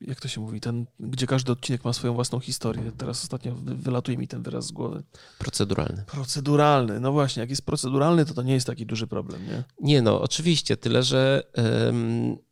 jak 0.00 0.20
to 0.20 0.28
się 0.28 0.40
mówi, 0.40 0.60
ten, 0.60 0.86
gdzie 1.00 1.26
każdy 1.26 1.52
odcinek 1.52 1.84
ma 1.84 1.92
swoją 1.92 2.14
własną 2.14 2.40
historię, 2.40 2.92
teraz 2.96 3.22
ostatnio 3.22 3.54
wylatuje 3.62 4.18
mi 4.18 4.28
ten 4.28 4.42
wyraz 4.42 4.66
z 4.66 4.72
głowy. 4.72 5.02
Proceduralny. 5.38 6.04
Proceduralny, 6.06 7.00
no 7.00 7.12
właśnie, 7.12 7.40
jak 7.40 7.50
jest 7.50 7.66
proceduralny, 7.66 8.24
to 8.24 8.34
to 8.34 8.42
nie 8.42 8.54
jest 8.54 8.66
taki 8.66 8.86
duży 8.86 9.06
problem, 9.06 9.40
nie? 9.46 9.64
Nie 9.80 10.02
no, 10.02 10.20
oczywiście, 10.20 10.76
tyle, 10.76 11.02
że... 11.02 11.42
Um 11.88 12.49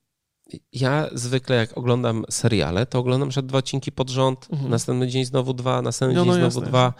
ja 0.72 1.08
zwykle 1.12 1.56
jak 1.56 1.78
oglądam 1.78 2.24
seriale, 2.30 2.86
to 2.86 2.98
oglądam 2.98 3.28
przed 3.28 3.46
dwa 3.46 3.58
odcinki 3.58 3.92
pod 3.92 4.10
rząd, 4.10 4.48
mhm. 4.52 4.70
następny 4.70 5.08
dzień 5.08 5.24
znowu 5.24 5.54
dwa, 5.54 5.82
następny 5.82 6.14
no, 6.14 6.24
dzień 6.24 6.28
no, 6.28 6.34
znowu 6.34 6.60
jasne. 6.60 6.70
dwa 6.70 6.92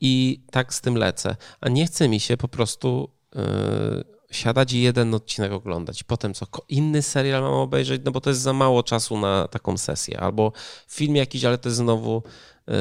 i 0.00 0.44
tak 0.50 0.74
z 0.74 0.80
tym 0.80 0.94
lecę. 0.94 1.36
A 1.60 1.68
nie 1.68 1.86
chce 1.86 2.08
mi 2.08 2.20
się 2.20 2.36
po 2.36 2.48
prostu 2.48 3.10
yy, 3.34 4.04
siadać 4.30 4.72
i 4.72 4.82
jeden 4.82 5.14
odcinek 5.14 5.52
oglądać. 5.52 6.02
Potem 6.02 6.34
co, 6.34 6.46
inny 6.68 7.02
serial 7.02 7.42
mam 7.42 7.52
obejrzeć, 7.52 8.02
no 8.04 8.12
bo 8.12 8.20
to 8.20 8.30
jest 8.30 8.42
za 8.42 8.52
mało 8.52 8.82
czasu 8.82 9.18
na 9.18 9.48
taką 9.48 9.78
sesję. 9.78 10.20
Albo 10.20 10.52
film 10.88 11.16
jakiś, 11.16 11.44
ale 11.44 11.58
to 11.58 11.68
jest 11.68 11.76
znowu 11.76 12.22
yy, 12.66 12.74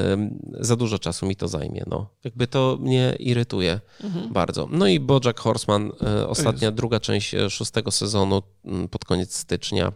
za 0.51 0.75
dużo 0.75 0.99
czasu 0.99 1.25
mi 1.25 1.35
to 1.35 1.47
zajmie. 1.47 1.83
No. 1.87 2.09
Jakby 2.23 2.47
to 2.47 2.77
mnie 2.81 3.15
irytuje 3.19 3.79
mhm. 4.03 4.33
bardzo. 4.33 4.67
No 4.71 4.87
i 4.87 4.99
Bojack 4.99 5.39
Horseman, 5.39 5.91
yy, 6.01 6.27
ostatnia, 6.27 6.71
druga 6.71 6.99
część 6.99 7.33
e, 7.33 7.49
szóstego 7.49 7.91
sezonu 7.91 8.41
mm, 8.65 8.87
pod 8.87 9.05
koniec 9.05 9.35
stycznia 9.35 9.91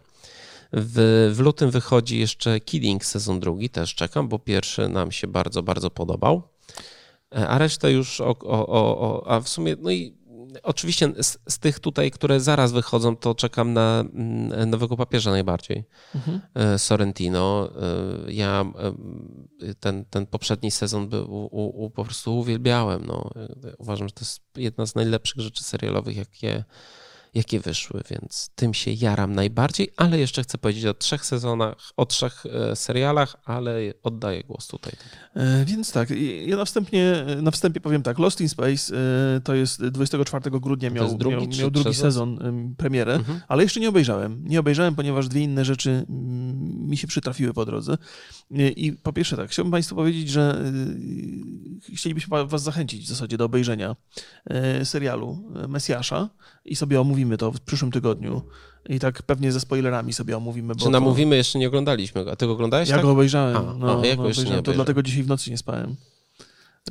w, 0.72 1.30
w 1.34 1.40
lutym 1.40 1.70
wychodzi 1.70 2.18
jeszcze 2.18 2.60
Killing 2.60 3.04
sezon 3.04 3.40
drugi, 3.40 3.70
też 3.70 3.94
czekam, 3.94 4.28
bo 4.28 4.38
pierwszy 4.38 4.88
nam 4.88 5.12
się 5.12 5.26
bardzo, 5.26 5.62
bardzo 5.62 5.90
podobał. 5.90 6.42
E, 7.34 7.48
a 7.48 7.58
resztę 7.58 7.92
już 7.92 8.20
o, 8.20 8.36
o, 8.38 8.68
o, 8.68 9.30
a 9.30 9.40
w 9.40 9.48
sumie, 9.48 9.76
no 9.80 9.90
i 9.90 10.20
oczywiście 10.62 11.12
z, 11.22 11.38
z, 11.48 11.58
tych 11.58 11.78
tutaj, 11.78 12.10
które 12.10 12.40
zaraz 12.40 12.72
wychodzą, 12.72 13.16
to 13.16 13.34
czekam 13.34 13.72
na 13.72 14.04
mm, 14.14 14.70
Nowego 14.70 14.96
Papieża 14.96 15.30
najbardziej. 15.30 15.84
Mhm. 16.14 16.40
E, 16.54 16.78
Sorrentino. 16.78 17.70
E, 18.26 18.32
ja 18.32 18.64
ten, 19.80 20.04
ten 20.04 20.26
poprzedni 20.26 20.70
sezon 20.70 21.08
był, 21.08 21.26
u, 21.30 21.84
u, 21.84 21.90
po 21.90 22.04
prostu 22.04 22.38
uwielbiałem. 22.38 23.04
No. 23.06 23.30
Uważam, 23.78 24.08
że 24.08 24.14
to 24.14 24.20
jest 24.20 24.40
jedna 24.56 24.86
z 24.86 24.94
najlepszych 24.94 25.40
rzeczy 25.40 25.64
serialowych, 25.64 26.16
jakie 26.16 26.64
jakie 27.34 27.60
wyszły, 27.60 28.02
więc 28.10 28.50
tym 28.54 28.74
się 28.74 28.90
jaram 28.90 29.34
najbardziej, 29.34 29.92
ale 29.96 30.18
jeszcze 30.18 30.42
chcę 30.42 30.58
powiedzieć 30.58 30.86
o 30.86 30.94
trzech 30.94 31.24
sezonach, 31.24 31.76
o 31.96 32.06
trzech 32.06 32.46
e, 32.46 32.76
serialach, 32.76 33.36
ale 33.44 33.80
oddaję 34.02 34.44
głos 34.44 34.66
tutaj. 34.66 34.92
E, 35.34 35.64
więc 35.64 35.92
tak, 35.92 36.08
ja 36.46 36.56
na, 36.56 36.64
wstępie, 36.64 37.26
na 37.42 37.50
wstępie 37.50 37.80
powiem 37.80 38.02
tak, 38.02 38.18
Lost 38.18 38.40
in 38.40 38.48
Space 38.48 38.96
e, 39.36 39.40
to 39.40 39.54
jest 39.54 39.86
24 39.86 40.50
grudnia 40.50 40.90
miał, 40.90 41.18
drugi, 41.18 41.36
miał, 41.36 41.46
miał 41.58 41.70
drugi 41.70 41.94
sezon 41.94 42.38
premierę, 42.76 43.14
mhm. 43.14 43.40
ale 43.48 43.62
jeszcze 43.62 43.80
nie 43.80 43.88
obejrzałem. 43.88 44.44
Nie 44.44 44.60
obejrzałem, 44.60 44.94
ponieważ 44.94 45.28
dwie 45.28 45.42
inne 45.42 45.64
rzeczy 45.64 46.04
mi 46.88 46.96
się 46.96 47.06
przytrafiły 47.06 47.54
po 47.54 47.64
drodze. 47.64 47.98
I 48.76 48.92
po 48.92 49.12
pierwsze 49.12 49.36
tak, 49.36 49.50
chciałbym 49.50 49.72
Państwu 49.72 49.96
powiedzieć, 49.96 50.28
że 50.28 50.64
chcielibyśmy 51.94 52.46
Was 52.46 52.62
zachęcić 52.62 53.04
w 53.04 53.08
zasadzie 53.08 53.36
do 53.36 53.44
obejrzenia 53.44 53.96
serialu 54.84 55.38
Mesjasza 55.68 56.30
i 56.70 56.76
sobie 56.76 57.00
omówimy 57.00 57.38
to 57.38 57.52
w 57.52 57.60
przyszłym 57.60 57.90
tygodniu. 57.90 58.42
I 58.88 58.98
tak 58.98 59.22
pewnie 59.22 59.52
ze 59.52 59.60
spoilerami 59.60 60.12
sobie 60.12 60.36
omówimy. 60.36 60.74
Bo 60.74 60.80
Czy 60.80 60.90
namówimy, 60.90 61.30
to... 61.30 61.36
jeszcze 61.36 61.58
nie 61.58 61.68
oglądaliśmy 61.68 62.24
go. 62.24 62.32
A 62.32 62.36
ty 62.36 62.46
go 62.46 62.52
oglądałeś? 62.52 62.88
Ja 62.88 62.94
tak? 62.94 63.04
go 63.04 63.10
obejrzałem. 63.12 63.56
A, 63.56 63.60
no, 63.60 63.74
go 63.74 63.86
no, 63.86 64.02
nie 64.56 64.62
To 64.62 64.72
dlatego 64.72 65.02
dzisiaj 65.02 65.22
w 65.22 65.26
nocy 65.26 65.50
nie 65.50 65.58
spałem. 65.58 65.96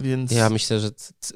Więc... 0.02 0.32
Ja 0.32 0.50
myślę, 0.50 0.80
że 0.80 0.90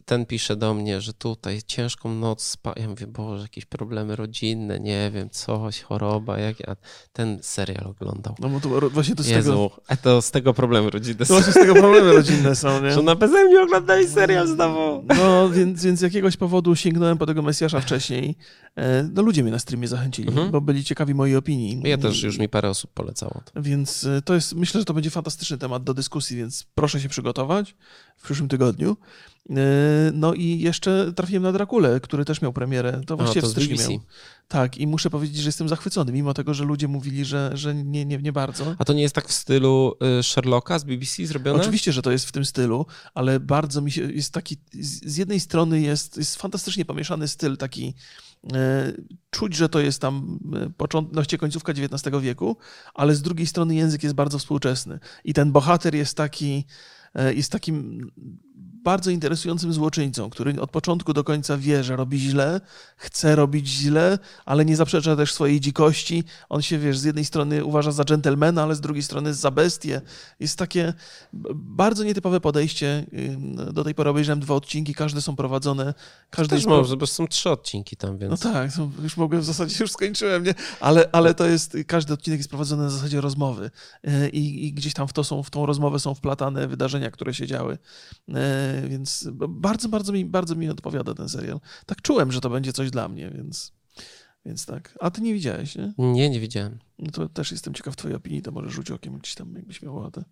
ten 0.05 0.25
pisze 0.25 0.55
do 0.55 0.73
mnie, 0.73 1.01
że 1.01 1.13
tutaj 1.13 1.61
ciężką 1.67 2.15
noc 2.15 2.41
spa. 2.43 2.73
Ja 2.77 2.89
mówię, 2.89 3.07
Boże, 3.07 3.41
jakieś 3.41 3.65
problemy 3.65 4.15
rodzinne, 4.15 4.79
nie 4.79 5.11
wiem, 5.13 5.29
coś, 5.29 5.81
choroba. 5.81 6.39
Jak 6.39 6.59
ja 6.59 6.75
ten 7.13 7.39
serial 7.41 7.87
oglądał. 7.87 8.35
No 8.39 8.49
bo 8.49 8.59
to 8.59 8.89
właśnie 8.89 9.15
to 9.15 9.23
z 9.23 9.27
Jezu, 9.27 9.51
tego... 9.51 9.71
A 9.87 9.97
to 9.97 10.21
z 10.21 10.31
tego 10.31 10.53
problemy 10.53 10.89
rodzinne 10.89 11.25
są. 11.25 11.33
To 11.33 11.33
właśnie 11.33 11.53
z 11.53 11.55
tego 11.55 11.73
problemy 11.73 12.13
rodzinne 12.13 12.55
są, 12.55 12.81
nie? 12.81 12.91
Że 12.91 13.01
na 13.01 13.15
beze 13.15 13.45
mnie 13.45 13.61
oglądali 13.61 14.07
serial 14.07 14.47
znowu. 14.47 15.03
No, 15.17 15.49
więc, 15.49 15.83
więc 15.83 15.99
z 15.99 16.01
jakiegoś 16.01 16.37
powodu 16.37 16.75
sięgnąłem 16.75 17.17
po 17.17 17.25
tego 17.25 17.41
Mesjasza 17.41 17.81
wcześniej. 17.81 18.37
E, 18.75 19.09
no 19.13 19.21
ludzie 19.21 19.43
mnie 19.43 19.51
na 19.51 19.59
streamie 19.59 19.87
zachęcili, 19.87 20.29
mhm. 20.29 20.51
bo 20.51 20.61
byli 20.61 20.83
ciekawi 20.83 21.13
mojej 21.13 21.35
opinii. 21.35 21.81
Ja 21.83 21.97
też 21.97 22.23
już 22.23 22.37
mi 22.37 22.49
parę 22.49 22.69
osób 22.69 22.91
polecało. 22.93 23.41
To. 23.53 23.61
Więc 23.61 24.03
e, 24.03 24.21
to 24.21 24.33
jest, 24.33 24.55
myślę, 24.55 24.81
że 24.81 24.85
to 24.85 24.93
będzie 24.93 25.09
fantastyczny 25.09 25.57
temat 25.57 25.83
do 25.83 25.93
dyskusji, 25.93 26.37
więc 26.37 26.65
proszę 26.75 27.01
się 27.01 27.09
przygotować 27.09 27.75
w 28.17 28.23
przyszłym 28.23 28.49
tygodniu. 28.49 28.97
E, 29.49 29.55
no 30.13 30.33
i 30.33 30.59
jeszcze 30.59 31.13
trafiłem 31.15 31.43
na 31.43 31.51
Drakulę, 31.51 31.99
który 31.99 32.25
też 32.25 32.41
miał 32.41 32.53
premierę. 32.53 33.01
To 33.05 33.17
właściwie 33.17 33.41
to 33.41 33.47
w 33.47 33.51
styczniu 33.51 33.77
miał. 33.77 33.99
Tak, 34.47 34.77
i 34.77 34.87
muszę 34.87 35.09
powiedzieć, 35.09 35.37
że 35.37 35.47
jestem 35.47 35.69
zachwycony, 35.69 36.11
mimo 36.11 36.33
tego, 36.33 36.53
że 36.53 36.63
ludzie 36.63 36.87
mówili, 36.87 37.25
że, 37.25 37.51
że 37.53 37.75
nie, 37.75 38.05
nie, 38.05 38.17
nie 38.17 38.31
bardzo. 38.31 38.75
A 38.77 38.85
to 38.85 38.93
nie 38.93 39.01
jest 39.01 39.15
tak 39.15 39.27
w 39.27 39.33
stylu 39.33 39.95
y, 40.19 40.23
Sherlocka 40.23 40.79
z 40.79 40.83
BBC 40.83 41.25
zrobione? 41.25 41.61
Oczywiście, 41.61 41.93
że 41.93 42.01
to 42.01 42.11
jest 42.11 42.25
w 42.25 42.31
tym 42.31 42.45
stylu, 42.45 42.85
ale 43.13 43.39
bardzo 43.39 43.81
mi 43.81 43.91
się, 43.91 44.11
jest 44.11 44.33
taki, 44.33 44.57
z 44.79 45.17
jednej 45.17 45.39
strony 45.39 45.81
jest, 45.81 46.17
jest 46.17 46.35
fantastycznie 46.35 46.85
pomieszany 46.85 47.27
styl 47.27 47.57
taki 47.57 47.93
e, 48.53 48.93
czuć, 49.29 49.55
że 49.55 49.69
to 49.69 49.79
jest 49.79 50.01
tam 50.01 50.39
e, 50.55 50.69
początność, 50.69 51.37
końcówka 51.37 51.71
XIX 51.71 52.17
wieku, 52.21 52.57
ale 52.93 53.15
z 53.15 53.21
drugiej 53.21 53.47
strony 53.47 53.75
język 53.75 54.03
jest 54.03 54.15
bardzo 54.15 54.39
współczesny. 54.39 54.99
I 55.23 55.33
ten 55.33 55.51
bohater 55.51 55.95
jest 55.95 56.17
taki, 56.17 56.65
jest 57.35 57.51
takim 57.51 58.11
bardzo 58.83 59.11
interesującym 59.11 59.73
złoczyńcą, 59.73 60.29
który 60.29 60.61
od 60.61 60.71
początku 60.71 61.13
do 61.13 61.23
końca 61.23 61.57
wie, 61.57 61.83
że 61.83 61.95
robi 61.95 62.19
źle, 62.19 62.61
chce 62.97 63.35
robić 63.35 63.67
źle, 63.67 64.19
ale 64.45 64.65
nie 64.65 64.75
zaprzecza 64.75 65.15
też 65.15 65.33
swojej 65.33 65.59
dzikości. 65.59 66.23
On 66.49 66.61
się, 66.61 66.79
wiesz, 66.79 66.97
z 66.97 67.03
jednej 67.03 67.25
strony 67.25 67.65
uważa 67.65 67.91
za 67.91 68.03
dżentelmena, 68.03 68.63
ale 68.63 68.75
z 68.75 68.81
drugiej 68.81 69.03
strony 69.03 69.33
za 69.33 69.51
bestię. 69.51 70.01
Jest 70.39 70.57
takie 70.59 70.93
bardzo 71.53 72.03
nietypowe 72.03 72.39
podejście. 72.39 73.05
Do 73.73 73.83
tej 73.83 73.95
pory 73.95 74.09
obejrzałem 74.09 74.39
dwa 74.39 74.55
odcinki, 74.55 74.93
każde 74.93 75.21
są 75.21 75.35
prowadzone. 75.35 75.93
Każdy 76.29 76.55
też 76.55 76.65
może, 76.65 76.97
bo 76.97 77.07
są 77.07 77.27
trzy 77.27 77.49
odcinki 77.49 77.97
tam, 77.97 78.17
więc... 78.17 78.43
No 78.43 78.51
tak, 78.51 78.71
już 79.03 79.17
mogłem, 79.17 79.41
w 79.41 79.45
zasadzie 79.45 79.75
już 79.79 79.91
skończyłem, 79.91 80.43
nie? 80.43 80.53
Ale, 80.79 81.09
ale 81.11 81.33
to 81.33 81.45
jest, 81.45 81.77
każdy 81.87 82.13
odcinek 82.13 82.39
jest 82.39 82.49
prowadzony 82.49 82.83
na 82.83 82.89
zasadzie 82.89 83.21
rozmowy 83.21 83.71
e, 84.03 84.29
i, 84.29 84.67
i 84.67 84.73
gdzieś 84.73 84.93
tam 84.93 85.07
w, 85.07 85.13
to 85.13 85.23
są, 85.23 85.43
w 85.43 85.49
tą 85.49 85.65
rozmowę 85.65 85.99
są 85.99 86.15
wplatane 86.15 86.67
wydarzenia, 86.67 87.11
które 87.11 87.33
się 87.33 87.47
działy 87.47 87.77
e, 88.29 88.72
więc 88.81 89.27
bardzo, 89.49 89.89
bardzo 89.89 90.13
mi, 90.13 90.25
bardzo 90.25 90.55
mi 90.55 90.69
odpowiada 90.69 91.13
ten 91.13 91.29
serial. 91.29 91.59
Tak 91.85 92.01
czułem, 92.01 92.31
że 92.31 92.41
to 92.41 92.49
będzie 92.49 92.73
coś 92.73 92.91
dla 92.91 93.09
mnie, 93.09 93.29
więc, 93.29 93.71
więc 94.45 94.65
tak. 94.65 94.97
A 95.01 95.11
ty 95.11 95.21
nie 95.21 95.33
widziałeś, 95.33 95.75
nie? 95.75 95.93
Nie, 95.97 96.29
nie 96.29 96.39
widziałem. 96.39 96.79
No 96.99 97.11
to 97.11 97.29
też 97.29 97.51
jestem 97.51 97.73
ciekaw 97.73 97.95
twojej 97.95 98.17
opinii, 98.17 98.41
to 98.41 98.51
może 98.51 98.69
rzuć 98.69 98.91
okiem 98.91 99.17
gdzieś 99.17 99.35
tam, 99.35 99.55
jakbyś 99.55 99.81
miał 99.81 99.97
ochotę. 99.97 100.23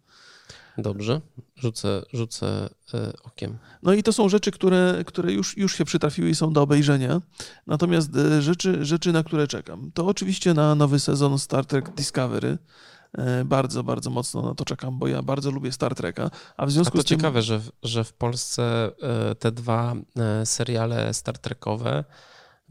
Dobrze, 0.77 1.21
rzucę, 1.55 2.03
rzucę 2.13 2.69
y, 2.93 2.97
okiem. 3.23 3.57
No 3.83 3.93
i 3.93 4.03
to 4.03 4.13
są 4.13 4.29
rzeczy, 4.29 4.51
które, 4.51 5.03
które 5.07 5.33
już, 5.33 5.57
już 5.57 5.75
się 5.77 5.85
przytrafiły 5.85 6.29
i 6.29 6.35
są 6.35 6.53
do 6.53 6.61
obejrzenia. 6.61 7.21
Natomiast 7.67 8.15
y, 8.15 8.41
rzeczy, 8.41 8.85
rzeczy, 8.85 9.11
na 9.11 9.23
które 9.23 9.47
czekam, 9.47 9.91
to 9.93 10.05
oczywiście 10.05 10.53
na 10.53 10.75
nowy 10.75 10.99
sezon 10.99 11.39
Star 11.39 11.65
Trek 11.65 11.95
Discovery. 11.95 12.57
E, 13.17 13.45
bardzo, 13.45 13.83
bardzo 13.83 14.09
mocno 14.09 14.41
na 14.41 14.55
to 14.55 14.65
czekam, 14.65 14.99
bo 14.99 15.07
ja 15.07 15.21
bardzo 15.21 15.51
lubię 15.51 15.71
Star 15.71 15.95
Treka. 15.95 16.31
A 16.57 16.65
w 16.65 16.71
związku 16.71 16.97
a 16.97 16.97
to 16.97 17.01
z 17.01 17.05
tym... 17.05 17.17
ciekawe, 17.17 17.41
że, 17.41 17.61
że 17.83 18.03
w 18.03 18.13
Polsce 18.13 18.91
e, 19.01 19.35
te 19.35 19.51
dwa 19.51 19.93
e, 20.17 20.45
seriale 20.45 21.13
Star 21.13 21.37
Trekowe 21.37 22.03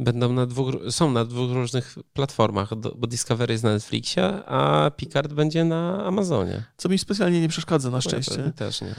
będą 0.00 0.32
na 0.32 0.46
dwóch, 0.46 0.74
są 0.90 1.12
na 1.12 1.24
dwóch 1.24 1.52
różnych 1.52 1.98
platformach, 2.12 2.74
bo 2.74 3.06
Discovery 3.06 3.52
jest 3.52 3.64
na 3.64 3.70
Netflixie, 3.70 4.24
a 4.46 4.90
Picard 4.96 5.32
będzie 5.32 5.64
na 5.64 6.04
Amazonie. 6.04 6.64
Co 6.76 6.88
mi 6.88 6.98
specjalnie 6.98 7.40
nie 7.40 7.48
przeszkadza 7.48 7.90
na 7.90 8.00
szczęście. 8.00 8.42
Nie, 8.46 8.52
też 8.52 8.80
nie. 8.80 8.94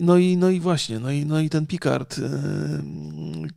No 0.00 0.16
i, 0.16 0.36
no 0.36 0.50
i 0.50 0.60
właśnie, 0.60 0.98
no 0.98 1.10
i, 1.10 1.26
no 1.26 1.40
i 1.40 1.50
ten 1.50 1.66
Picard, 1.66 2.20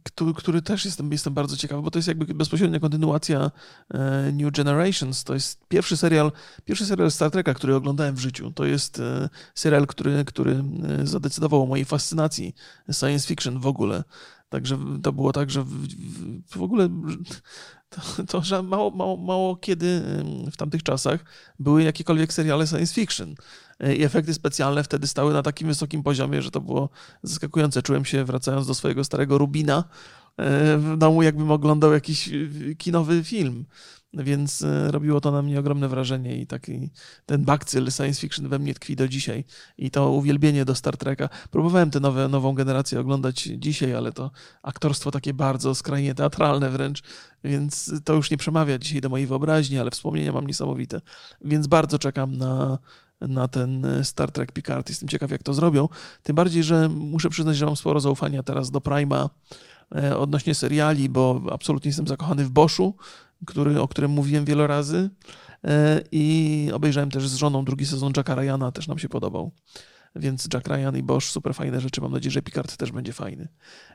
który, 0.04 0.34
który 0.34 0.62
też 0.62 0.86
jestem, 0.86 1.12
jestem 1.12 1.34
bardzo 1.34 1.58
ciekawy, 1.58 1.82
bo 1.82 1.92
to 1.92 2.00
jest 2.00 2.08
jakby 2.08 2.26
bezpośrednia 2.34 2.80
kontynuacja 2.80 3.52
New 4.34 4.54
Generations. 4.54 5.24
To 5.24 5.34
jest 5.34 5.68
pierwszy 5.68 5.98
serial, 5.98 6.32
pierwszy 6.66 6.86
serial 6.86 7.12
Star 7.12 7.32
Treka, 7.32 7.54
który 7.54 7.76
oglądałem 7.76 8.16
w 8.16 8.20
życiu. 8.20 8.52
To 8.52 8.66
jest 8.66 9.02
serial, 9.56 9.88
który, 9.88 10.26
który 10.26 10.64
zadecydował 11.04 11.64
o 11.64 11.66
mojej 11.66 11.86
fascynacji 11.86 12.56
science 12.92 13.28
fiction 13.28 13.60
w 13.60 13.68
ogóle. 13.68 14.04
Także 14.50 14.78
to 15.04 15.14
było 15.14 15.34
tak, 15.34 15.52
że 15.52 15.64
w, 15.64 15.70
w, 15.70 16.58
w 16.58 16.62
ogóle 16.62 16.90
to, 17.90 18.24
to, 18.28 18.42
że 18.42 18.64
mało, 18.64 18.92
mało, 18.92 19.18
mało 19.18 19.56
kiedy 19.56 20.02
w 20.52 20.58
tamtych 20.58 20.84
czasach 20.84 21.26
były 21.60 21.84
jakiekolwiek 21.84 22.34
seriale 22.34 22.68
science 22.68 22.94
fiction. 22.94 23.36
E, 23.80 23.96
I 23.96 24.04
efekty 24.04 24.34
specjalne 24.34 24.84
wtedy 24.84 25.08
stały 25.08 25.34
na 25.34 25.44
takim 25.44 25.68
wysokim 25.68 26.04
poziomie, 26.04 26.42
że 26.42 26.52
to 26.52 26.62
było 26.62 26.90
zaskakujące. 27.24 27.82
Czułem 27.82 28.06
się, 28.06 28.26
wracając 28.26 28.68
do 28.68 28.74
swojego 28.74 29.04
starego 29.04 29.38
Rubina, 29.38 29.84
e, 30.38 30.78
w 30.78 30.98
domu, 30.98 31.24
jakbym 31.24 31.52
oglądał 31.52 31.94
jakiś 31.94 32.30
kinowy 32.78 33.24
film 33.24 33.66
więc 34.16 34.62
e, 34.62 34.92
robiło 34.92 35.22
to 35.22 35.32
na 35.32 35.42
mnie 35.42 35.60
ogromne 35.60 35.88
wrażenie 35.88 36.38
i 36.38 36.48
taki 36.48 36.90
ten 37.26 37.46
bakcyl 37.46 37.92
science 37.92 38.22
fiction 38.22 38.50
we 38.50 38.60
mnie 38.60 38.74
tkwi 38.74 38.96
do 38.96 39.08
dzisiaj 39.08 39.44
i 39.78 39.92
to 39.92 40.12
uwielbienie 40.12 40.66
do 40.66 40.76
Star 40.76 40.98
Treka. 40.98 41.30
Próbowałem 41.52 41.92
tę 41.92 42.00
nowe, 42.00 42.28
nową 42.28 42.54
generację 42.54 43.00
oglądać 43.00 43.42
dzisiaj, 43.42 43.96
ale 43.96 44.12
to 44.12 44.32
aktorstwo 44.64 45.12
takie 45.12 45.34
bardzo 45.34 45.76
skrajnie 45.76 46.16
teatralne 46.16 46.70
wręcz, 46.70 47.04
więc 47.44 47.92
to 48.04 48.14
już 48.14 48.32
nie 48.32 48.38
przemawia 48.38 48.78
dzisiaj 48.78 49.02
do 49.02 49.10
mojej 49.10 49.28
wyobraźni, 49.28 49.80
ale 49.80 49.92
wspomnienia 49.92 50.32
mam 50.32 50.48
niesamowite. 50.48 51.02
Więc 51.42 51.68
bardzo 51.68 52.00
czekam 52.00 52.38
na, 52.38 52.78
na 53.22 53.48
ten 53.48 53.88
Star 54.04 54.32
Trek 54.32 54.52
Picard. 54.52 54.90
Jestem 54.90 55.10
ciekaw, 55.10 55.32
jak 55.32 55.44
to 55.44 55.54
zrobią. 55.54 55.90
Tym 56.24 56.36
bardziej, 56.36 56.64
że 56.64 56.90
muszę 56.90 57.30
przyznać, 57.30 57.58
że 57.58 57.66
mam 57.66 57.76
sporo 57.76 58.00
zaufania 58.00 58.44
teraz 58.44 58.72
do 58.72 58.82
Prima 58.82 59.30
e, 59.96 60.18
odnośnie 60.18 60.56
seriali, 60.56 61.10
bo 61.10 61.42
absolutnie 61.52 61.90
jestem 61.90 62.08
zakochany 62.08 62.46
w 62.46 62.50
Boschu 62.50 62.96
który, 63.46 63.82
o 63.82 63.88
którym 63.88 64.12
mówiłem 64.12 64.46
wiele 64.46 64.68
razy. 64.68 65.10
E, 65.64 66.02
I 66.12 66.70
obejrzałem 66.74 67.12
też 67.12 67.30
z 67.30 67.36
żoną 67.36 67.66
drugi 67.66 67.86
sezon 67.86 68.14
Jacka 68.18 68.36
Ryana, 68.36 68.72
też 68.72 68.88
nam 68.88 69.00
się 69.00 69.10
podobał. 69.10 69.52
Więc 70.16 70.48
Jack 70.54 70.68
Ryan 70.68 70.98
i 70.98 71.04
Bosch, 71.04 71.28
super 71.28 71.56
fajne 71.56 71.82
rzeczy. 71.82 72.02
Mam 72.02 72.12
nadzieję, 72.12 72.32
że 72.32 72.42
Picard 72.42 72.78
też 72.78 72.92
będzie 72.92 73.14
fajny. 73.14 73.48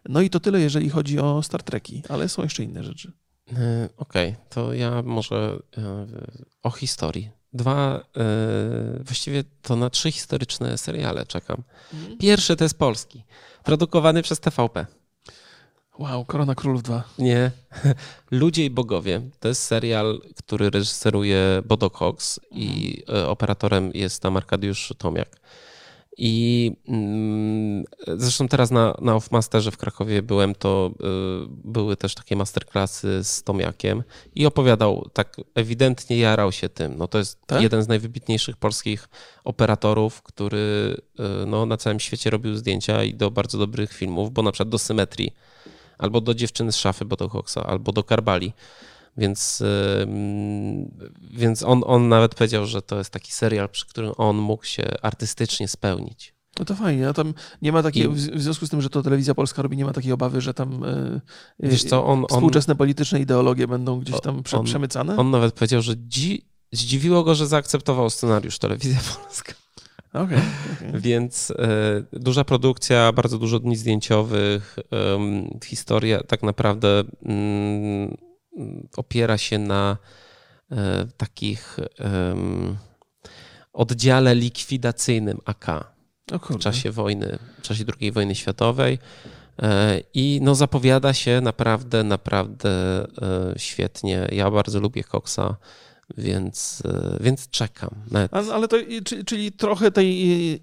No 0.08 0.20
i 0.20 0.30
to 0.30 0.40
tyle, 0.40 0.60
jeżeli 0.60 0.90
chodzi 0.90 1.18
o 1.18 1.42
Star 1.42 1.62
Treki, 1.62 2.02
ale 2.08 2.28
są 2.28 2.42
jeszcze 2.42 2.62
inne 2.62 2.84
rzeczy. 2.84 3.12
E, 3.52 3.88
okej, 3.96 4.30
okay, 4.30 4.44
to 4.48 4.74
ja 4.74 5.02
może 5.02 5.58
e, 5.78 6.06
o 6.62 6.70
historii. 6.70 7.30
Dwa, 7.52 8.04
właściwie 9.00 9.44
to 9.62 9.76
na 9.76 9.90
trzy 9.90 10.12
historyczne 10.12 10.78
seriale 10.78 11.26
czekam. 11.26 11.62
Mhm. 11.94 12.18
Pierwszy 12.18 12.56
to 12.56 12.64
jest 12.64 12.78
polski, 12.78 13.24
produkowany 13.64 14.22
przez 14.22 14.40
TVP. 14.40 14.86
Wow, 16.00 16.24
Korona 16.24 16.54
Królów 16.54 16.82
2. 16.82 17.04
Nie. 17.18 17.50
Ludzie 18.30 18.64
i 18.64 18.70
Bogowie. 18.70 19.20
To 19.40 19.48
jest 19.48 19.62
serial, 19.62 20.20
który 20.36 20.70
reżyseruje 20.70 21.62
Bodo 21.64 21.90
Cox 21.90 22.40
i 22.50 23.02
e, 23.08 23.28
operatorem 23.28 23.90
jest 23.94 24.22
tam 24.22 24.36
Arkadiusz 24.36 24.92
Tomiak. 24.98 25.40
I 26.16 26.72
mm, 26.88 27.84
zresztą 28.16 28.48
teraz 28.48 28.70
na, 28.70 28.94
na 29.00 29.14
Offmasterze 29.14 29.70
w 29.70 29.76
Krakowie 29.76 30.22
byłem, 30.22 30.54
to 30.54 30.90
y, 30.90 31.46
były 31.64 31.96
też 31.96 32.14
takie 32.14 32.36
masterclassy 32.36 33.24
z 33.24 33.42
Tomiakiem 33.42 34.02
i 34.34 34.46
opowiadał, 34.46 35.08
tak 35.12 35.36
ewidentnie 35.54 36.18
jarał 36.18 36.52
się 36.52 36.68
tym. 36.68 36.96
No 36.98 37.08
to 37.08 37.18
jest 37.18 37.46
Tak? 37.46 37.62
jeden 37.62 37.82
z 37.82 37.88
najwybitniejszych 37.88 38.56
polskich 38.56 39.08
operatorów, 39.44 40.22
który 40.22 40.96
y, 41.20 41.46
no, 41.46 41.66
na 41.66 41.76
całym 41.76 42.00
świecie 42.00 42.30
robił 42.30 42.56
zdjęcia 42.56 43.04
i 43.04 43.14
do 43.14 43.30
bardzo 43.30 43.58
dobrych 43.58 43.92
filmów, 43.92 44.32
bo 44.32 44.42
na 44.42 44.52
przykład 44.52 44.68
do 44.68 44.78
Symetrii, 44.78 45.32
albo 46.00 46.20
do 46.20 46.34
Dziewczyny 46.34 46.72
z 46.72 46.76
szafy 46.76 47.04
Botoxa, 47.04 47.56
albo 47.66 47.92
do 47.92 48.02
Karbali. 48.04 48.52
Więc, 49.16 49.62
więc 51.30 51.62
on, 51.62 51.82
on 51.86 52.08
nawet 52.08 52.34
powiedział, 52.34 52.66
że 52.66 52.82
to 52.82 52.98
jest 52.98 53.10
taki 53.10 53.32
serial, 53.32 53.68
przy 53.68 53.86
którym 53.86 54.12
on 54.16 54.36
mógł 54.36 54.64
się 54.64 54.82
artystycznie 55.02 55.68
spełnić. 55.68 56.34
No 56.58 56.64
to 56.64 56.74
fajnie, 56.74 57.08
a 57.08 57.12
tam 57.12 57.34
nie 57.62 57.72
ma 57.72 57.82
takiej, 57.82 58.02
I- 58.04 58.08
w 58.08 58.42
związku 58.42 58.66
z 58.66 58.70
tym, 58.70 58.82
że 58.82 58.90
to 58.90 59.02
telewizja 59.02 59.34
polska 59.34 59.62
robi, 59.62 59.76
nie 59.76 59.84
ma 59.84 59.92
takiej 59.92 60.12
obawy, 60.12 60.40
że 60.40 60.54
tam 60.54 60.84
e, 60.84 61.20
Wiesz 61.60 61.84
co, 61.84 62.06
on, 62.06 62.18
on, 62.18 62.26
współczesne 62.28 62.76
polityczne 62.76 63.20
ideologie 63.20 63.66
będą 63.68 64.00
gdzieś 64.00 64.20
tam 64.20 64.42
prze, 64.42 64.58
on- 64.58 64.64
przemycane? 64.66 65.16
on 65.16 65.30
nawet 65.30 65.54
powiedział, 65.54 65.82
że 65.82 65.96
dzi, 65.96 66.44
zdziwiło 66.72 67.24
go, 67.24 67.34
że 67.34 67.46
zaakceptował 67.46 68.10
scenariusz 68.10 68.58
Telewizja 68.58 69.00
Polska. 69.24 69.52
Okej, 70.12 70.38
okej. 70.76 71.00
Więc 71.00 71.50
e, 71.50 72.02
duża 72.12 72.44
produkcja, 72.44 73.12
bardzo 73.12 73.38
dużo 73.38 73.58
dni 73.58 73.76
zdjęciowych, 73.76 74.76
em, 74.90 75.58
historia 75.64 76.22
tak 76.22 76.42
naprawdę 76.42 77.02
mm, 77.24 78.16
opiera 78.96 79.38
się 79.38 79.58
na 79.58 79.96
e, 80.70 81.06
takich 81.16 81.76
oddziale 83.72 84.34
likwidacyjnym 84.34 85.38
AK 85.44 85.94
w 86.50 86.58
czasie 86.58 86.90
wojny, 86.90 87.38
w 87.58 87.62
czasie 87.62 87.84
II 88.00 88.12
wojny 88.12 88.34
światowej. 88.34 88.98
E, 89.62 90.00
I 90.14 90.40
no 90.42 90.54
zapowiada 90.54 91.14
się 91.14 91.40
naprawdę, 91.40 92.04
naprawdę 92.04 93.06
świetnie. 93.56 94.28
Ja 94.32 94.50
bardzo 94.50 94.80
lubię 94.80 95.04
Coxa, 95.04 95.56
więc, 96.18 96.82
e, 96.84 97.16
więc 97.20 97.48
czekam. 97.50 97.90
Ale 98.52 98.68
to, 98.68 98.76
czyli 99.26 99.52
trochę 99.52 99.90
tej 99.90 100.20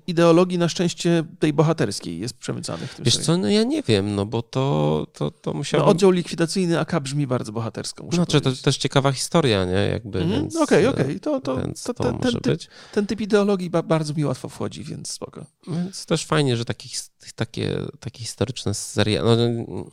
ideologii 0.08 0.58
na 0.58 0.70
szczęście 0.70 1.24
tej 1.40 1.54
bohaterskiej 1.54 2.20
jest 2.20 2.38
przemycanych 2.38 2.92
w 2.92 2.96
tym 2.96 3.06
Wiesz 3.06 3.18
co, 3.18 3.38
no 3.38 3.50
ja 3.50 3.64
nie 3.64 3.84
wiem, 3.84 4.16
no 4.16 4.26
bo 4.26 4.42
to, 4.42 5.08
to, 5.14 5.32
to 5.32 5.52
No, 5.52 5.58
musiałbym... 5.58 5.90
oddział 5.90 6.12
likwidacyjny 6.12 6.80
AK 6.80 7.00
brzmi 7.00 7.28
bardzo 7.28 7.52
bohatersko, 7.52 8.04
muszę 8.04 8.16
Znaczy, 8.16 8.38
to 8.38 8.44
powiedzieć. 8.44 8.62
też 8.64 8.78
ciekawa 8.78 9.12
historia, 9.12 9.66
nie? 9.66 9.72
Jakby, 9.74 10.20
Mhm, 10.22 10.42
więc... 10.42 10.56
Okej, 10.56 10.86
e, 10.86 10.90
okej, 10.90 11.20
to, 11.20 11.42
to, 11.42 11.58
Więc 11.58 11.84
to, 11.84 11.94
to, 11.94 12.04
ten, 12.04 12.20
typ, 12.20 12.44
być. 12.44 12.68
ten 12.94 13.08
typ 13.08 13.22
ideologii 13.22 13.70
ba, 13.70 13.84
bardzo 13.84 14.14
mi 14.14 14.26
łatwo 14.26 14.50
wchodzi, 14.50 14.84
więc 14.84 15.12
spoko. 15.12 15.46
Więc 15.68 16.06
też 16.06 16.26
fajnie, 16.26 16.58
że 16.58 16.66
takie, 16.66 16.90
takie, 17.36 17.80
takie 18.00 18.20
historyczne 18.20 18.74
seriale, 18.74 19.36
no, 19.36 19.44
mm, 19.44 19.86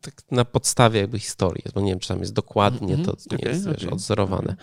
tak 0.00 0.14
na 0.30 0.44
podstawie 0.44 1.00
jakby 1.00 1.18
historii, 1.18 1.64
bo 1.74 1.80
nie 1.80 1.90
wiem, 1.92 1.98
czy 1.98 2.08
tam 2.08 2.20
jest 2.20 2.32
dokładnie, 2.32 2.94
Mhm, 2.94 3.04
to 3.04 3.16
nie 3.30 3.38
okej, 3.38 3.52
jest 3.52 3.66
wiesz, 3.66 3.76
okej, 3.76 3.90
odzorowane. 3.90 4.56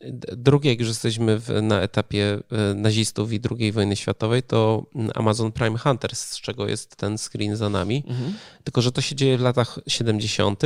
D- 0.00 0.36
Drugie, 0.36 0.70
jak 0.70 0.78
już 0.80 0.88
jesteśmy 0.88 1.38
w, 1.38 1.62
na 1.62 1.80
etapie 1.80 2.38
e, 2.70 2.74
nazistów 2.74 3.32
i 3.32 3.40
II 3.58 3.72
wojny 3.72 3.96
światowej, 3.96 4.42
to 4.42 4.86
mm, 4.94 5.10
Amazon 5.14 5.52
Prime 5.52 5.78
Hunters, 5.78 6.20
z 6.20 6.40
czego 6.40 6.68
jest 6.68 6.96
ten 6.96 7.18
screen 7.18 7.56
za 7.56 7.68
nami. 7.70 8.04
Mhm. 8.08 8.34
Tylko, 8.64 8.82
że 8.82 8.92
to 8.92 9.00
się 9.00 9.14
dzieje 9.16 9.38
w 9.38 9.40
latach 9.40 9.78
70. 9.86 10.62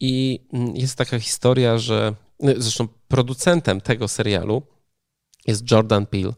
i 0.00 0.40
mm, 0.52 0.76
jest 0.76 0.98
taka 0.98 1.18
historia, 1.18 1.78
że 1.78 2.14
no, 2.40 2.52
zresztą 2.56 2.88
producentem 3.08 3.80
tego 3.80 4.08
serialu 4.08 4.62
jest 5.46 5.70
Jordan 5.70 6.06
Peele. 6.06 6.32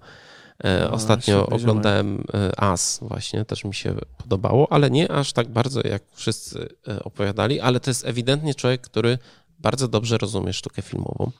E, 0.65 0.89
A, 0.89 0.91
Ostatnio 0.91 1.47
oglądałem 1.47 2.25
e, 2.35 2.61
As, 2.61 2.99
właśnie 3.03 3.45
też 3.45 3.65
mi 3.65 3.75
się 3.75 3.95
podobało, 4.19 4.73
ale 4.73 4.91
nie 4.91 5.11
aż 5.11 5.33
tak 5.33 5.49
bardzo, 5.49 5.81
jak 5.85 6.03
wszyscy 6.13 6.69
e, 6.89 7.05
opowiadali, 7.05 7.61
ale 7.61 7.81
to 7.81 7.91
jest 7.91 8.07
ewidentnie 8.07 8.55
człowiek, 8.55 8.81
który 8.81 9.19
bardzo 9.59 9.89
dobrze 9.89 10.19
rozumie 10.19 10.53
sztukę 10.53 10.83
filmową 10.83 11.31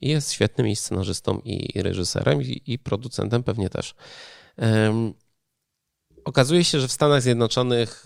i 0.00 0.08
jest 0.08 0.32
świetnym 0.32 0.68
i 0.68 0.76
scenarzystą, 0.76 1.40
i 1.44 1.82
reżyserem, 1.82 2.42
i, 2.42 2.62
i 2.66 2.78
producentem 2.78 3.42
pewnie 3.42 3.70
też. 3.70 3.94
Em, 4.56 5.14
Okazuje 6.24 6.64
się, 6.64 6.80
że 6.80 6.88
w 6.88 6.92
Stanach 6.92 7.22
Zjednoczonych 7.22 8.04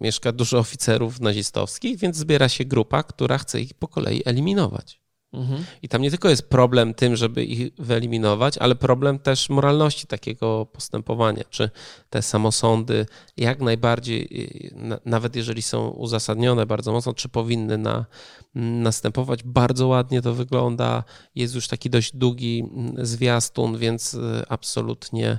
mieszka 0.00 0.32
dużo 0.32 0.58
oficerów 0.58 1.20
nazistowskich, 1.20 1.98
więc 1.98 2.16
zbiera 2.16 2.48
się 2.48 2.64
grupa, 2.64 3.02
która 3.02 3.38
chce 3.38 3.60
ich 3.60 3.74
po 3.74 3.88
kolei 3.88 4.22
eliminować. 4.24 5.00
Mhm. 5.32 5.64
I 5.82 5.88
tam 5.88 6.02
nie 6.02 6.10
tylko 6.10 6.28
jest 6.28 6.48
problem 6.48 6.94
tym, 6.94 7.16
żeby 7.16 7.44
ich 7.44 7.74
wyeliminować, 7.78 8.58
ale 8.58 8.74
problem 8.74 9.18
też 9.18 9.48
moralności 9.50 10.06
takiego 10.06 10.66
postępowania. 10.66 11.44
Czy 11.50 11.70
te 12.10 12.22
samosądy 12.22 13.06
jak 13.36 13.60
najbardziej, 13.60 14.28
y, 14.72 14.74
na- 14.76 14.98
nawet 15.04 15.36
jeżeli 15.36 15.62
są 15.62 15.88
uzasadnione 15.88 16.66
bardzo 16.66 16.92
mocno, 16.92 17.14
czy 17.14 17.28
powinny 17.28 17.78
na, 17.78 18.06
następować. 18.54 19.42
Bardzo 19.42 19.86
ładnie 19.86 20.22
to 20.22 20.34
wygląda. 20.34 21.04
Jest 21.34 21.54
już 21.54 21.68
taki 21.68 21.90
dość 21.90 22.16
długi 22.16 22.64
mm, 22.72 23.06
zwiastun, 23.06 23.78
więc 23.78 24.14
y, 24.14 24.42
absolutnie 24.48 25.38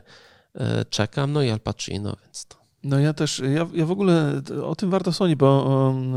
y, 0.55 0.59
czekam. 0.89 1.33
No 1.33 1.41
i 1.41 1.49
Al 1.49 1.59
Pacino, 1.59 2.15
więc 2.25 2.45
to. 2.45 2.59
No 2.83 2.99
ja 2.99 3.13
też, 3.13 3.39
ja, 3.39 3.67
ja 3.73 3.85
w 3.85 3.91
ogóle 3.91 4.41
o 4.63 4.75
tym 4.75 4.89
warto 4.89 5.11
wspomnieć, 5.11 5.37
bo 5.39 5.63
um, 5.63 6.15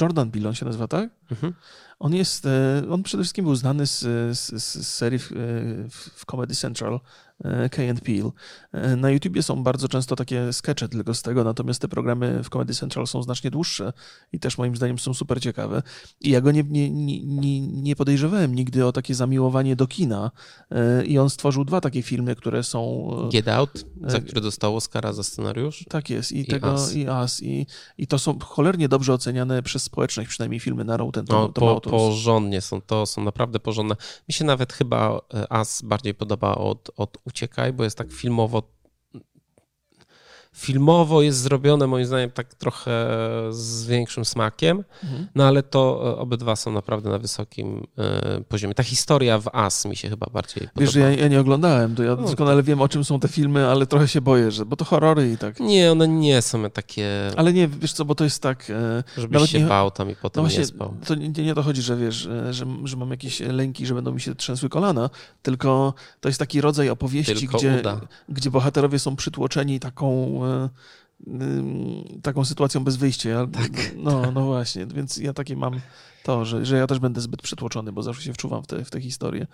Jordan 0.00 0.30
Peele 0.30 0.48
on 0.48 0.54
się 0.54 0.66
nazywa, 0.66 0.88
tak? 0.88 1.10
Mhm. 1.30 1.54
On 2.00 2.14
jest, 2.14 2.46
e, 2.46 2.82
on 2.90 3.02
przede 3.02 3.22
wszystkim 3.22 3.44
był 3.44 3.54
znany 3.54 3.86
z, 3.86 3.98
z, 4.38 4.62
z 4.62 4.86
serii 4.86 5.18
w, 5.18 5.32
e, 5.32 5.34
w, 5.90 6.26
Comedy 6.30 6.54
Central 6.54 7.00
Key 7.70 7.90
and 7.90 8.00
Peele. 8.00 8.30
E, 8.72 8.96
Na 8.96 9.10
YouTubie 9.10 9.42
są 9.42 9.62
bardzo 9.62 9.88
często 9.88 10.16
takie 10.16 10.52
skecze 10.52 10.88
tylko 10.88 11.14
z 11.14 11.22
tego, 11.22 11.44
natomiast 11.44 11.80
te 11.82 11.88
programy 11.88 12.42
w 12.44 12.48
Comedy 12.50 12.74
Central 12.74 13.06
są 13.06 13.22
znacznie 13.22 13.50
dłuższe 13.50 13.92
i 14.32 14.40
też 14.40 14.58
moim 14.58 14.76
zdaniem 14.76 14.98
są 14.98 15.14
super 15.14 15.40
ciekawe. 15.40 15.82
I 16.20 16.30
ja 16.30 16.40
go 16.40 16.52
nie, 16.52 16.62
nie, 16.62 16.90
nie, 16.90 17.60
nie- 17.60 17.96
podejrzewałem 17.96 18.54
nigdy 18.54 18.86
o 18.86 18.92
takie 18.92 19.14
zamiłowanie 19.14 19.76
do 19.76 19.86
kina 19.86 20.30
E, 20.70 21.04
i 21.04 21.18
on 21.18 21.30
stworzył 21.30 21.64
dwa 21.64 21.80
takie 21.80 22.02
filmy, 22.02 22.36
które 22.36 22.62
są... 22.62 23.10
e, 23.26 23.28
Get 23.32 23.48
Out, 23.48 23.84
za 24.06 24.18
E, 24.18 24.20
który 24.20 24.40
dostał 24.40 24.76
Oscara 24.76 25.12
za 25.12 25.22
scenariusz. 25.22 25.84
Tak 25.88 26.10
jest. 26.10 26.32
I, 26.32 26.40
I 26.40 26.46
tego, 26.46 26.72
Us. 26.72 26.94
i 26.94 27.08
As. 27.08 27.42
I, 27.42 27.66
I 27.98 28.06
to 28.06 28.18
są 28.18 28.38
cholernie 28.38 28.88
dobrze 28.88 29.12
oceniane 29.12 29.62
przez 29.62 29.82
społeczność, 29.82 30.28
przynajmniej 30.28 30.60
filmy 30.60 30.84
na 30.84 30.96
Rotten 30.96 31.24
No, 31.28 31.48
po, 31.48 31.80
porządnie 31.80 32.60
są, 32.60 32.80
to 32.80 33.06
są 33.06 33.24
naprawdę 33.24 33.60
porządne. 33.60 33.96
Mi 34.28 34.32
się 34.32 34.44
nawet 34.44 34.72
chyba 34.72 35.20
e, 35.34 35.52
As 35.52 35.82
bardziej 35.82 36.14
podoba 36.14 36.54
od, 36.54 36.90
od 36.96 37.18
Uciekaj, 37.30 37.72
bo 37.72 37.84
jest 37.84 37.98
tak 37.98 38.12
filmowo 38.12 38.62
filmowo 40.56 41.22
jest 41.22 41.38
zrobione 41.38 41.86
moim 41.86 42.04
zdaniem 42.06 42.30
tak 42.30 42.54
trochę 42.54 42.90
z 43.50 43.86
większym 43.86 44.24
smakiem, 44.24 44.84
Mhm. 45.04 45.26
no 45.34 45.44
ale 45.44 45.62
to 45.62 46.02
e, 46.04 46.18
obydwa 46.18 46.56
są 46.56 46.72
naprawdę 46.72 47.10
na 47.10 47.18
wysokim 47.18 47.86
e, 47.98 48.40
poziomie. 48.48 48.74
Ta 48.74 48.82
historia 48.82 49.38
w 49.38 49.48
As 49.52 49.84
mi 49.84 49.96
się 49.96 50.08
chyba 50.08 50.26
bardziej 50.32 50.54
podoba. 50.60 50.80
Wiesz, 50.80 50.92
że 50.92 51.00
ja, 51.00 51.10
ja 51.10 51.28
nie 51.28 51.40
oglądałem, 51.40 51.94
to 51.94 52.02
ja 52.02 52.10
No. 52.10 52.16
doskonale 52.16 52.62
wiem, 52.62 52.80
o 52.82 52.88
czym 52.88 53.04
są 53.04 53.20
te 53.20 53.28
filmy, 53.28 53.66
ale 53.68 53.86
trochę 53.86 54.08
się 54.08 54.20
boję, 54.20 54.50
że, 54.50 54.66
bo 54.66 54.76
to 54.76 54.84
horrory 54.84 55.32
i 55.32 55.38
tak. 55.38 55.60
Nie, 55.60 55.92
one 55.92 56.08
nie 56.08 56.42
są 56.42 56.70
takie, 56.70 57.08
Ale 57.36 57.52
nie, 57.52 57.68
wiesz 57.68 57.92
co, 57.92 58.04
bo 58.04 58.14
to 58.14 58.24
jest 58.24 58.42
tak... 58.42 58.70
e, 58.70 59.02
żebyś 59.16 59.34
nawet 59.34 59.50
się 59.50 59.60
nie- 59.60 59.66
bał 59.66 59.90
tam 59.90 60.08
i 60.08 60.12
No 60.12 60.16
potem 60.22 60.42
właśnie, 60.42 60.58
nie 60.58 60.66
spał. 60.66 60.94
to 61.06 61.14
nie, 61.14 61.28
nie 61.28 61.52
o 61.52 61.54
to 61.54 61.62
chodzi, 61.62 61.82
że 61.82 61.96
wiesz, 61.96 62.14
że, 62.14 62.54
że, 62.54 62.66
że 62.84 62.96
mam 62.96 63.10
jakieś 63.10 63.40
lęki, 63.40 63.86
że 63.86 63.94
będą 63.94 64.12
mi 64.12 64.20
się 64.20 64.34
trzęsły 64.34 64.68
kolana, 64.68 65.10
tylko 65.42 65.94
to 66.20 66.28
jest 66.28 66.38
taki 66.38 66.60
rodzaj 66.60 66.88
opowieści, 66.90 67.34
Tylko 67.34 67.58
gdzie, 67.58 67.76
uda. 67.80 68.00
gdzie 68.28 68.50
bohaterowie 68.50 68.98
są 68.98 69.16
przytłoczeni 69.16 69.80
taką, 69.80 70.39
e, 70.44 70.68
taką 72.22 72.44
sytuacją 72.44 72.84
bez 72.84 72.96
wyjścia. 72.96 73.46
Tak, 73.52 73.70
No, 73.96 74.32
no 74.32 74.46
właśnie, 74.46 74.86
więc 74.86 75.16
ja 75.16 75.32
takie 75.32 75.56
mam 75.56 75.80
to, 76.22 76.44
że, 76.44 76.66
że 76.66 76.76
ja 76.76 76.86
też 76.86 76.98
będę 76.98 77.20
zbyt 77.20 77.42
przytłoczony, 77.42 77.92
bo 77.92 78.02
zawsze 78.02 78.22
się 78.22 78.32
wczuwam 78.32 78.62
w 78.62 78.66
te, 78.66 78.84
w 78.84 78.90
te 78.90 79.00
historie. 79.00 79.46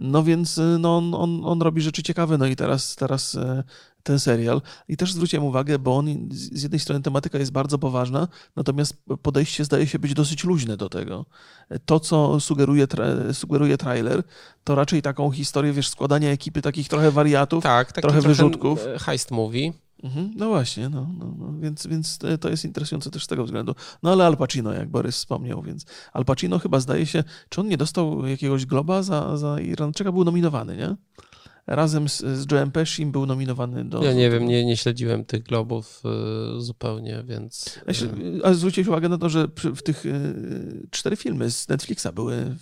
No 0.00 0.22
więc 0.22 0.58
y, 0.58 0.76
no, 0.80 0.96
on, 0.96 1.14
on, 1.14 1.40
on 1.44 1.62
robi 1.62 1.82
rzeczy 1.82 2.02
ciekawe, 2.02 2.38
no 2.38 2.46
i 2.46 2.56
teraz, 2.56 2.96
teraz 2.96 3.34
e, 3.34 3.64
ten 4.02 4.20
serial. 4.20 4.62
I 4.88 4.96
też 4.96 5.12
zwróciłem 5.12 5.44
uwagę, 5.44 5.78
bo 5.78 5.96
on 5.96 6.28
z 6.30 6.62
jednej 6.62 6.80
strony 6.80 7.02
tematyka 7.02 7.38
jest 7.38 7.52
bardzo 7.52 7.78
poważna, 7.78 8.28
natomiast 8.56 8.96
podejście 9.22 9.64
zdaje 9.64 9.86
się 9.86 9.98
być 9.98 10.14
dosyć 10.14 10.44
luźne 10.44 10.76
do 10.76 10.88
tego. 10.88 11.26
To, 11.84 12.00
co 12.00 12.40
sugeruje, 12.40 12.86
tra 12.86 13.06
sugeruje 13.32 13.78
trailer, 13.78 14.22
to 14.64 14.74
raczej 14.74 15.02
taką 15.02 15.30
historię, 15.30 15.72
wiesz, 15.72 15.88
składania 15.88 16.30
ekipy 16.30 16.62
takich 16.62 16.88
trochę 16.88 17.10
wariatów. 17.10 17.64
Tak, 17.64 17.92
trochę 17.92 18.20
wyrzutków. 18.20 18.80
Heist 18.98 19.30
movie. 19.30 19.72
Mhm, 20.02 20.30
no 20.36 20.48
właśnie, 20.48 20.88
no, 20.88 21.06
no, 21.18 21.34
no, 21.38 21.60
więc, 21.60 21.86
więc 21.86 22.18
to 22.40 22.48
jest 22.48 22.64
interesujące 22.64 23.10
też 23.10 23.24
z 23.24 23.26
tego 23.26 23.44
względu. 23.44 23.74
No 24.02 24.12
ale 24.12 24.26
Al 24.26 24.36
Pacino, 24.36 24.72
jak 24.72 24.88
Borys 24.88 25.16
wspomniał, 25.16 25.62
więc 25.62 25.86
Al 26.12 26.24
Pacino 26.24 26.58
chyba 26.58 26.80
zdaje 26.80 27.06
się, 27.06 27.24
czy 27.48 27.60
on 27.60 27.68
nie 27.68 27.76
dostał 27.76 28.26
jakiegoś 28.26 28.66
globa 28.66 29.02
za, 29.02 29.36
za 29.36 29.60
Irlandczyka? 29.60 30.12
Był 30.12 30.24
nominowany, 30.24 30.76
nie? 30.76 30.96
Razem 31.66 32.08
z, 32.08 32.18
z 32.18 32.46
Joe'em 32.46 32.70
Pescim 32.70 33.12
był 33.12 33.26
nominowany 33.26 33.84
do... 33.84 34.02
Ja 34.02 34.12
nie 34.12 34.30
wiem, 34.30 34.48
nie, 34.48 34.64
nie 34.64 34.76
śledziłem 34.76 35.24
tych 35.24 35.42
globów 35.42 36.02
y, 36.56 36.60
zupełnie, 36.60 37.24
więc. 37.26 37.78
Ja 37.86 37.94
się, 37.94 38.06
y, 38.06 38.40
ale 38.44 38.54
zwróciłeś 38.54 38.88
uwagę 38.88 39.08
na 39.08 39.18
to, 39.18 39.28
że 39.28 39.48
przy, 39.48 39.74
w 39.74 39.82
tych 39.82 40.06
y, 40.06 40.86
cztery 40.90 41.16
filmy 41.16 41.50
z 41.50 41.68
Netflixa 41.68 42.06
były 42.14 42.34
y, 42.36 42.56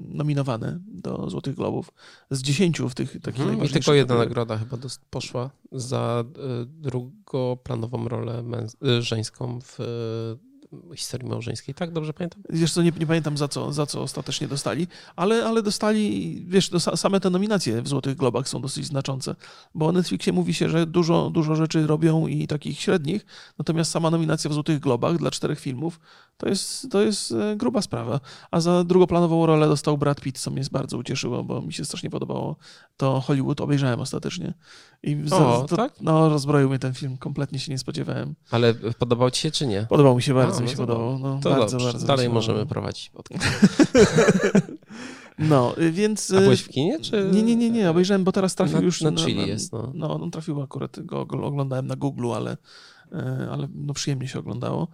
nominowane 0.00 0.78
do 0.86 1.30
Złotych 1.30 1.54
Globów. 1.54 1.90
Z 2.30 2.42
dziesięciu 2.42 2.88
w 2.88 2.94
tych 2.94 3.20
takich 3.20 3.40
Mhm. 3.40 3.64
I 3.64 3.68
tylko 3.68 3.94
jedna 3.94 4.14
nagroda 4.18 4.58
chyba 4.58 4.76
dos- 4.76 5.00
poszła 5.10 5.50
za 5.72 6.24
drugoplanową 6.66 8.08
rolę 8.08 8.42
męs- 8.42 8.76
żeńską 9.00 9.58
w 9.60 9.76
historii 10.96 11.28
małżeńskiej. 11.28 11.74
Tak, 11.74 11.92
dobrze 11.92 12.12
pamiętam? 12.12 12.42
Wiesz 12.50 12.72
co, 12.72 12.82
nie, 12.82 12.92
nie 13.00 13.06
pamiętam 13.06 13.36
za 13.36 13.48
co, 13.48 13.72
za 13.72 13.86
co 13.86 14.02
ostatecznie 14.02 14.48
dostali, 14.48 14.86
ale, 15.16 15.44
ale 15.46 15.62
dostali, 15.62 16.44
wiesz, 16.48 16.70
sa- 16.72 16.96
same 16.96 17.20
te 17.20 17.30
nominacje 17.30 17.82
w 17.82 17.88
Złotych 17.88 18.16
Globach 18.16 18.48
są 18.48 18.60
dosyć 18.60 18.86
znaczące, 18.86 19.34
bo 19.74 19.86
o 19.86 19.92
Netflixie 19.92 20.32
mówi 20.32 20.54
się, 20.54 20.68
że 20.68 20.86
dużo, 20.86 21.30
dużo 21.30 21.56
rzeczy 21.56 21.86
robią 21.86 22.26
i 22.26 22.46
takich 22.46 22.80
średnich, 22.80 23.26
natomiast 23.58 23.90
sama 23.90 24.10
nominacja 24.10 24.50
w 24.50 24.54
Złotych 24.54 24.80
Globach 24.80 25.16
dla 25.16 25.30
czterech 25.30 25.60
filmów 25.60 26.00
to 26.36 26.48
jest, 26.48 26.90
to 26.90 27.02
jest 27.02 27.32
e, 27.32 27.56
gruba 27.56 27.82
sprawa. 27.82 28.20
A 28.50 28.60
za 28.60 28.84
drugoplanową 28.84 29.46
rolę 29.46 29.68
dostał 29.68 29.98
Brad 29.98 30.20
Pitt, 30.20 30.38
co 30.38 30.50
mnie 30.50 30.62
bardzo 30.72 30.98
ucieszyło, 30.98 31.44
bo 31.44 31.60
mi 31.62 31.72
się 31.72 31.84
strasznie 31.84 32.10
podobało 32.10 32.56
to 32.96 33.20
Hollywood, 33.20 33.60
obejrzałem 33.60 34.00
ostatecznie. 34.00 34.54
I 35.02 35.16
za, 35.24 35.36
O, 35.48 35.66
to, 35.68 35.76
tak? 35.76 35.92
No, 36.00 36.28
rozbroił 36.28 36.68
mnie 36.68 36.78
ten 36.78 36.94
film, 36.94 37.18
kompletnie 37.18 37.58
się 37.58 37.72
nie 37.72 37.78
spodziewałem. 37.78 38.34
Ale 38.50 38.74
podobał 38.74 39.30
ci 39.30 39.40
się 39.42 39.50
czy 39.50 39.66
nie? 39.66 39.86
Podobał 39.88 40.16
mi 40.16 40.22
się 40.22 40.34
bardzo, 40.34 40.59
A, 40.60 40.62
mi 40.62 40.66
no 40.66 40.72
się 40.72 40.76
podobał. 40.76 41.18
No, 41.18 41.40
To 41.42 41.50
bardzo, 41.50 41.78
dobrze, 41.78 41.92
bardzo 41.92 42.06
dalej 42.06 42.28
możemy 42.28 42.66
prowadzić 42.66 43.10
podcast. 43.10 43.44
No, 45.38 45.78
y, 45.78 45.92
więc... 45.92 46.30
A 46.30 46.38
y, 46.38 46.40
byłeś 46.40 46.60
w 46.60 46.68
kinie, 46.68 47.00
czy... 47.00 47.30
Nie, 47.32 47.42
nie, 47.42 47.56
nie, 47.56 47.70
nie, 47.70 47.90
obejrzałem, 47.90 48.24
bo 48.24 48.32
teraz 48.32 48.54
trafił 48.54 48.76
Na- 48.76 48.82
już... 48.82 49.00
na 49.00 49.12
Chili 49.12 49.48
jest, 49.48 49.72
no. 49.72 49.92
No, 49.94 50.20
on 50.20 50.30
trafił 50.30 50.62
akurat, 50.62 51.00
go 51.00 51.24
ogl- 51.24 51.44
oglądałem 51.44 51.86
na 51.86 51.96
Google, 51.96 52.32
ale, 52.32 52.56
e, 53.12 53.48
ale 53.52 53.68
no 53.74 53.94
przyjemnie 53.94 54.28
się 54.28 54.38
oglądało. 54.38 54.88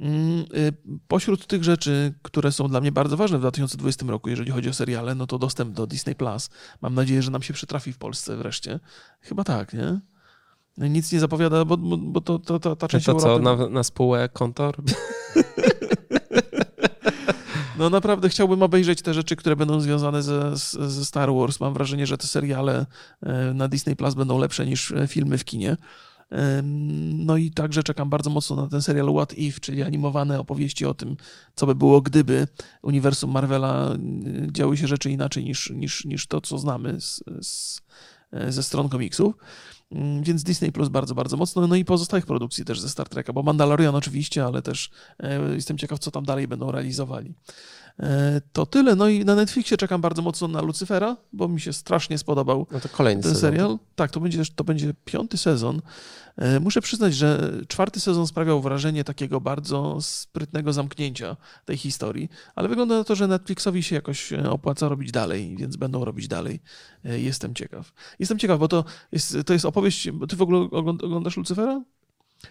Mm, 0.00 0.44
y, 0.54 0.72
Pośród 1.08 1.46
tych 1.46 1.64
rzeczy, 1.64 2.14
które 2.22 2.52
są 2.52 2.68
dla 2.68 2.80
mnie 2.80 2.92
bardzo 2.92 3.16
ważne 3.16 3.38
w 3.38 3.40
2020 3.40 4.06
roku, 4.06 4.30
jeżeli 4.30 4.50
chodzi 4.50 4.68
o 4.68 4.72
seriale, 4.72 5.14
no 5.14 5.26
to 5.26 5.38
dostęp 5.38 5.74
do 5.74 5.86
Disney+. 5.86 6.14
Plus. 6.14 6.50
Mam 6.80 6.94
nadzieję, 6.94 7.22
że 7.22 7.30
nam 7.30 7.42
się 7.42 7.54
przytrafi 7.54 7.92
w 7.92 7.98
Polsce 7.98 8.36
wreszcie. 8.36 8.80
Chyba 9.20 9.44
tak, 9.44 9.74
nie? 9.74 10.00
No 10.80 10.86
Nic 10.86 11.12
nie 11.12 11.20
zapowiada, 11.20 11.64
bo, 11.64 11.76
bo 11.76 11.96
bo 11.96 12.20
to, 12.20 12.38
to, 12.38 12.58
to 12.60 12.76
ta 12.76 12.88
część 12.88 13.06
To 13.06 13.14
co, 13.14 13.28
Europy... 13.30 13.44
na, 13.62 13.68
na 13.68 13.82
spółę 13.82 14.28
konto? 14.32 14.72
robi- 14.72 14.94
No 17.78 17.90
naprawdę 17.90 18.28
chciałbym 18.28 18.62
obejrzeć 18.62 19.02
te 19.02 19.14
rzeczy, 19.14 19.36
które 19.36 19.56
będą 19.56 19.80
związane 19.80 20.22
ze, 20.22 20.56
ze 20.88 21.04
Star 21.04 21.32
Wars. 21.32 21.60
Mam 21.60 21.74
wrażenie, 21.74 22.06
że 22.06 22.18
te 22.18 22.26
seriale 22.26 22.86
e, 23.22 23.54
na 23.54 23.68
Disney 23.68 23.96
Plus 23.96 24.14
będą 24.14 24.38
lepsze 24.38 24.66
niż 24.66 24.92
e, 24.92 25.06
filmy 25.06 25.38
w 25.38 25.44
kinie. 25.44 25.76
No 27.12 27.36
i 27.36 27.50
także 27.50 27.82
czekam 27.82 28.10
bardzo 28.10 28.30
mocno 28.30 28.56
na 28.56 28.66
ten 28.68 28.82
serial 28.82 29.12
What 29.14 29.38
If, 29.38 29.60
czyli 29.60 29.82
animowane 29.82 30.40
opowieści 30.40 30.86
o 30.86 30.94
tym, 30.94 31.16
co 31.54 31.66
by 31.66 31.74
było, 31.74 32.00
gdyby 32.00 32.46
uniwersum 32.82 33.30
Marvela 33.30 33.94
y, 33.94 34.52
działy 34.52 34.76
się 34.76 34.86
rzeczy 34.86 35.10
inaczej 35.10 35.44
niż, 35.44 35.70
niż, 35.70 36.04
niż 36.04 36.26
to, 36.26 36.40
co 36.40 36.58
znamy 36.58 37.00
z, 37.00 37.22
z, 37.42 37.78
e, 37.78 37.82
ze 38.48 38.62
stron 38.62 38.88
komiksów. 38.88 39.34
Mm, 39.92 40.22
Więc 40.22 40.42
Disney 40.42 40.72
Plus 40.72 40.88
bardzo, 40.88 41.14
bardzo 41.14 41.36
mocno. 41.36 41.66
No 41.66 41.76
i 41.76 41.84
pozostałych 41.84 42.26
produkcji 42.26 42.64
też 42.64 42.80
ze 42.80 42.88
Star 42.88 43.08
Treka, 43.08 43.32
bo 43.32 43.42
Mandalorian 43.42 43.94
oczywiście, 43.94 44.44
ale 44.44 44.62
też 44.62 44.90
e, 45.20 45.54
jestem 45.54 45.78
ciekaw, 45.78 45.98
co 45.98 46.10
tam 46.10 46.24
dalej 46.24 46.48
będą 46.48 46.70
realizowali. 46.72 47.34
E, 48.00 48.40
To 48.52 48.66
tyle. 48.66 48.96
No 48.96 49.08
i 49.08 49.24
na 49.24 49.34
Netflixie 49.34 49.76
czekam 49.76 50.00
bardzo 50.00 50.22
mocno 50.22 50.48
na 50.48 50.62
Lucyfera, 50.62 51.16
bo 51.32 51.48
mi 51.48 51.60
się 51.60 51.72
strasznie 51.72 52.18
spodobał 52.18 52.66
No 52.70 52.80
to 52.80 52.88
kolejny 52.88 53.22
ten 53.22 53.32
sezon. 53.34 53.50
serial. 53.50 53.78
Tak, 53.96 54.10
to 54.10 54.20
będzie, 54.20 54.42
to 54.56 54.64
będzie 54.64 54.94
piąty 55.04 55.38
sezon. 55.38 55.80
E, 56.40 56.60
Muszę 56.60 56.80
przyznać, 56.80 57.14
że 57.14 57.52
czwarty 57.68 58.00
sezon 58.00 58.26
sprawiał 58.26 58.60
wrażenie 58.62 59.04
takiego 59.04 59.40
bardzo 59.40 59.98
sprytnego 60.00 60.72
zamknięcia 60.72 61.36
tej 61.64 61.76
historii, 61.76 62.28
ale 62.54 62.68
wygląda 62.68 62.98
na 62.98 63.04
to, 63.04 63.14
że 63.14 63.28
Netflixowi 63.28 63.82
się 63.82 63.94
jakoś 63.94 64.32
e, 64.32 64.50
opłaca 64.50 64.88
robić 64.88 65.10
dalej, 65.12 65.56
więc 65.58 65.76
będą 65.76 66.04
robić 66.04 66.28
dalej. 66.28 66.60
E, 67.04 67.20
Jestem 67.20 67.54
ciekaw. 67.54 67.92
Jestem 68.18 68.38
ciekaw, 68.38 68.58
bo 68.58 68.68
to 68.68 68.84
jest, 69.12 69.36
to 69.46 69.52
jest 69.52 69.64
opowieść. 69.64 70.10
bo 70.10 70.26
Ty 70.26 70.36
w 70.36 70.42
ogóle 70.42 70.58
ogląd- 70.70 71.04
oglądasz 71.04 71.36
Lucyfera? 71.36 71.82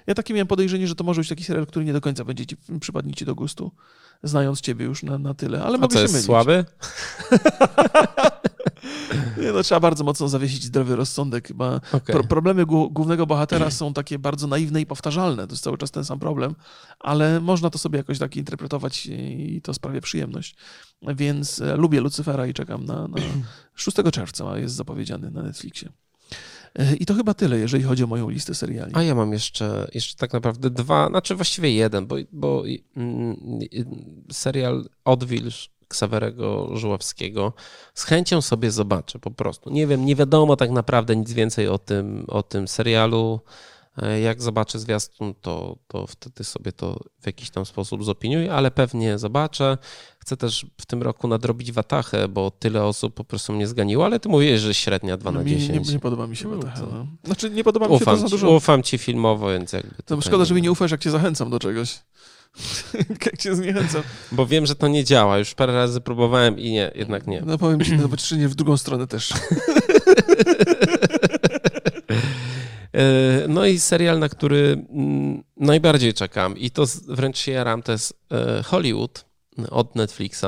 Ja 0.08 0.16
takie 0.16 0.34
miałem 0.34 0.48
podejrzenie, 0.48 0.88
że 0.88 0.96
to 0.96 1.04
może 1.04 1.22
być 1.22 1.30
taki 1.30 1.44
serial, 1.44 1.68
który 1.68 1.86
nie 1.86 1.94
do 1.94 2.02
końca 2.02 2.26
będzie 2.26 2.46
ci, 2.46 2.58
przypadnie 2.80 3.14
ci 3.14 3.26
do 3.26 3.36
gustu, 3.36 3.72
znając 4.24 4.62
ciebie 4.62 4.86
już 4.86 5.04
na, 5.04 5.18
na 5.18 5.34
tyle, 5.34 5.64
ale 5.64 5.76
A 5.76 5.78
mogę 5.82 5.88
co 5.94 5.98
się 5.98 6.02
jest 6.02 6.14
mylić. 6.14 6.26
słaby? 6.26 6.66
Nie, 9.38 9.52
no, 9.52 9.64
trzeba 9.64 9.80
bardzo 9.80 10.04
mocno 10.04 10.28
zawiesić 10.28 10.64
zdrowy 10.64 10.96
rozsądek. 10.96 11.48
Chyba 11.48 11.76
Okej. 11.76 12.16
Pro, 12.16 12.24
problemy 12.24 12.66
głó- 12.66 12.94
głównego 12.94 13.26
bohatera 13.26 13.72
są 13.80 13.94
takie 13.94 14.20
bardzo 14.20 14.48
naiwne 14.48 14.82
i 14.82 14.86
powtarzalne. 14.86 15.48
To 15.48 15.54
jest 15.54 15.64
cały 15.64 15.78
czas 15.78 15.92
ten 15.92 16.06
sam 16.06 16.20
problem, 16.20 16.56
ale 17.00 17.40
można 17.40 17.70
to 17.70 17.78
sobie 17.78 17.98
jakoś 17.98 18.20
tak 18.20 18.36
interpretować 18.38 19.06
i 19.06 19.62
to 19.64 19.74
sprawia 19.74 20.02
przyjemność. 20.02 20.56
Więc 21.02 21.62
e, 21.62 21.78
lubię 21.78 22.02
Lucyfera 22.02 22.48
i 22.48 22.54
czekam 22.54 22.86
na, 22.86 23.08
na 23.08 23.18
6 23.76 23.98
czerwca, 24.12 24.52
a 24.52 24.58
jest 24.58 24.76
zapowiedziany 24.76 25.32
na 25.32 25.44
Netflixie. 25.44 25.90
E, 26.76 26.96
I 26.96 27.06
to 27.06 27.14
chyba 27.14 27.34
tyle, 27.34 27.58
jeżeli 27.58 27.84
chodzi 27.84 28.04
o 28.04 28.08
moją 28.08 28.30
listę 28.30 28.56
seriali. 28.56 28.92
A 28.96 29.04
ja 29.04 29.16
mam 29.16 29.34
jeszcze, 29.34 29.88
jeszcze 29.94 30.16
tak 30.16 30.34
naprawdę 30.34 30.70
dwa, 30.70 31.08
znaczy 31.08 31.36
właściwie 31.36 31.74
jeden, 31.74 32.08
bo, 32.08 32.16
bo 32.32 32.64
mm, 32.96 33.38
serial 34.32 34.90
Odwilż 35.06 35.70
Ksawerego 35.90 36.70
Żuławskiego 36.78 37.54
z 37.94 38.04
chęcią 38.04 38.42
sobie 38.42 38.72
zobaczę 38.72 39.20
po 39.20 39.32
prostu. 39.32 39.70
Nie 39.70 39.88
wiem, 39.88 40.06
nie 40.06 40.16
wiadomo 40.16 40.56
tak 40.56 40.72
naprawdę 40.72 41.16
nic 41.16 41.32
więcej 41.34 41.68
o 41.68 41.78
tym, 41.78 42.26
o 42.28 42.44
tym 42.44 42.68
serialu. 42.68 43.40
E, 43.98 44.20
Jak 44.20 44.42
zobaczę 44.42 44.80
zwiastun, 44.80 45.34
to, 45.42 45.76
to 45.88 46.08
wtedy 46.08 46.44
sobie 46.44 46.72
to 46.72 47.00
w 47.22 47.26
jakiś 47.26 47.50
tam 47.50 47.66
sposób 47.66 48.04
zopiniuję, 48.04 48.54
ale 48.54 48.72
pewnie 48.72 49.18
zobaczę. 49.18 49.78
Chcę 50.20 50.38
też 50.38 50.66
w 50.82 50.86
tym 50.86 51.04
roku 51.04 51.28
nadrobić 51.28 51.72
Watachę, 51.72 52.28
bo 52.28 52.52
tyle 52.52 52.84
osób 52.84 53.14
po 53.14 53.24
prostu 53.24 53.54
mnie 53.54 53.68
zganiło, 53.68 54.06
ale 54.06 54.20
ty 54.20 54.30
mówisz, 54.30 54.62
że 54.62 54.74
średnia 54.74 55.18
2 55.18 55.32
na 55.32 55.44
mi, 55.44 55.52
nie, 55.52 55.58
10. 55.58 55.90
nie 55.90 56.00
podoba 56.00 56.28
mi 56.28 56.36
się 56.36 56.48
No 56.48 56.56
Wataha. 56.58 56.80
to- 56.80 56.88
No. 56.94 57.06
Znaczy, 57.24 57.50
nie 57.50 57.64
podoba 57.64 57.88
mi 57.88 57.94
się 57.94 58.00
to 58.00 58.04
Ufam 58.12 58.18
za 58.20 58.26
ci, 58.28 58.32
dużo. 58.32 58.50
ufam 58.52 58.84
ci 58.84 58.98
filmowo, 58.98 59.50
więc 59.50 59.74
jakby. 59.74 59.96
To 59.96 60.04
tutaj 60.04 60.22
szkoda, 60.22 60.46
że 60.46 60.54
mi 60.56 60.62
nie 60.62 60.72
ufasz, 60.72 60.92
jak 60.92 61.02
cię 61.02 61.12
zachęcam 61.12 61.50
do 61.50 61.60
czegoś. 61.60 62.00
jak 63.26 63.38
cię 63.38 63.56
zniechęcam. 63.56 64.04
Bo 64.32 64.46
wiem, 64.46 64.66
że 64.66 64.76
to 64.76 64.88
nie 64.88 65.04
działa. 65.04 65.38
Już 65.38 65.54
parę 65.54 65.74
razy 65.74 66.02
próbowałem 66.02 66.60
i 66.60 66.72
nie, 66.72 66.92
jednak 66.96 67.28
nie. 67.28 67.42
No 67.46 67.58
powiem 67.58 67.82
ci, 67.82 67.98
no, 67.98 68.18
czy 68.18 68.38
nie 68.38 68.48
w 68.48 68.56
drugą 68.56 68.78
stronę 68.78 69.08
też. 69.08 69.34
E, 72.94 73.48
No 73.48 73.66
i 73.66 73.80
serial, 73.80 74.20
na 74.20 74.30
który 74.30 74.86
mm, 74.90 75.44
najbardziej 75.58 76.14
czekam 76.14 76.58
i 76.58 76.72
to 76.72 76.86
wręcz 77.08 77.38
się 77.38 77.52
jaram, 77.52 77.84
to 77.84 77.92
jest 77.92 78.14
e, 78.32 78.64
Hollywood 78.64 79.26
od 79.70 79.96
Netflixa. 79.96 80.46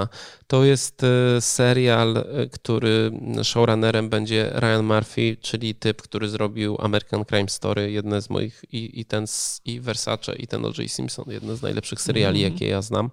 To 0.48 0.64
jest 0.64 1.04
e, 1.04 1.42
serial, 1.42 2.18
e, 2.18 2.48
który 2.48 3.12
showrunnerem 3.44 4.10
będzie 4.10 4.52
Ryan 4.56 4.84
Murphy, 4.86 5.38
czyli 5.42 5.76
typ, 5.76 6.02
który 6.02 6.30
zrobił 6.30 6.78
American 6.80 7.26
Crime 7.26 7.50
Story, 7.50 7.92
jedne 7.92 8.22
z 8.22 8.30
moich 8.30 8.64
i, 8.72 9.00
i 9.00 9.06
ten 9.06 9.26
i 9.66 9.80
Versace 9.80 10.36
i 10.36 10.48
ten 10.48 10.66
O.J. 10.66 10.92
Simpson, 10.92 11.26
jedne 11.28 11.56
z 11.56 11.62
najlepszych 11.62 12.02
seriali, 12.02 12.40
Mhm. 12.40 12.54
jakie 12.54 12.68
ja 12.68 12.82
znam. 12.82 13.10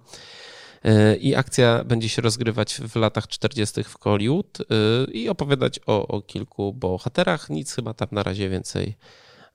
E, 0.83 1.15
I 1.15 1.35
akcja 1.35 1.83
będzie 1.83 2.09
się 2.09 2.21
rozgrywać 2.21 2.73
w 2.75 2.95
latach 2.95 3.27
40. 3.27 3.83
w 3.83 3.99
Hollywood 3.99 4.57
i 5.13 5.29
opowiadać 5.29 5.79
o, 5.85 6.07
o 6.07 6.21
kilku 6.21 6.73
bohaterach. 6.73 7.49
Nic 7.49 7.73
chyba 7.75 7.93
tam 7.93 8.07
na 8.11 8.23
razie 8.23 8.49
więcej 8.49 8.95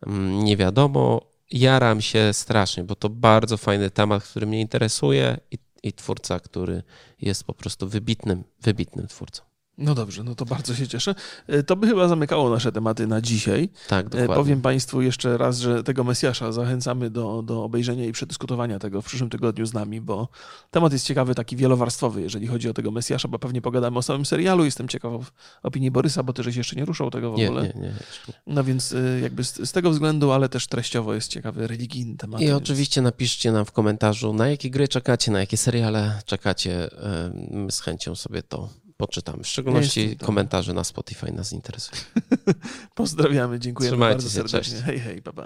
mm, 0.07 0.45
nie 0.45 0.57
wiadomo. 0.57 1.34
Jaram 1.51 2.01
się 2.01 2.32
strasznie, 2.32 2.84
bo 2.84 2.95
to 2.95 3.09
bardzo 3.09 3.57
fajny 3.57 3.90
temat, 3.90 4.24
który 4.24 4.47
mnie 4.47 4.61
interesuje 4.61 5.38
i, 5.51 5.59
i 5.85 5.93
twórca, 5.93 6.41
który 6.41 6.82
jest 7.20 7.45
po 7.45 7.55
prostu 7.55 7.89
wybitnym, 7.89 8.45
wybitnym 8.61 9.07
twórcą. 9.07 9.43
No 9.79 9.95
dobrze, 9.95 10.22
no 10.25 10.35
to 10.35 10.45
bardzo 10.45 10.75
się 10.75 10.89
cieszę. 10.89 11.14
E, 11.47 11.62
To 11.62 11.77
by 11.77 11.87
chyba 11.87 12.09
zamykało 12.09 12.51
nasze 12.51 12.72
tematy 12.72 13.07
na 13.07 13.20
dzisiaj. 13.20 13.68
Tak, 13.89 14.07
E, 14.07 14.09
dokładnie. 14.09 14.35
Powiem 14.37 14.61
Państwu 14.61 15.03
jeszcze 15.03 15.39
raz, 15.39 15.59
że 15.59 15.83
tego 15.83 16.05
Mesjasza 16.05 16.53
zachęcamy 16.53 17.11
do, 17.11 17.43
do 17.43 17.64
obejrzenia 17.64 18.05
i 18.07 18.12
przedyskutowania 18.12 18.79
tego 18.79 19.03
w 19.03 19.07
przyszłym 19.07 19.31
tygodniu 19.31 19.66
z 19.66 19.75
nami, 19.75 20.01
bo 20.01 20.29
temat 20.70 20.93
jest 20.93 21.07
ciekawy, 21.07 21.35
taki 21.35 21.57
wielowarstwowy, 21.57 22.22
jeżeli 22.22 22.47
chodzi 22.47 22.68
o 22.68 22.75
tego 22.75 22.91
Mesjasza, 22.91 23.29
bo 23.29 23.39
pewnie 23.39 23.62
pogadamy 23.62 23.99
o 23.99 24.03
samym 24.03 24.27
serialu. 24.27 24.64
Jestem 24.64 24.89
ciekaw 24.89 25.12
opinii 25.62 25.91
Borysa, 25.91 26.22
bo 26.22 26.33
ty 26.33 26.43
żeś 26.43 26.57
jeszcze 26.57 26.77
nie 26.77 26.85
ruszał 26.85 27.11
tego 27.11 27.31
w 27.31 27.35
ogóle. 27.35 27.62
nie, 27.62 27.68
nie, 27.68 27.81
nie. 27.81 27.93
No 28.47 28.64
więc 28.64 28.93
y, 28.93 29.20
jakby 29.22 29.45
z, 29.45 29.55
z 29.68 29.72
tego 29.72 29.91
względu, 29.91 30.33
ale 30.33 30.49
też 30.49 30.66
treściowo 30.66 31.14
jest 31.14 31.29
ciekawy, 31.31 31.66
religijny 31.66 32.16
temat. 32.16 32.41
I 32.41 32.45
więc- 32.47 32.57
oczywiście 32.62 33.03
napiszcie 33.03 33.53
nam 33.53 33.64
w 33.64 33.72
komentarzu, 33.72 34.33
na 34.35 34.49
jakie 34.49 34.70
gry 34.70 34.89
czekacie, 34.89 35.33
na 35.33 35.41
jakie 35.41 35.57
seriale 35.57 36.20
czekacie. 36.27 36.93
E, 37.03 37.31
My 37.51 37.72
z 37.72 37.81
chęcią 37.81 38.14
sobie 38.14 38.43
to 38.43 38.68
poczytamy. 38.97 39.42
W 39.42 39.49
szczególności 39.49 40.16
komentarze 40.16 40.74
na 40.74 40.84
Spotify 40.84 41.32
nas 41.32 41.53
interesują. 41.53 42.03
Pozdrawiamy, 42.95 43.59
dziękujemy 43.61 43.92
Trzymajcie 43.97 44.14
bardzo 44.14 44.28
się, 44.28 44.34
serdecznie. 44.34 44.61
cześć. 44.61 44.84
Hej, 44.84 45.01
hej, 45.01 45.22
baba. 45.22 45.42